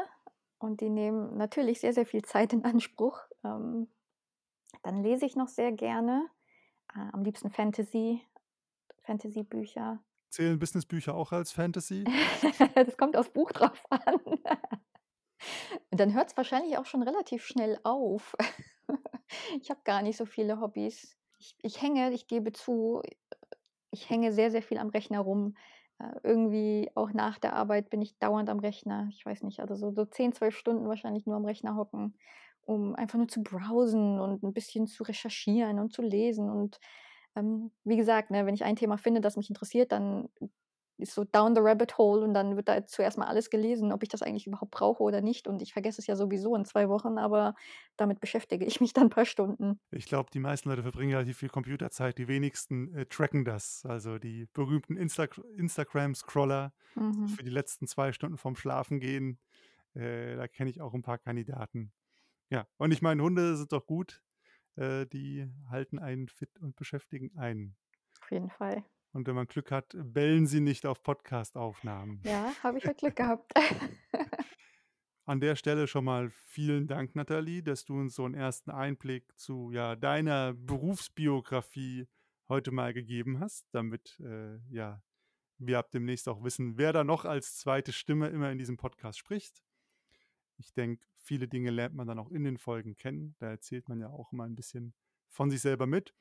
und 0.58 0.80
die 0.80 0.88
nehmen 0.90 1.36
natürlich 1.36 1.80
sehr, 1.80 1.92
sehr 1.92 2.06
viel 2.06 2.22
Zeit 2.22 2.52
in 2.52 2.64
Anspruch. 2.64 3.20
Ähm, 3.44 3.88
dann 4.82 5.02
lese 5.02 5.26
ich 5.26 5.36
noch 5.36 5.48
sehr 5.48 5.72
gerne, 5.72 6.28
äh, 6.94 7.00
am 7.12 7.24
liebsten 7.24 7.50
Fantasy 7.50 8.22
Fantasy-Bücher. 9.04 10.02
Zählen 10.34 10.58
Businessbücher 10.58 11.14
auch 11.14 11.30
als 11.30 11.52
Fantasy? 11.52 12.10
Das 12.74 12.96
kommt 12.96 13.16
aufs 13.16 13.30
Buch 13.30 13.52
drauf 13.52 13.82
an. 13.90 14.20
Und 15.90 16.00
dann 16.00 16.14
hört's 16.14 16.36
wahrscheinlich 16.36 16.78
auch 16.78 16.86
schon 16.86 17.02
relativ 17.02 17.44
schnell 17.44 17.78
auf. 17.84 18.34
Ich 19.60 19.70
habe 19.70 19.80
gar 19.84 20.02
nicht 20.02 20.16
so 20.16 20.26
viele 20.26 20.60
Hobbys. 20.60 21.16
Ich 21.38 21.56
ich 21.62 21.82
hänge, 21.82 22.12
ich 22.12 22.28
gebe 22.28 22.52
zu, 22.52 23.02
ich 23.90 24.10
hänge 24.10 24.32
sehr, 24.32 24.50
sehr 24.50 24.62
viel 24.62 24.78
am 24.78 24.90
Rechner 24.90 25.20
rum. 25.20 25.56
Äh, 25.98 26.12
irgendwie 26.24 26.90
auch 26.94 27.12
nach 27.12 27.38
der 27.38 27.54
Arbeit 27.54 27.90
bin 27.90 28.02
ich 28.02 28.18
dauernd 28.18 28.50
am 28.50 28.60
Rechner. 28.60 29.08
Ich 29.10 29.24
weiß 29.26 29.42
nicht, 29.44 29.60
also 29.60 29.76
so 29.76 29.92
so 29.92 30.04
10, 30.06 30.32
12 30.32 30.56
Stunden 30.56 30.88
wahrscheinlich 30.88 31.26
nur 31.26 31.36
am 31.36 31.44
Rechner 31.46 31.76
hocken, 31.76 32.16
um 32.62 32.94
einfach 32.96 33.18
nur 33.18 33.28
zu 33.28 33.42
browsen 33.42 34.20
und 34.20 34.42
'n 34.44 34.52
bisschen 34.54 34.86
zu 34.88 35.04
recherchieren 35.04 35.78
und 35.80 35.92
zu 35.92 36.02
lesen. 36.02 36.50
Und, 36.50 36.78
ähm, 37.36 37.70
wie 37.84 37.96
gesagt, 37.96 38.30
ne, 38.30 38.46
wenn 38.46 38.54
ich 38.54 38.64
ein 38.64 38.76
Thema 38.76 38.98
finde, 38.98 39.20
das 39.20 39.36
mich 39.36 39.48
interessiert, 39.50 39.92
dann 39.92 40.28
ist 40.98 41.14
so 41.14 41.24
down 41.24 41.54
the 41.56 41.60
rabbit 41.62 41.98
hole 41.98 42.22
und 42.22 42.34
dann 42.34 42.56
wird 42.56 42.68
da 42.68 42.86
zuerst 42.86 43.18
mal 43.18 43.26
alles 43.26 43.50
gelesen, 43.50 43.92
ob 43.92 44.02
ich 44.04 44.08
das 44.08 44.22
eigentlich 44.22 44.46
überhaupt 44.46 44.70
brauche 44.72 45.02
oder 45.02 45.20
nicht. 45.22 45.48
Und 45.48 45.60
ich 45.62 45.72
vergesse 45.72 46.00
es 46.00 46.06
ja 46.06 46.14
sowieso 46.16 46.54
in 46.56 46.64
2 46.64 46.88
Wochen, 46.88 47.18
aber 47.18 47.54
damit 47.96 48.20
beschäftige 48.20 48.64
ich 48.64 48.80
mich 48.80 48.92
dann 48.94 49.10
paar 49.10 49.24
Stunden. 49.26 49.80
Ich 49.92 50.06
glaube, 50.06 50.30
die 50.32 50.40
meisten 50.40 50.68
Leute 50.70 50.82
verbringen 50.82 51.12
relativ 51.14 51.38
viel 51.38 51.48
Computerzeit. 51.48 52.18
Die 52.18 52.26
wenigsten, 52.28 52.92
äh, 52.94 53.06
tracken 53.06 53.44
das. 53.44 53.84
Also, 53.86 54.18
die 54.18 54.46
berühmten 54.52 54.96
Instag 54.96 55.38
Instagram-Scroller 55.56 56.72
Mhm. 56.96 57.36
für 57.36 57.44
die 57.44 57.50
letzten 57.50 57.86
2 57.86 58.12
Stunden 58.12 58.36
vorm 58.38 58.56
Schlafengehen. 58.56 59.38
Äh, 59.94 60.36
da 60.36 60.48
kenne 60.48 60.70
ich 60.70 60.80
auch 60.80 60.94
'n 60.94 61.02
paar 61.02 61.18
Kandidaten. 61.18 61.92
Ja, 62.50 62.68
und 62.78 62.92
ich 62.92 63.02
meine, 63.02 63.22
Hunde 63.22 63.56
sind 63.56 63.72
doch 63.72 63.86
gut. 63.86 64.22
Äh, 64.76 65.06
die 65.06 65.48
halten 65.70 65.98
einen 65.98 66.28
fit 66.28 66.58
und 66.58 66.76
beschäftigen 66.76 67.36
einen. 67.36 67.76
Auf 68.20 68.30
jeden 68.30 68.50
Fall. 68.50 68.84
Und 69.12 69.28
wenn 69.28 69.36
man 69.36 69.46
Glück 69.46 69.70
hat, 69.70 69.94
bellen 69.96 70.46
sie 70.46 70.60
nicht 70.60 70.86
auf 70.86 71.02
Podcastaufnahmen. 71.02 72.20
Ja, 72.24 72.52
habe 72.62 72.78
ich 72.78 72.84
heute 72.84 72.96
Glück 72.96 73.16
gehabt. 73.16 73.52
An 75.26 75.40
der 75.40 75.56
Stelle 75.56 75.86
schon 75.86 76.04
mal 76.04 76.30
vielen 76.30 76.86
Dank, 76.86 77.14
Nathalie, 77.14 77.62
dass 77.62 77.84
du 77.84 77.94
uns 77.94 78.14
so 78.14 78.26
'n 78.26 78.34
ersten 78.34 78.70
Einblick 78.70 79.38
zu, 79.38 79.70
ja, 79.70 79.96
deiner 79.96 80.52
Berufsbiografie 80.54 82.08
heute 82.48 82.72
mal 82.72 82.92
gegeben 82.92 83.40
hast, 83.40 83.66
damit, 83.72 84.18
äh, 84.20 84.58
ja, 84.68 85.02
wir 85.58 85.78
ab 85.78 85.90
demnächst 85.92 86.28
auch 86.28 86.42
wissen, 86.42 86.76
wer 86.76 86.92
da 86.92 87.04
noch 87.04 87.24
als 87.24 87.56
2. 87.58 87.92
Stimme 87.92 88.28
immer 88.28 88.50
in 88.50 88.58
diesem 88.58 88.76
Podcast 88.76 89.18
spricht. 89.18 89.62
Ich 90.58 90.72
denke, 90.74 91.06
viele 91.16 91.48
Dinge 91.48 91.70
lernt 91.70 91.94
man 91.94 92.06
dann 92.06 92.18
auch 92.18 92.30
in 92.30 92.44
den 92.44 92.58
Folgen 92.58 92.96
kennen. 92.96 93.34
Da 93.38 93.48
erzählt 93.50 93.88
man 93.88 94.00
ja 94.00 94.08
auch 94.08 94.32
immer 94.32 94.44
'n 94.44 94.54
bisschen 94.56 94.94
von 95.30 95.50
sich 95.50 95.60
selber 95.62 95.86
mit. 95.86 96.14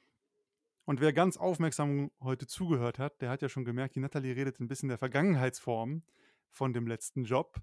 Und 0.85 1.01
wer 1.01 1.13
ganz 1.13 1.37
aufmerksam 1.37 2.11
heute 2.21 2.47
zugehört 2.47 2.99
hat, 2.99 3.21
der 3.21 3.29
hat 3.29 3.41
ja 3.41 3.49
schon 3.49 3.65
gemerkt, 3.65 3.95
die 3.95 3.99
Nathalie 4.01 4.35
redet 4.35 4.59
'n 4.59 4.67
bisschen 4.67 4.87
in 4.87 4.91
der 4.91 4.97
Vergangenheitsform 4.99 6.03
von 6.51 6.73
dem 6.73 6.87
letzten 6.87 7.23
Job. 7.25 7.61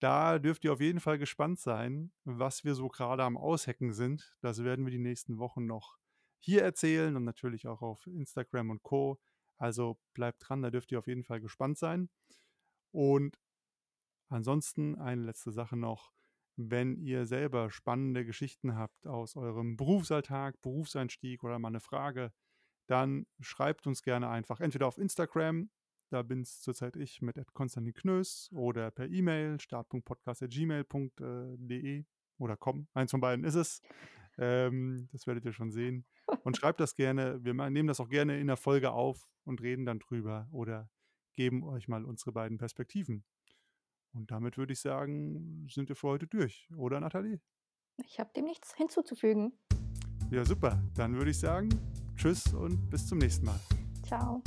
Da 0.00 0.38
dürft 0.38 0.64
ihr 0.64 0.72
auf 0.72 0.80
jeden 0.80 1.00
Fall 1.00 1.18
gespannt 1.18 1.60
sein, 1.60 2.12
was 2.24 2.64
wir 2.64 2.74
so 2.74 2.88
grade 2.88 3.22
am 3.24 3.36
Aushecken 3.38 3.92
sind. 3.94 4.36
Das 4.42 4.64
werden 4.64 4.84
wir 4.84 4.92
die 4.92 4.98
nächsten 4.98 5.38
Wochen 5.38 5.66
noch 5.66 5.98
hier 6.40 6.62
erzählen 6.62 7.16
und 7.16 7.24
natürlich 7.24 7.66
auch 7.68 7.82
auf 7.82 8.06
Instagram 8.06 8.70
und 8.70 8.82
Co. 8.82 9.18
Also, 9.58 9.98
bleibt 10.14 10.48
dran, 10.48 10.62
da 10.62 10.70
dürft 10.70 10.92
ihr 10.92 10.98
auf 10.98 11.06
jeden 11.08 11.24
Fall 11.24 11.40
gespannt 11.40 11.78
sein. 11.78 12.10
Und 12.92 13.38
ansonsten 14.28 14.96
eine 14.96 15.22
letzte 15.22 15.52
Sache 15.52 15.76
noch: 15.76 16.12
Wenn 16.56 16.96
ihr 16.96 17.26
selber 17.26 17.70
spannende 17.70 18.24
Geschichten 18.24 18.76
habt 18.76 19.06
aus 19.06 19.36
eurem 19.36 19.76
Berufsalltag, 19.76 20.60
Berufseinstieg 20.62 21.44
oder 21.44 21.58
mal 21.58 21.70
'ne 21.70 21.80
Frage, 21.80 22.32
dann 22.86 23.26
schreibt 23.40 23.86
uns 23.86 24.02
gerne 24.02 24.28
einfach 24.28 24.60
entweder 24.60 24.86
auf 24.86 24.98
Instagram, 24.98 25.70
da 26.10 26.22
bin's 26.22 26.60
zurzeit 26.60 26.96
ich 26.96 27.20
mit 27.20 27.36
@Konstantin 27.52 27.94
Knös 27.94 28.48
oder 28.52 28.90
per 28.90 29.08
E-Mail 29.08 29.60
start.podcast@gmail. 29.60 30.84
äh, 31.20 31.56
de 31.58 32.04
oder 32.38 32.56
com. 32.56 32.86
Eins 32.94 33.10
von 33.10 33.20
beiden 33.20 33.44
ist 33.44 33.54
es. 33.56 33.82
Ähm, 34.38 35.08
das 35.12 35.26
werdet 35.26 35.44
ihr 35.44 35.52
schon 35.52 35.72
sehen. 35.72 36.06
Und 36.44 36.56
schreibt 36.56 36.80
das 36.80 36.94
gerne. 36.94 37.42
Wir 37.42 37.54
nehmen 37.54 37.88
das 37.88 38.00
auch 38.00 38.08
gerne 38.08 38.38
in 38.38 38.46
der 38.46 38.56
Folge 38.56 38.92
auf 38.92 39.28
und 39.44 39.62
reden 39.62 39.84
dann 39.84 39.98
drüber 39.98 40.48
oder 40.52 40.90
geben 41.34 41.64
euch 41.64 41.88
mal 41.88 42.04
unsere 42.04 42.32
beiden 42.32 42.58
Perspektiven. 42.58 43.24
Und 44.12 44.30
damit 44.30 44.56
würde 44.56 44.72
ich 44.72 44.80
sagen, 44.80 45.66
sind 45.68 45.88
wir 45.88 45.96
für 45.96 46.08
heute 46.08 46.26
durch, 46.26 46.68
oder 46.76 47.00
Nathalie? 47.00 47.40
Ich 47.98 48.18
habe 48.18 48.30
dem 48.34 48.44
nichts 48.44 48.74
hinzuzufügen. 48.74 49.52
Ja, 50.30 50.44
super. 50.44 50.82
Dann 50.94 51.14
würde 51.14 51.30
ich 51.30 51.38
sagen, 51.38 51.68
tschüss 52.16 52.52
und 52.52 52.90
bis 52.90 53.06
zum 53.06 53.18
nächsten 53.18 53.46
Mal. 53.46 53.60
Tschau. 54.06 54.42